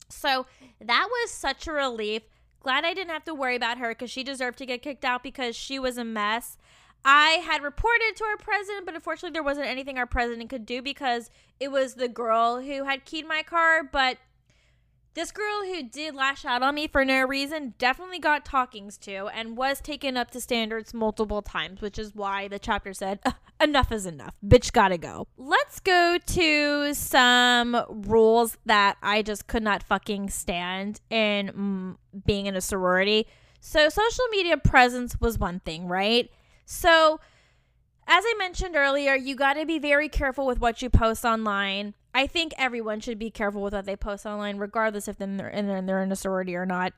So 0.10 0.46
that 0.80 1.08
was 1.10 1.32
such 1.32 1.68
a 1.68 1.72
relief. 1.72 2.24
Glad 2.62 2.86
I 2.86 2.94
didn't 2.94 3.12
have 3.14 3.26
to 3.26 3.34
worry 3.34 3.56
about 3.56 3.78
her 3.78 3.90
because 3.90 4.12
she 4.12 4.24
deserved 4.24 4.58
to 4.58 4.66
get 4.66 4.82
kicked 4.82 5.06
out 5.06 5.24
because 5.24 5.56
she 5.56 5.80
was 5.80 5.98
a 5.98 6.04
mess. 6.04 6.58
I 7.06 7.42
had 7.46 7.64
reported 7.64 8.16
to 8.18 8.24
our 8.26 8.38
president, 8.38 8.86
but 8.86 8.96
unfortunately, 8.96 9.34
there 9.34 9.44
wasn't 9.44 9.68
anything 9.68 9.98
our 9.98 10.06
president 10.06 10.50
could 10.50 10.66
do 10.66 10.82
because 10.82 11.30
it 11.60 11.72
was 11.72 11.94
the 11.94 12.08
girl 12.08 12.62
who 12.62 12.84
had 12.84 13.06
keyed 13.06 13.28
my 13.28 13.44
car. 13.44 13.84
But 13.84 14.18
this 15.18 15.32
girl 15.32 15.66
who 15.66 15.82
did 15.82 16.14
lash 16.14 16.46
out 16.46 16.62
on 16.62 16.76
me 16.76 16.88
for 16.88 17.04
no 17.04 17.26
reason 17.26 17.74
definitely 17.80 18.20
got 18.20 18.46
talkings 18.46 19.00
to 19.00 19.28
and 19.30 19.58
was 19.58 19.82
taken 19.82 20.16
up 20.16 20.30
to 20.30 20.40
standards 20.40 20.94
multiple 20.94 21.42
times, 21.42 21.82
which 21.82 21.98
is 21.98 22.14
why 22.14 22.48
the 22.48 22.60
chapter 22.60 22.94
said, 22.94 23.20
enough 23.60 23.92
is 23.92 24.06
enough. 24.06 24.36
Bitch 24.46 24.72
gotta 24.72 25.00
go. 25.00 25.28
Let's 25.36 25.80
go 25.80 26.20
to 26.24 26.94
some 26.94 27.84
rules 27.90 28.60
that 28.68 28.98
I 29.02 29.24
just 29.24 29.48
could 29.48 29.64
not 29.64 29.82
fucking 29.82 30.30
stand 30.30 31.02
in 31.10 31.48
mm, 31.48 32.24
being 32.24 32.46
in 32.46 32.56
a 32.56 32.62
sorority. 32.62 33.26
So, 33.60 33.90
social 33.90 34.26
media 34.30 34.56
presence 34.58 35.20
was 35.20 35.40
one 35.40 35.62
thing, 35.62 35.88
right? 35.88 36.30
So, 36.66 37.20
as 38.08 38.24
I 38.26 38.36
mentioned 38.40 38.76
earlier, 38.76 39.16
you 39.16 39.36
got 39.36 39.54
to 39.54 39.66
be 39.66 39.80
very 39.80 40.08
careful 40.08 40.46
with 40.46 40.60
what 40.60 40.82
you 40.82 40.90
post 40.90 41.26
online. 41.26 41.94
I 42.14 42.26
think 42.26 42.54
everyone 42.58 43.02
should 43.02 43.20
be 43.20 43.30
careful 43.30 43.62
with 43.62 43.74
what 43.74 43.86
they 43.86 43.96
post 43.96 44.26
online, 44.26 44.58
regardless 44.58 45.08
if 45.08 45.18
they're 45.18 45.50
in, 45.50 45.86
they're 45.86 46.02
in 46.02 46.12
a 46.12 46.16
sorority 46.16 46.56
or 46.56 46.66
not. 46.66 46.94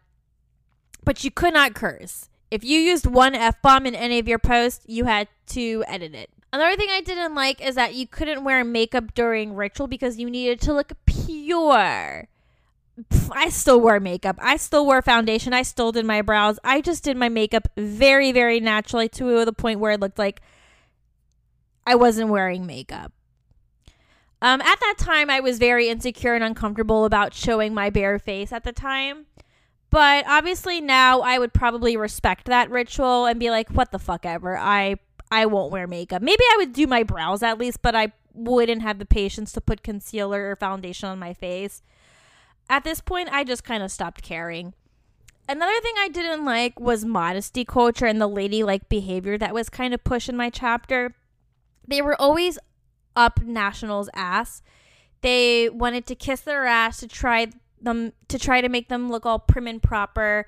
But 1.04 1.24
you 1.24 1.32
could 1.32 1.54
not 1.54 1.74
curse. 1.74 2.30
If 2.52 2.64
you 2.64 2.80
used 2.80 3.06
one 3.06 3.36
F 3.36 3.62
bomb 3.62 3.86
in 3.86 3.96
any 3.96 4.20
of 4.20 4.28
your 4.28 4.40
posts, 4.40 4.84
you 4.88 5.06
had 5.06 5.28
to 5.48 5.84
edit 5.88 6.14
it. 6.16 6.30
Another 6.52 6.76
thing 6.76 6.90
I 6.92 7.02
didn't 7.02 7.36
like 7.36 7.62
is 7.62 7.76
that 7.76 7.96
you 7.96 8.08
couldn't 8.08 8.44
wear 8.44 8.64
makeup 8.64 9.14
during 9.14 9.54
ritual 9.54 9.88
because 9.88 10.18
you 10.18 10.30
needed 10.30 10.62
to 10.62 10.74
look 10.74 10.94
pure. 11.06 12.28
I 13.32 13.50
still 13.50 13.80
wear 13.80 14.00
makeup. 14.00 14.38
I 14.42 14.58
still 14.58 14.86
wear 14.86 15.02
foundation. 15.02 15.54
I 15.54 15.62
still 15.62 15.92
did 15.92 16.06
my 16.06 16.22
brows. 16.22 16.60
I 16.64 16.82
just 16.82 17.04
did 17.04 17.18
my 17.18 17.30
makeup 17.30 17.68
very, 17.78 18.32
very 18.32 18.60
naturally 18.60 19.08
to 19.10 19.46
the 19.46 19.54
point 19.54 19.80
where 19.80 19.92
it 19.92 20.00
looked 20.00 20.20
like 20.20 20.42
I 21.90 21.96
wasn't 21.96 22.30
wearing 22.30 22.68
makeup. 22.68 23.12
Um, 24.44 24.62
at 24.62 24.80
that 24.80 24.96
time, 25.00 25.32
I 25.32 25.40
was 25.40 25.58
very 25.58 25.90
insecure 25.90 26.36
and 26.36 26.44
uncomfortable 26.44 27.04
about 27.04 27.34
showing 27.34 27.74
my 27.74 27.90
bare 27.90 28.20
face 28.20 28.52
at 28.52 28.64
the 28.64 28.72
time. 28.72 29.26
But 29.90 30.24
obviously 30.28 30.82
now 30.82 31.22
I 31.22 31.40
would 31.40 31.52
probably 31.52 31.98
respect 31.98 32.46
that 32.46 32.70
ritual 32.70 33.26
and 33.26 33.40
be 33.40 33.50
like, 33.50 33.70
what 33.70 33.92
the 33.92 33.98
fuck 33.98 34.24
ever. 34.24 34.56
I 34.56 34.98
I 35.32 35.48
won't 35.48 35.72
wear 35.72 35.88
makeup. 35.88 36.22
Maybe 36.22 36.44
I 36.52 36.58
would 36.58 36.74
do 36.74 36.86
my 36.86 37.02
brows 37.02 37.42
at 37.42 37.58
least, 37.58 37.82
but 37.82 37.96
I 37.96 38.12
wouldn't 38.36 38.84
have 38.84 39.00
the 39.00 39.06
patience 39.06 39.52
to 39.54 39.62
put 39.62 39.82
concealer 39.82 40.52
or 40.52 40.56
foundation 40.56 41.10
on 41.10 41.18
my 41.18 41.34
face. 41.34 41.82
At 42.70 42.84
this 42.84 43.02
point, 43.02 43.30
I 43.32 43.44
just 43.44 43.64
kind 43.64 43.82
of 43.82 43.92
stopped 43.92 44.22
caring. 44.22 44.76
Another 45.48 45.80
thing 45.82 45.96
I 45.98 46.10
didn't 46.10 46.46
like 46.46 46.80
was 46.80 47.04
modesty 47.04 47.66
culture 47.66 48.06
and 48.06 48.22
the 48.22 48.28
ladylike 48.28 48.90
behavior 48.90 49.40
that 49.40 49.56
was 49.56 49.70
kind 49.70 49.96
of 49.96 50.04
pushed 50.04 50.30
in 50.30 50.38
my 50.38 50.52
chapter. 50.52 51.16
They 51.90 52.02
were 52.02 52.20
always 52.20 52.60
up 53.16 53.42
National's 53.42 54.10
ass. 54.14 54.62
They 55.22 55.70
wanted 55.70 56.06
to 56.08 56.16
kiss 56.16 56.42
their 56.42 56.66
ass 56.66 57.00
to 57.00 57.08
try 57.08 57.48
them 57.82 58.14
to 58.28 58.38
try 58.38 58.62
to 58.62 58.70
make 58.70 58.90
them 58.90 59.10
look 59.10 59.26
all 59.26 59.40
prim 59.40 59.68
and 59.68 59.82
proper. 59.82 60.46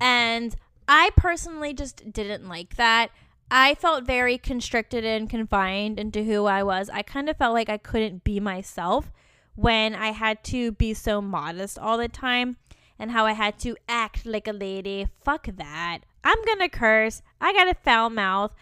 And 0.00 0.54
I 0.86 1.10
personally 1.16 1.72
just 1.72 2.12
didn't 2.12 2.48
like 2.48 2.76
that. 2.76 3.10
I 3.50 3.74
felt 3.74 4.04
very 4.04 4.38
constricted 4.38 5.04
and 5.04 5.28
confined 5.28 5.98
into 5.98 6.24
who 6.24 6.46
I 6.46 6.62
was. 6.62 6.88
I 6.90 7.02
kind 7.02 7.28
of 7.28 7.36
felt 7.36 7.54
like 7.54 7.68
I 7.68 7.76
couldn't 7.78 8.24
be 8.24 8.40
myself 8.40 9.12
when 9.54 9.94
I 9.94 10.12
had 10.12 10.42
to 10.44 10.72
be 10.72 10.94
so 10.94 11.20
modest 11.20 11.78
all 11.78 11.98
the 11.98 12.08
time 12.08 12.56
and 12.98 13.10
how 13.10 13.26
I 13.26 13.32
had 13.32 13.58
to 13.60 13.76
act 13.88 14.24
like 14.24 14.46
a 14.46 14.52
lady. 14.52 15.08
Fuck 15.22 15.48
that. 15.56 16.00
I'm 16.24 16.42
gonna 16.44 16.68
curse. 16.68 17.22
I 17.40 17.52
got 17.52 17.68
a 17.68 17.74
foul 17.74 18.10
mouth. 18.10 18.54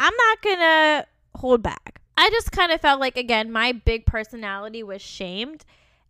I'm 0.00 0.14
not 0.16 0.42
gonna 0.42 1.06
hold 1.36 1.62
back. 1.62 2.00
I 2.16 2.30
just 2.30 2.52
kind 2.52 2.72
of 2.72 2.80
felt 2.80 3.00
like, 3.00 3.16
again, 3.16 3.52
my 3.52 3.72
big 3.72 4.06
personality 4.06 4.82
was 4.82 5.02
shamed. 5.02 5.64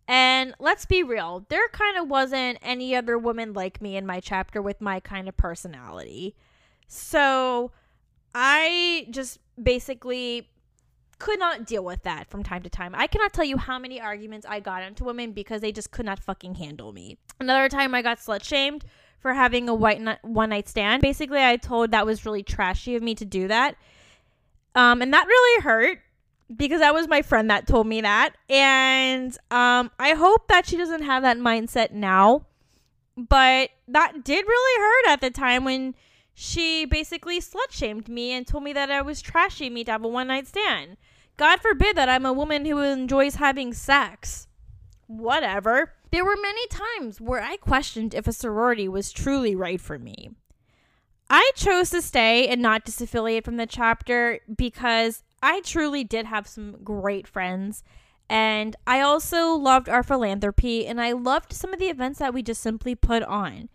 And 0.07 0.55
let's 0.57 0.85
be 0.85 1.03
real, 1.03 1.45
there 1.49 1.67
kind 1.69 1.97
of 1.97 2.07
wasn't 2.07 2.59
any 2.61 2.95
other 2.95 3.17
woman 3.17 3.51
like 3.51 3.81
me 3.81 3.97
in 3.97 4.05
my 4.05 4.21
chapter 4.21 4.61
with 4.61 4.79
my 4.79 5.01
kind 5.01 5.27
of 5.27 5.35
personality. 5.35 6.33
So 6.87 7.71
I 8.33 9.07
just 9.09 9.39
basically 9.61 10.47
could 11.19 11.39
not 11.39 11.65
deal 11.65 11.83
with 11.83 12.03
that 12.03 12.29
from 12.29 12.43
time 12.43 12.63
to 12.63 12.69
time. 12.69 12.93
I 12.95 13.07
cannot 13.07 13.33
tell 13.33 13.43
you 13.43 13.57
how 13.57 13.79
many 13.79 13.99
arguments 13.99 14.45
I 14.47 14.61
got 14.61 14.83
into 14.83 15.03
women 15.03 15.33
because 15.33 15.59
they 15.59 15.73
just 15.73 15.91
could 15.91 16.05
not 16.05 16.19
fucking 16.19 16.55
handle 16.55 16.93
me. 16.93 17.17
Another 17.39 17.67
time 17.67 17.93
I 17.93 18.01
got 18.01 18.19
slut 18.19 18.43
shamed 18.43 18.85
for 19.19 19.33
having 19.33 19.67
a 19.67 19.73
white 19.73 19.99
one 20.21 20.51
night 20.51 20.69
stand. 20.69 21.01
Basically, 21.01 21.43
I 21.43 21.57
told 21.57 21.91
that 21.91 22.05
was 22.05 22.25
really 22.25 22.43
trashy 22.43 22.95
of 22.95 23.03
me 23.03 23.15
to 23.15 23.25
do 23.25 23.47
that. 23.49 23.75
Um, 24.77 25.01
and 25.01 25.11
that 25.11 25.25
really 25.25 25.63
hurt 25.63 25.99
because 26.55 26.81
that 26.81 26.93
was 26.93 27.07
my 27.07 27.23
friend 27.23 27.49
that 27.49 27.65
told 27.65 27.87
me 27.87 27.99
that. 28.01 28.35
And 28.47 29.35
um, 29.49 29.89
I 29.97 30.13
hope 30.13 30.47
that 30.49 30.67
she 30.67 30.77
doesn't 30.77 31.01
have 31.01 31.23
that 31.23 31.37
mindset 31.37 31.91
now. 31.91 32.45
But 33.17 33.71
that 33.87 34.23
did 34.23 34.45
really 34.47 34.81
hurt 34.81 35.13
at 35.13 35.21
the 35.21 35.31
time 35.31 35.63
when 35.63 35.95
she 36.35 36.85
basically 36.85 37.41
slut 37.41 37.71
shamed 37.71 38.07
me 38.07 38.31
and 38.31 38.45
told 38.45 38.63
me 38.63 38.71
that 38.73 38.91
I 38.91 39.01
was 39.01 39.19
trashy 39.19 39.71
me 39.71 39.83
to 39.85 39.91
have 39.91 40.03
a 40.03 40.07
one 40.07 40.27
night 40.27 40.45
stand. 40.45 40.97
God 41.37 41.59
forbid 41.59 41.97
that 41.97 42.07
I'm 42.07 42.27
a 42.27 42.31
woman 42.31 42.63
who 42.65 42.77
enjoys 42.77 43.35
having 43.35 43.73
sex. 43.73 44.47
Whatever. 45.07 45.93
There 46.11 46.23
were 46.23 46.37
many 46.39 46.67
times 46.67 47.19
where 47.19 47.41
I 47.41 47.57
questioned 47.57 48.13
if 48.13 48.27
a 48.27 48.33
sorority 48.33 48.87
was 48.87 49.11
truly 49.11 49.55
right 49.55 49.81
for 49.81 49.97
me. 49.97 50.29
I 51.29 51.51
chose 51.55 51.89
to 51.89 52.01
stay 52.01 52.47
and 52.47 52.61
not 52.61 52.85
disaffiliate 52.85 53.43
from 53.43 53.57
the 53.57 53.65
chapter 53.65 54.39
because 54.55 55.23
I 55.41 55.61
truly 55.61 56.03
did 56.03 56.25
have 56.25 56.47
some 56.47 56.77
great 56.83 57.27
friends. 57.27 57.83
And 58.29 58.75
I 58.85 59.01
also 59.01 59.53
loved 59.53 59.89
our 59.89 60.03
philanthropy 60.03 60.85
and 60.85 60.99
I 60.99 61.13
loved 61.13 61.53
some 61.53 61.73
of 61.73 61.79
the 61.79 61.89
events 61.89 62.19
that 62.19 62.33
we 62.33 62.43
just 62.43 62.61
simply 62.61 62.95
put 62.95 63.23
on. 63.23 63.69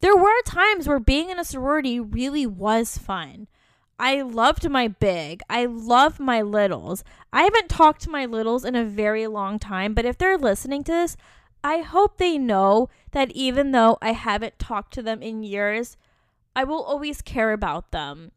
There 0.00 0.16
were 0.16 0.42
times 0.44 0.86
where 0.86 1.00
being 1.00 1.30
in 1.30 1.38
a 1.40 1.44
sorority 1.44 1.98
really 1.98 2.46
was 2.46 2.98
fun. 2.98 3.48
I 3.98 4.22
loved 4.22 4.68
my 4.70 4.86
big. 4.86 5.42
I 5.50 5.66
love 5.66 6.20
my 6.20 6.40
littles. 6.40 7.02
I 7.32 7.42
haven't 7.42 7.68
talked 7.68 8.02
to 8.02 8.10
my 8.10 8.24
littles 8.24 8.64
in 8.64 8.76
a 8.76 8.84
very 8.84 9.26
long 9.26 9.58
time, 9.58 9.94
but 9.94 10.04
if 10.04 10.16
they're 10.16 10.38
listening 10.38 10.84
to 10.84 10.92
this, 10.92 11.16
I 11.64 11.78
hope 11.78 12.18
they 12.18 12.38
know 12.38 12.88
that 13.10 13.32
even 13.32 13.72
though 13.72 13.98
I 14.00 14.12
haven't 14.12 14.60
talked 14.60 14.94
to 14.94 15.02
them 15.02 15.20
in 15.20 15.42
years, 15.42 15.96
I 16.58 16.64
will 16.64 16.82
always 16.82 17.22
care 17.22 17.52
about 17.52 17.92
them. 17.92 18.32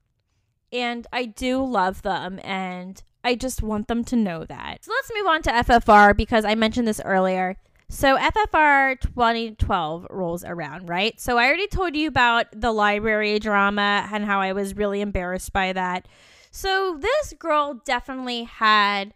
And 0.72 1.08
I 1.12 1.26
do 1.26 1.66
love 1.66 2.04
them 2.04 2.40
and 2.44 3.02
I 3.24 3.34
just 3.34 3.64
want 3.64 3.88
them 3.88 4.04
to 4.06 4.16
know 4.16 4.46
that. 4.46 4.86
So 4.86 4.92
let's 4.92 5.12
move 5.12 5.26
on 5.26 5.42
to 5.42 5.50
FFR 5.50 6.16
because 6.16 6.46
I 6.46 6.54
mentioned 6.54 6.88
this 6.88 7.02
earlier. 7.04 7.58
So 7.90 8.18
FFR 8.18 9.02
2012 9.02 10.06
rolls 10.12 10.44
around, 10.44 10.88
right? 10.88 11.20
So 11.20 11.40
I 11.40 11.48
already 11.48 11.66
told 11.66 11.96
you 11.96 12.08
about 12.08 12.46
the 12.54 12.72
library 12.72 13.40
drama 13.40 14.08
and 14.14 14.24
how 14.24 14.40
I 14.40 14.54
was 14.54 14.76
really 14.76 15.02
embarrassed 15.02 15.52
by 15.52 15.74
that. 15.74 16.08
So 16.52 17.00
this 17.02 17.34
girl 17.40 17.82
definitely 17.86 18.44
had 18.44 19.16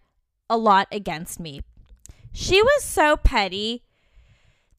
a 0.50 0.58
lot 0.58 0.88
against 0.92 1.40
me. 1.40 1.62
She 2.34 2.60
was 2.60 2.84
so 2.84 3.18
petty 3.18 3.84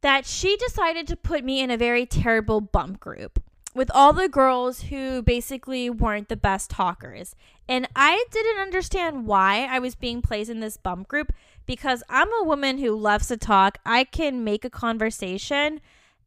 that 0.00 0.26
she 0.26 0.56
decided 0.56 1.06
to 1.06 1.16
put 1.16 1.44
me 1.44 1.60
in 1.60 1.70
a 1.70 1.76
very 1.76 2.06
terrible 2.06 2.60
bump 2.60 2.98
group 2.98 3.40
with 3.76 3.90
all 3.94 4.12
the 4.12 4.28
girls 4.28 4.82
who 4.82 5.22
basically 5.22 5.90
weren't 5.90 6.28
the 6.28 6.36
best 6.36 6.70
talkers. 6.70 7.36
And 7.68 7.86
I 7.94 8.24
didn't 8.30 8.58
understand 8.58 9.26
why 9.26 9.68
I 9.70 9.78
was 9.78 9.94
being 9.94 10.22
placed 10.22 10.50
in 10.50 10.60
this 10.60 10.76
bump 10.76 11.08
group 11.08 11.32
because 11.66 12.02
I'm 12.08 12.32
a 12.40 12.44
woman 12.44 12.78
who 12.78 12.96
loves 12.96 13.28
to 13.28 13.36
talk. 13.36 13.78
I 13.84 14.04
can 14.04 14.42
make 14.42 14.64
a 14.64 14.70
conversation. 14.70 15.80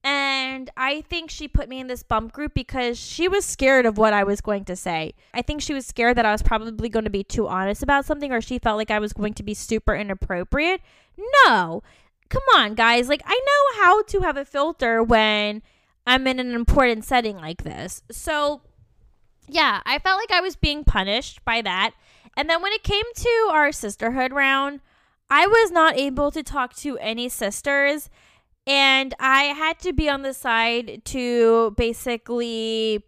And 0.04 0.70
I 0.78 1.02
think 1.02 1.30
she 1.30 1.48
put 1.48 1.68
me 1.68 1.80
in 1.80 1.88
this 1.88 2.04
bump 2.04 2.32
group 2.32 2.54
because 2.54 2.98
she 2.98 3.28
was 3.28 3.46
scared 3.46 3.86
of 3.86 3.98
what 3.98 4.14
I 4.14 4.24
was 4.24 4.42
going 4.42 4.64
to 4.66 4.76
say. 4.76 5.14
I 5.34 5.42
think 5.42 5.62
she 5.62 5.74
was 5.74 5.86
scared 5.86 6.18
that 6.18 6.26
I 6.26 6.32
was 6.32 6.44
probably 6.44 6.88
going 6.88 7.06
to 7.06 7.12
be 7.12 7.24
too 7.24 7.48
honest 7.48 7.84
about 7.84 8.06
something 8.06 8.32
or 8.32 8.42
she 8.42 8.60
felt 8.60 8.78
like 8.78 8.92
I 8.92 9.00
was 9.00 9.12
going 9.12 9.34
to 9.34 9.44
be 9.44 9.54
super 9.54 9.96
inappropriate. 9.96 10.82
No. 11.46 11.84
Come 12.30 12.44
on, 12.56 12.76
guys. 12.76 13.10
Like, 13.10 13.24
I 13.26 13.34
know 13.34 13.84
how 13.84 14.04
to 14.04 14.20
have 14.22 14.38
a 14.38 14.46
filter 14.46 15.02
when 15.02 15.64
I'm 16.06 16.28
in 16.28 16.40
an 16.40 16.54
important 16.54 17.06
setting 17.06 17.38
like 17.38 17.64
this. 17.64 18.02
So, 18.12 18.62
yeah, 19.48 19.82
I 19.86 20.00
felt 20.00 20.20
like 20.20 20.32
I 20.32 20.42
was 20.42 20.56
being 20.56 20.84
punished 20.84 21.44
by 21.46 21.62
that. 21.62 21.92
And 22.36 22.50
then 22.50 22.62
when 22.62 22.74
it 22.74 22.84
came 22.84 23.06
to 23.16 23.50
our 23.52 23.72
sisterhood 23.72 24.32
round, 24.32 24.82
I 25.30 25.46
was 25.46 25.72
not 25.72 25.98
able 25.98 26.32
to 26.32 26.42
talk 26.44 26.76
to 26.78 26.98
any 26.98 27.30
sisters. 27.30 28.10
And 28.66 29.14
I 29.20 29.44
had 29.44 29.80
to 29.80 29.94
be 29.94 30.10
on 30.10 30.22
the 30.22 30.34
side 30.34 31.02
to 31.06 31.72
basically 31.72 33.04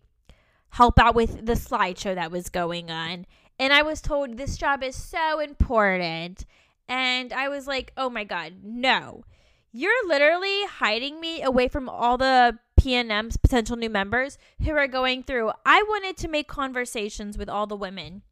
help 0.70 1.00
out 1.00 1.16
with 1.16 1.46
the 1.46 1.54
slideshow 1.54 2.16
that 2.16 2.32
was 2.32 2.50
going 2.50 2.89
on. 2.89 3.26
And 3.60 3.72
I 3.72 3.84
was 3.84 4.02
told 4.02 4.38
this 4.38 4.58
job 4.58 4.84
is 4.84 4.96
so 4.96 5.39
important. 5.39 6.46
And 6.88 7.32
I 7.32 7.48
was 7.48 7.68
like, 7.68 7.94
oh 7.96 8.10
my 8.10 8.24
God, 8.24 8.54
no. 8.64 9.24
You're 9.72 10.08
literally 10.08 10.66
hiding 10.66 11.22
me 11.22 11.42
away 11.42 11.68
from 11.68 11.88
all 11.88 12.18
the 12.18 12.58
PNM's 12.82 13.38
potential 13.38 13.75
new 13.75 13.91
members 13.91 14.39
who 14.63 14.71
are 14.71 14.88
going 14.88 15.21
through. 15.21 15.51
I 15.63 15.84
wanted 15.84 16.17
to 16.17 16.27
make 16.27 16.47
conversations 16.47 17.38
with 17.38 17.47
all 17.47 17.67
the 17.67 17.75
women, 17.75 18.23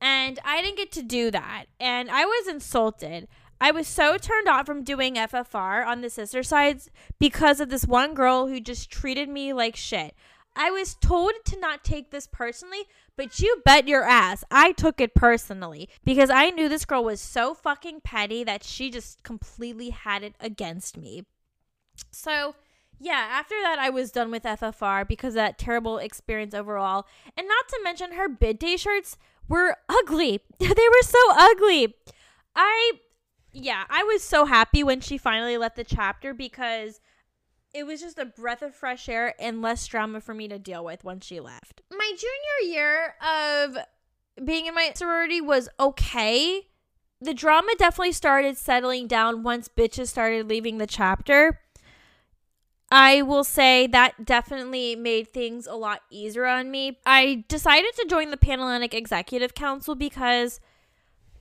and 0.00 0.38
I 0.46 0.62
didn't 0.62 0.78
get 0.78 0.92
to 0.92 1.02
do 1.02 1.30
that. 1.30 1.66
And 1.78 2.10
I 2.10 2.24
was 2.24 2.48
insulted. 2.48 3.28
I 3.60 3.70
was 3.70 3.86
so 3.86 4.16
turned 4.16 4.48
off 4.48 4.64
from 4.64 4.82
doing 4.82 5.16
FFR 5.16 5.86
on 5.86 6.00
the 6.00 6.08
sister 6.08 6.42
sides 6.42 6.90
because 7.18 7.60
of 7.60 7.68
this 7.68 7.84
one 7.84 8.14
girl 8.14 8.46
who 8.46 8.60
just 8.60 8.90
treated 8.90 9.28
me 9.28 9.52
like 9.52 9.76
shit. 9.76 10.14
I 10.56 10.70
was 10.70 10.94
told 10.94 11.32
to 11.44 11.60
not 11.60 11.84
take 11.84 12.10
this 12.10 12.26
personally, 12.26 12.84
but 13.14 13.40
you 13.40 13.60
bet 13.64 13.88
your 13.88 14.04
ass 14.04 14.42
I 14.50 14.72
took 14.72 15.02
it 15.02 15.14
personally 15.14 15.90
because 16.02 16.30
I 16.30 16.48
knew 16.50 16.68
this 16.68 16.86
girl 16.86 17.04
was 17.04 17.20
so 17.20 17.52
fucking 17.52 18.00
petty 18.00 18.42
that 18.44 18.64
she 18.64 18.90
just 18.90 19.22
completely 19.22 19.90
had 19.90 20.22
it 20.22 20.34
against 20.40 20.96
me. 20.96 21.24
So, 22.10 22.54
yeah, 23.02 23.26
after 23.32 23.56
that, 23.62 23.80
I 23.80 23.90
was 23.90 24.12
done 24.12 24.30
with 24.30 24.44
FFR 24.44 25.08
because 25.08 25.34
that 25.34 25.58
terrible 25.58 25.98
experience 25.98 26.54
overall. 26.54 27.04
And 27.36 27.48
not 27.48 27.68
to 27.68 27.80
mention, 27.82 28.12
her 28.12 28.28
bid 28.28 28.60
day 28.60 28.76
shirts 28.76 29.16
were 29.48 29.76
ugly. 29.88 30.40
they 30.60 30.68
were 30.68 31.02
so 31.02 31.18
ugly. 31.30 31.96
I, 32.54 32.92
yeah, 33.52 33.84
I 33.90 34.04
was 34.04 34.22
so 34.22 34.44
happy 34.44 34.84
when 34.84 35.00
she 35.00 35.18
finally 35.18 35.56
left 35.56 35.74
the 35.74 35.82
chapter 35.82 36.32
because 36.32 37.00
it 37.74 37.86
was 37.86 38.00
just 38.00 38.20
a 38.20 38.24
breath 38.24 38.62
of 38.62 38.72
fresh 38.72 39.08
air 39.08 39.34
and 39.40 39.60
less 39.60 39.84
drama 39.88 40.20
for 40.20 40.32
me 40.32 40.46
to 40.46 40.60
deal 40.60 40.84
with 40.84 41.02
once 41.02 41.26
she 41.26 41.40
left. 41.40 41.82
My 41.90 42.12
junior 42.16 42.72
year 42.72 43.16
of 43.20 43.78
being 44.44 44.66
in 44.66 44.76
my 44.76 44.92
sorority 44.94 45.40
was 45.40 45.68
okay. 45.80 46.68
The 47.20 47.34
drama 47.34 47.72
definitely 47.78 48.12
started 48.12 48.56
settling 48.56 49.08
down 49.08 49.42
once 49.42 49.68
bitches 49.68 50.06
started 50.06 50.48
leaving 50.48 50.78
the 50.78 50.86
chapter. 50.86 51.58
I 52.94 53.22
will 53.22 53.42
say 53.42 53.86
that 53.86 54.26
definitely 54.26 54.96
made 54.96 55.32
things 55.32 55.66
a 55.66 55.72
lot 55.72 56.02
easier 56.10 56.44
on 56.44 56.70
me. 56.70 56.98
I 57.06 57.42
decided 57.48 57.94
to 57.94 58.06
join 58.06 58.30
the 58.30 58.36
Panhellenic 58.36 58.92
Executive 58.92 59.54
Council 59.54 59.94
because 59.94 60.60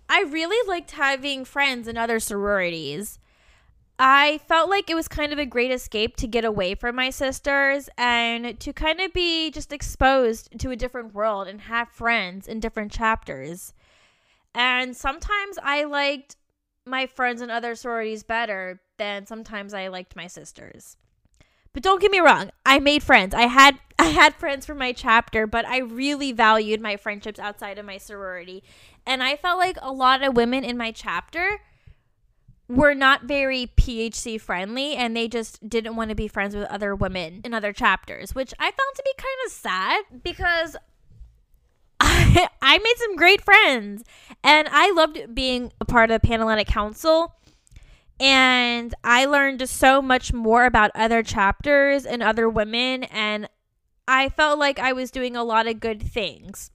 I 0.08 0.22
really 0.22 0.66
liked 0.66 0.92
having 0.92 1.44
friends 1.44 1.90
in 1.90 1.98
other 1.98 2.22
sororities. 2.22 3.20
I 4.00 4.40
felt 4.48 4.70
like 4.70 4.90
it 4.90 4.96
was 4.96 5.10
kind 5.10 5.34
of 5.34 5.40
a 5.40 5.46
great 5.46 5.72
escape 5.72 6.16
to 6.18 6.28
get 6.28 6.46
away 6.46 6.74
from 6.74 6.96
my 6.96 7.10
sisters 7.10 7.90
and 7.98 8.58
to 8.62 8.72
kind 8.72 9.02
of 9.02 9.12
be 9.12 9.52
just 9.52 9.74
exposed 9.74 10.58
to 10.58 10.72
a 10.72 10.78
different 10.78 11.14
world 11.14 11.50
and 11.50 11.60
have 11.60 11.90
friends 11.90 12.48
in 12.48 12.62
different 12.62 12.94
chapters. 12.94 13.74
And 14.56 14.96
sometimes 14.96 15.58
I 15.62 15.84
liked 15.84 16.38
my 16.86 17.08
friends 17.08 17.42
in 17.42 17.50
other 17.50 17.76
sororities 17.76 18.24
better 18.24 18.80
than 18.98 19.26
sometimes 19.26 19.74
I 19.74 19.90
liked 19.90 20.16
my 20.16 20.28
sisters. 20.28 20.96
But 21.74 21.84
don't 21.84 22.02
get 22.02 22.12
me 22.12 22.20
wrong, 22.20 22.52
I 22.66 22.80
made 22.80 23.04
friends. 23.04 23.34
I 23.34 23.44
had 23.44 23.80
I 24.00 24.06
had 24.06 24.34
friends 24.34 24.66
from 24.66 24.80
my 24.80 24.94
chapter, 24.94 25.46
but 25.46 25.66
I 25.66 25.78
really 25.78 26.32
valued 26.32 26.82
my 26.82 26.98
friendships 26.98 27.40
outside 27.40 27.78
of 27.78 27.86
my 27.86 28.00
sorority. 28.00 28.64
And 29.06 29.22
I 29.22 29.36
felt 29.36 29.60
like 29.60 29.78
a 29.80 29.92
lot 29.92 30.24
of 30.24 30.36
women 30.36 30.64
in 30.64 30.76
my 30.76 30.92
chapter 30.92 31.60
were 32.68 32.96
not 32.96 33.24
very 33.24 33.68
PHC 33.76 34.40
friendly 34.40 34.96
and 34.96 35.16
they 35.16 35.28
just 35.28 35.68
didn't 35.68 35.96
want 35.96 36.10
to 36.10 36.16
be 36.16 36.28
friends 36.28 36.56
with 36.56 36.66
other 36.70 36.96
women 36.96 37.42
in 37.44 37.54
other 37.54 37.74
chapters, 37.74 38.34
which 38.34 38.54
I 38.58 38.66
found 38.66 38.96
to 38.96 39.04
be 39.04 39.14
kind 39.18 39.38
of 39.46 39.52
sad 39.52 40.24
because 40.24 40.76
I, 42.00 42.48
I 42.62 42.78
made 42.78 42.98
some 42.98 43.16
great 43.16 43.42
friends 43.42 44.04
and 44.44 44.68
I 44.72 44.90
loved 44.92 45.36
being 45.36 45.74
a 45.80 45.86
part 45.86 46.10
of 46.10 46.22
Panhellenic 46.22 46.68
Council 46.68 47.36
and 48.22 48.94
I 49.04 49.26
learned 49.26 49.68
so 49.68 50.00
much 50.00 50.32
more 50.32 50.66
about 50.66 50.92
other 50.94 51.24
chapters 51.24 52.06
and 52.06 52.22
other 52.22 52.48
women, 52.48 53.04
and 53.06 53.50
I 54.08 54.30
felt 54.30 54.60
like 54.60 54.78
I 54.78 54.94
was 54.94 55.10
doing 55.10 55.36
a 55.36 55.44
lot 55.44 55.66
of 55.66 55.80
good 55.80 56.04
things. 56.04 56.70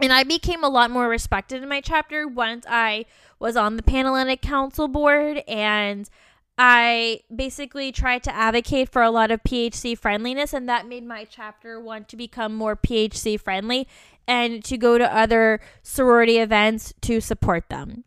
And 0.00 0.12
I 0.12 0.24
became 0.24 0.64
a 0.64 0.68
lot 0.68 0.90
more 0.90 1.08
respected 1.08 1.62
in 1.62 1.68
my 1.68 1.80
chapter 1.80 2.26
once 2.26 2.64
I 2.68 3.04
was 3.38 3.56
on 3.56 3.76
the 3.76 3.82
Panhellenic 3.82 4.42
Council 4.42 4.88
board 4.88 5.42
and 5.48 6.08
I 6.56 7.20
basically 7.34 7.92
tried 7.92 8.24
to 8.24 8.34
advocate 8.34 8.88
for 8.88 9.02
a 9.02 9.10
lot 9.10 9.30
of 9.30 9.44
PHC 9.44 9.96
friendliness, 9.96 10.52
and 10.52 10.68
that 10.68 10.88
made 10.88 11.06
my 11.06 11.24
chapter 11.24 11.80
want 11.80 12.08
to 12.08 12.16
become 12.16 12.52
more 12.52 12.74
PHC 12.74 13.40
friendly 13.40 13.86
and 14.26 14.64
to 14.64 14.76
go 14.76 14.98
to 14.98 15.16
other 15.16 15.60
sorority 15.84 16.38
events 16.38 16.92
to 17.02 17.20
support 17.20 17.68
them. 17.68 18.02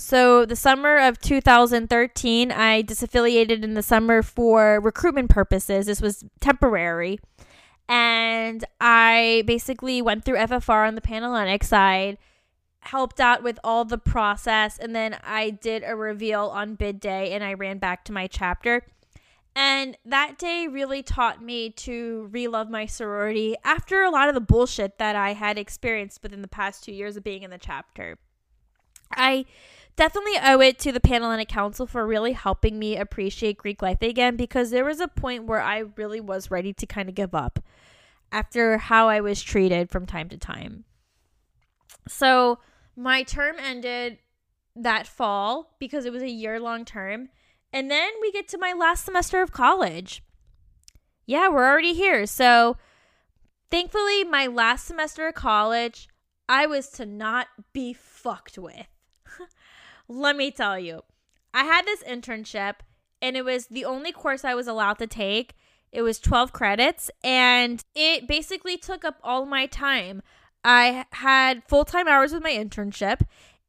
So, 0.00 0.46
the 0.46 0.54
summer 0.54 0.96
of 0.96 1.18
2013, 1.18 2.52
I 2.52 2.84
disaffiliated 2.84 3.64
in 3.64 3.74
the 3.74 3.82
summer 3.82 4.22
for 4.22 4.78
recruitment 4.80 5.28
purposes. 5.28 5.86
This 5.86 6.00
was 6.00 6.24
temporary. 6.38 7.18
And 7.88 8.64
I 8.80 9.42
basically 9.44 10.00
went 10.00 10.24
through 10.24 10.36
FFR 10.36 10.86
on 10.86 10.94
the 10.94 11.00
Panhellenic 11.00 11.64
side 11.64 12.16
helped 12.80 13.18
out 13.18 13.42
with 13.42 13.58
all 13.64 13.84
the 13.84 13.98
process 13.98 14.78
and 14.78 14.94
then 14.94 15.18
I 15.24 15.50
did 15.50 15.82
a 15.84 15.96
reveal 15.96 16.46
on 16.46 16.76
bid 16.76 17.00
day 17.00 17.32
and 17.32 17.42
I 17.42 17.54
ran 17.54 17.78
back 17.78 18.04
to 18.04 18.12
my 18.12 18.28
chapter. 18.28 18.86
And 19.56 19.98
that 20.04 20.38
day 20.38 20.68
really 20.70 21.02
taught 21.02 21.42
me 21.42 21.70
to 21.70 22.30
relove 22.32 22.70
my 22.70 22.86
sorority 22.86 23.56
after 23.64 24.04
a 24.04 24.10
lot 24.10 24.28
of 24.28 24.34
the 24.34 24.40
bullshit 24.40 24.98
that 24.98 25.16
I 25.16 25.32
had 25.32 25.58
experienced 25.58 26.22
within 26.22 26.40
the 26.40 26.48
past 26.48 26.84
two 26.84 26.92
years 26.92 27.16
of 27.16 27.24
being 27.24 27.42
in 27.42 27.50
the 27.50 27.58
chapter. 27.58 28.16
I 29.10 29.46
definitely 29.98 30.38
owe 30.42 30.60
it 30.60 30.78
to 30.78 30.92
the 30.92 31.00
Panhellenic 31.00 31.48
Council 31.48 31.84
for 31.84 32.06
really 32.06 32.32
helping 32.32 32.78
me 32.78 32.96
appreciate 32.96 33.58
Greek 33.58 33.82
life 33.82 34.00
again 34.00 34.36
because 34.36 34.70
there 34.70 34.84
was 34.84 35.00
a 35.00 35.08
point 35.08 35.44
where 35.44 35.60
I 35.60 35.84
really 35.96 36.20
was 36.20 36.50
ready 36.50 36.72
to 36.74 36.86
kind 36.86 37.08
of 37.08 37.16
give 37.16 37.34
up 37.34 37.58
after 38.30 38.78
how 38.78 39.08
I 39.08 39.20
was 39.20 39.42
treated 39.42 39.90
from 39.90 40.06
time 40.06 40.28
to 40.28 40.38
time. 40.38 40.84
So 42.06 42.60
my 42.96 43.24
term 43.24 43.56
ended 43.58 44.18
that 44.76 45.08
fall 45.08 45.74
because 45.80 46.04
it 46.04 46.12
was 46.12 46.22
a 46.22 46.30
year 46.30 46.60
long 46.60 46.84
term. 46.84 47.28
And 47.72 47.90
then 47.90 48.12
we 48.20 48.30
get 48.30 48.46
to 48.48 48.58
my 48.58 48.72
last 48.72 49.04
semester 49.04 49.42
of 49.42 49.50
college. 49.50 50.22
Yeah, 51.26 51.48
we're 51.48 51.68
already 51.68 51.92
here. 51.92 52.24
So 52.24 52.76
thankfully, 53.70 54.22
my 54.22 54.46
last 54.46 54.86
semester 54.86 55.26
of 55.26 55.34
college, 55.34 56.08
I 56.48 56.66
was 56.66 56.88
to 56.90 57.04
not 57.04 57.48
be 57.72 57.92
fucked 57.92 58.56
with. 58.56 58.86
Let 60.08 60.36
me 60.36 60.50
tell 60.50 60.78
you, 60.78 61.02
I 61.52 61.64
had 61.64 61.84
this 61.84 62.02
internship 62.02 62.76
and 63.20 63.36
it 63.36 63.44
was 63.44 63.66
the 63.66 63.84
only 63.84 64.12
course 64.12 64.44
I 64.44 64.54
was 64.54 64.66
allowed 64.66 64.98
to 64.98 65.06
take. 65.06 65.54
It 65.92 66.02
was 66.02 66.18
12 66.18 66.52
credits 66.52 67.10
and 67.22 67.84
it 67.94 68.26
basically 68.26 68.76
took 68.76 69.04
up 69.04 69.18
all 69.22 69.44
my 69.44 69.66
time. 69.66 70.22
I 70.64 71.06
had 71.12 71.62
full 71.68 71.84
time 71.84 72.08
hours 72.08 72.32
with 72.32 72.42
my 72.42 72.52
internship 72.52 73.20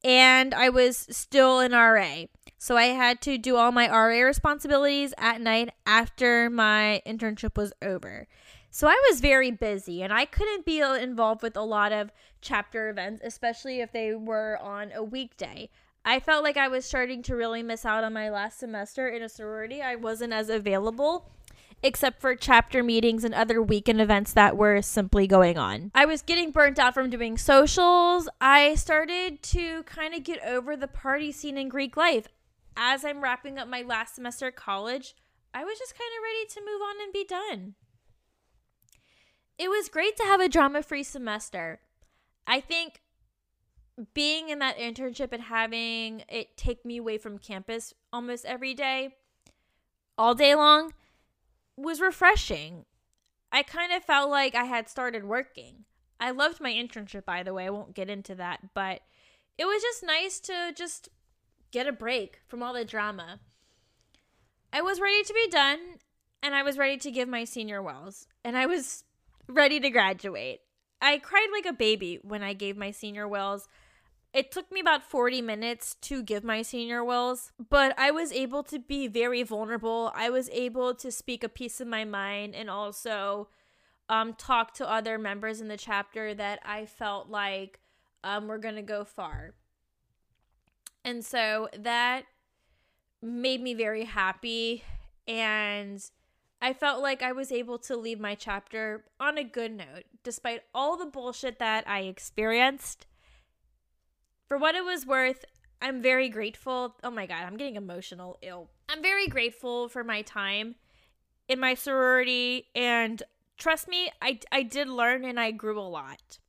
and 0.04 0.54
I 0.54 0.70
was 0.70 1.08
still 1.10 1.60
an 1.60 1.74
RA. 1.74 2.26
So 2.58 2.78
I 2.78 2.88
had 2.88 3.22
to 3.22 3.38
do 3.38 3.56
all 3.56 3.72
my 3.72 3.90
RA 3.90 4.22
responsibilities 4.22 5.14
at 5.18 5.42
night 5.42 5.72
after 5.86 6.50
my 6.50 7.02
internship 7.06 7.58
was 7.58 7.74
over. 7.82 8.28
So 8.72 8.88
I 8.88 9.02
was 9.10 9.20
very 9.20 9.52
busy 9.52 10.04
and 10.04 10.14
I 10.14 10.26
couldn't 10.26 10.66
be 10.66 10.80
involved 10.80 11.42
with 11.42 11.58
a 11.58 11.62
lot 11.62 11.92
of 11.92 12.12
chapter 12.42 12.90
events, 12.90 13.22
especially 13.24 13.82
if 13.82 13.92
they 13.92 14.14
were 14.14 14.58
on 14.62 14.92
a 14.94 15.04
weekday. 15.04 15.70
I 16.06 16.20
felt 16.20 16.44
like 16.44 16.58
I 16.58 16.68
was 16.68 16.86
starting 16.86 17.22
to 17.24 17.36
really 17.36 17.62
miss 17.62 17.86
out 17.86 18.04
on 18.04 18.14
my 18.14 18.30
last 18.30 18.60
semester 18.60 19.08
in 19.08 19.22
a 19.22 19.30
sorority. 19.30 19.82
I 19.82 19.96
wasn't 19.96 20.34
as 20.34 20.50
available 20.50 21.32
except 21.82 22.20
for 22.20 22.36
chapter 22.36 22.84
meetings 22.84 23.24
and 23.24 23.34
other 23.34 23.62
weekend 23.62 24.02
events 24.02 24.34
that 24.34 24.58
were 24.58 24.82
simply 24.82 25.28
going 25.28 25.58
on. 25.58 25.92
I 25.96 26.06
was 26.06 26.22
getting 26.22 26.52
burnt 26.52 26.80
out 26.80 26.94
from 26.94 27.10
doing 27.10 27.38
socials. 27.38 28.28
I 28.42 28.76
started 28.76 29.42
to 29.44 29.84
kind 29.84 30.14
of 30.14 30.24
get 30.24 30.44
over 30.44 30.76
the 30.76 30.88
party 30.88 31.32
scene 31.32 31.58
in 31.58 31.70
Greek 31.70 31.96
life. 31.96 32.28
As 32.76 33.04
I'm 33.04 33.22
wrapping 33.22 33.58
up 33.58 33.68
my 33.68 33.82
last 33.82 34.16
semester 34.16 34.48
at 34.48 34.56
college, 34.56 35.16
I 35.54 35.64
was 35.64 35.80
just 35.80 35.98
kind 35.98 36.12
of 36.18 36.24
ready 36.24 36.48
to 36.50 36.72
move 36.72 36.82
on 36.82 37.02
and 37.02 37.14
be 37.14 37.26
done. 37.26 37.76
It 39.58 39.70
was 39.70 39.90
great 39.90 40.16
to 40.18 40.24
have 40.24 40.40
a 40.40 40.48
drama 40.48 40.84
free 40.84 41.04
semester. 41.04 41.82
I 42.48 42.62
think 42.62 43.02
being 44.14 44.50
in 44.50 44.60
that 44.60 44.78
internship 44.78 45.32
and 45.32 45.44
having 45.44 46.24
it 46.30 46.56
take 46.58 46.86
me 46.86 46.98
away 46.98 47.18
from 47.18 47.38
campus 47.38 47.94
almost 48.12 48.46
every 48.46 48.74
day, 48.74 49.16
all 50.18 50.34
day 50.34 50.56
long, 50.56 50.94
was 51.76 52.02
refreshing. 52.02 52.86
I 53.52 53.64
kind 53.64 53.92
of 53.92 54.04
felt 54.04 54.30
like 54.30 54.56
I 54.56 54.66
had 54.66 54.90
started 54.90 55.26
working. 55.26 55.86
I 56.20 56.32
loved 56.32 56.62
my 56.62 56.72
internship, 56.72 57.26
by 57.26 57.44
the 57.44 57.54
way. 57.54 57.66
I 57.66 57.70
won't 57.70 57.96
get 57.96 58.10
into 58.10 58.36
that, 58.36 58.74
but 58.74 59.02
it 59.58 59.66
was 59.66 59.82
just 59.82 60.04
nice 60.04 60.40
to 60.42 60.74
just 60.76 61.10
get 61.72 61.88
a 61.88 61.92
break 61.92 62.42
from 62.48 62.62
all 62.62 62.74
the 62.74 62.86
drama. 62.86 63.40
I 64.72 64.82
was 64.82 65.00
ready 65.00 65.24
to 65.24 65.34
be 65.34 65.48
done, 65.50 65.80
and 66.44 66.54
I 66.54 66.64
was 66.64 66.78
ready 66.78 66.98
to 66.98 67.12
give 67.12 67.28
my 67.28 67.44
senior 67.44 67.82
wills, 67.82 68.28
and 68.44 68.58
I 68.58 68.66
was 68.66 69.04
ready 69.48 69.80
to 69.80 69.90
graduate. 69.90 70.62
I 71.02 71.18
cried 71.18 71.48
like 71.52 71.66
a 71.66 71.74
baby 71.74 72.20
when 72.22 72.44
I 72.44 72.54
gave 72.54 72.78
my 72.78 72.92
senior 72.92 73.28
wills. 73.28 73.68
It 74.32 74.52
took 74.52 74.72
me 74.72 74.80
about 74.80 75.04
40 75.04 75.42
minutes 75.42 75.96
to 76.02 76.22
give 76.22 76.44
my 76.44 76.62
senior 76.62 77.04
wills, 77.04 77.52
but 77.70 77.98
I 77.98 78.12
was 78.12 78.32
able 78.32 78.62
to 78.64 78.78
be 78.78 79.08
very 79.08 79.42
vulnerable. 79.42 80.12
I 80.14 80.30
was 80.30 80.50
able 80.52 80.94
to 80.96 81.12
speak 81.12 81.44
a 81.44 81.50
piece 81.50 81.82
of 81.82 81.88
my 81.88 82.06
mind 82.06 82.54
and 82.54 82.70
also 82.70 83.50
um, 84.08 84.34
talk 84.34 84.74
to 84.76 84.90
other 84.90 85.18
members 85.18 85.62
in 85.62 85.68
the 85.68 85.78
chapter 85.78 86.36
that 86.36 86.60
I 86.64 86.86
felt 86.86 87.30
like 87.30 87.80
um, 88.24 88.48
were 88.48 88.60
going 88.60 88.76
to 88.76 88.84
go 88.84 89.04
far. 89.04 89.56
And 91.04 91.26
so 91.26 91.70
that 91.76 92.26
made 93.24 93.62
me 93.62 93.74
very 93.74 94.06
happy. 94.06 94.84
And 95.28 96.04
I 96.62 96.74
felt 96.74 97.02
like 97.02 97.24
I 97.24 97.32
was 97.32 97.52
able 97.52 97.80
to 97.80 97.96
leave 97.96 98.20
my 98.20 98.36
chapter 98.36 99.06
on 99.20 99.40
a 99.40 99.44
good 99.44 99.72
note, 99.72 100.04
despite 100.24 100.64
all 100.74 100.98
the 100.98 101.06
bullshit 101.06 101.58
that 101.58 101.88
I 101.88 102.02
experienced 102.02 103.08
for 104.50 104.58
what 104.58 104.76
it 104.76 104.84
was 104.84 105.06
worth, 105.06 105.46
I'm 105.82 106.02
very 106.02 106.28
grateful. 106.28 106.96
Oh 107.04 107.12
my 107.12 107.26
God, 107.26 107.44
I'm 107.46 107.56
getting 107.56 107.78
emotional. 107.78 108.38
Ill. 108.42 108.70
I'm 108.90 109.02
very 109.02 109.28
grateful 109.28 109.88
for 109.88 110.04
my 110.04 110.24
time 110.24 110.76
in 111.48 111.60
my 111.60 111.76
sorority. 111.76 112.68
And 112.76 113.24
trust 113.58 113.88
me, 113.88 114.12
I, 114.22 114.40
I 114.52 114.64
did 114.64 114.90
learn 114.90 115.24
and 115.24 115.40
I 115.40 115.52
grew 115.52 115.80
a 115.80 115.82
lot. 115.82 116.40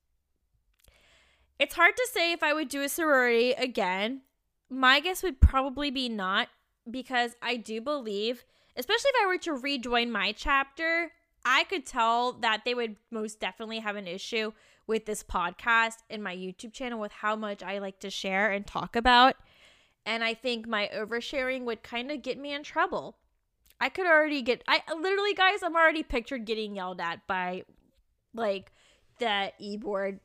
It's 1.59 1.75
hard 1.75 1.95
to 1.95 2.09
say 2.11 2.33
if 2.33 2.43
I 2.43 2.55
would 2.55 2.71
do 2.71 2.83
a 2.83 2.89
sorority 2.89 3.53
again. 3.53 4.23
My 4.71 5.01
guess 5.01 5.23
would 5.23 5.41
probably 5.41 5.91
be 5.91 6.09
not 6.09 6.49
because 6.91 7.37
I 7.43 7.57
do 7.57 7.81
believe, 7.81 8.45
especially 8.77 9.11
if 9.11 9.25
I 9.25 9.27
were 9.27 9.39
to 9.39 9.53
rejoin 9.53 10.11
my 10.11 10.33
chapter, 10.33 11.13
I 11.45 11.65
could 11.65 11.85
tell 11.85 12.33
that 12.35 12.63
they 12.65 12.75
would 12.75 12.97
most 13.11 13.41
definitely 13.41 13.81
have 13.81 13.97
an 13.97 14.07
issue 14.07 14.53
with 14.91 15.07
this 15.07 15.23
podcast 15.23 15.99
and 16.11 16.21
my 16.21 16.35
YouTube 16.35 16.73
channel 16.73 16.99
with 16.99 17.13
how 17.13 17.37
much 17.37 17.63
I 17.63 17.79
like 17.79 18.01
to 18.01 18.11
share 18.11 18.51
and 18.51 18.67
talk 18.67 18.97
about. 18.97 19.37
And 20.05 20.25
I 20.25 20.35
think 20.35 20.67
my 20.67 20.91
oversharing 20.93 21.63
would 21.63 21.85
kind 21.85 22.11
of 22.11 22.23
get 22.23 22.37
me 22.37 22.53
in 22.53 22.65
trouble. 22.65 23.17
I 23.81 23.89
could 23.89 24.09
already 24.09 24.43
get 24.43 24.65
I 24.67 24.83
literally 24.93 25.33
guys, 25.33 25.63
I'm 25.63 25.77
already 25.77 26.03
pictured 26.03 26.45
getting 26.45 26.75
yelled 26.75 27.01
at 27.01 27.25
by 27.29 27.63
like 28.35 28.73
the 29.21 29.53
e-board 29.61 30.19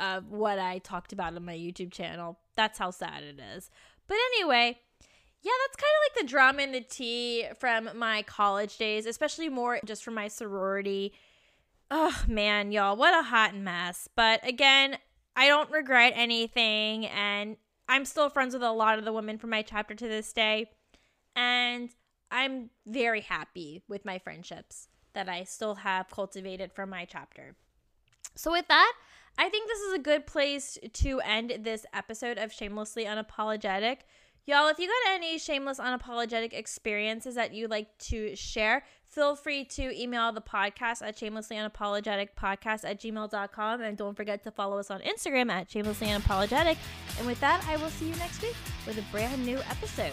of 0.00 0.32
what 0.32 0.58
I 0.58 0.78
talked 0.78 1.12
about 1.12 1.36
on 1.36 1.44
my 1.44 1.56
YouTube 1.56 1.92
channel. 1.92 2.40
That's 2.56 2.76
how 2.80 2.90
sad 2.90 3.22
it 3.22 3.38
is. 3.38 3.70
But 4.08 4.16
anyway, 4.34 4.80
yeah, 5.42 5.52
that's 5.62 5.76
kind 5.76 5.92
of 5.94 6.02
like 6.02 6.24
the 6.24 6.28
drama 6.28 6.62
and 6.62 6.74
the 6.74 6.80
tea 6.80 7.46
from 7.60 7.90
my 7.94 8.22
college 8.22 8.78
days, 8.78 9.06
especially 9.06 9.48
more 9.48 9.78
just 9.84 10.02
from 10.02 10.14
my 10.14 10.26
sorority 10.26 11.12
Oh 11.90 12.22
man, 12.26 12.70
y'all, 12.70 12.96
what 12.96 13.18
a 13.18 13.22
hot 13.22 13.54
mess. 13.54 14.08
But 14.14 14.46
again, 14.46 14.98
I 15.34 15.46
don't 15.46 15.70
regret 15.70 16.12
anything 16.16 17.06
and 17.06 17.56
I'm 17.88 18.04
still 18.04 18.28
friends 18.28 18.52
with 18.52 18.62
a 18.62 18.72
lot 18.72 18.98
of 18.98 19.04
the 19.04 19.12
women 19.12 19.38
from 19.38 19.50
my 19.50 19.62
chapter 19.62 19.94
to 19.94 20.08
this 20.08 20.32
day. 20.32 20.70
And 21.34 21.90
I'm 22.30 22.70
very 22.86 23.22
happy 23.22 23.82
with 23.88 24.04
my 24.04 24.18
friendships 24.18 24.88
that 25.14 25.28
I 25.28 25.44
still 25.44 25.76
have 25.76 26.10
cultivated 26.10 26.72
from 26.72 26.90
my 26.90 27.06
chapter. 27.06 27.56
So 28.34 28.52
with 28.52 28.68
that, 28.68 28.92
I 29.38 29.48
think 29.48 29.68
this 29.68 29.80
is 29.80 29.94
a 29.94 29.98
good 29.98 30.26
place 30.26 30.76
to 30.92 31.20
end 31.20 31.60
this 31.60 31.86
episode 31.94 32.38
of 32.38 32.52
Shamelessly 32.52 33.04
Unapologetic. 33.04 33.98
Y'all, 34.46 34.68
if 34.68 34.78
you 34.78 34.86
got 34.86 35.14
any 35.14 35.38
shameless, 35.38 35.78
unapologetic 35.78 36.52
experiences 36.52 37.34
that 37.36 37.54
you'd 37.54 37.70
like 37.70 37.96
to 37.98 38.34
share, 38.34 38.84
feel 39.18 39.34
free 39.34 39.64
to 39.64 40.00
email 40.00 40.30
the 40.30 40.40
podcast 40.40 41.02
at 41.02 41.18
shamelessly 41.18 41.56
unapologetic 41.56 42.28
podcast 42.40 42.88
at 42.88 43.00
gmail.com. 43.00 43.80
And 43.80 43.96
don't 43.98 44.16
forget 44.16 44.44
to 44.44 44.52
follow 44.52 44.78
us 44.78 44.92
on 44.92 45.00
Instagram 45.00 45.50
at 45.50 45.68
shamelessly 45.68 46.06
unapologetic. 46.06 46.76
And 47.18 47.26
with 47.26 47.40
that, 47.40 47.66
I 47.68 47.78
will 47.78 47.90
see 47.90 48.10
you 48.10 48.14
next 48.14 48.40
week 48.42 48.54
with 48.86 48.96
a 48.96 49.02
brand 49.10 49.44
new 49.44 49.58
episode. 49.70 50.12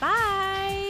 Bye. 0.00 0.87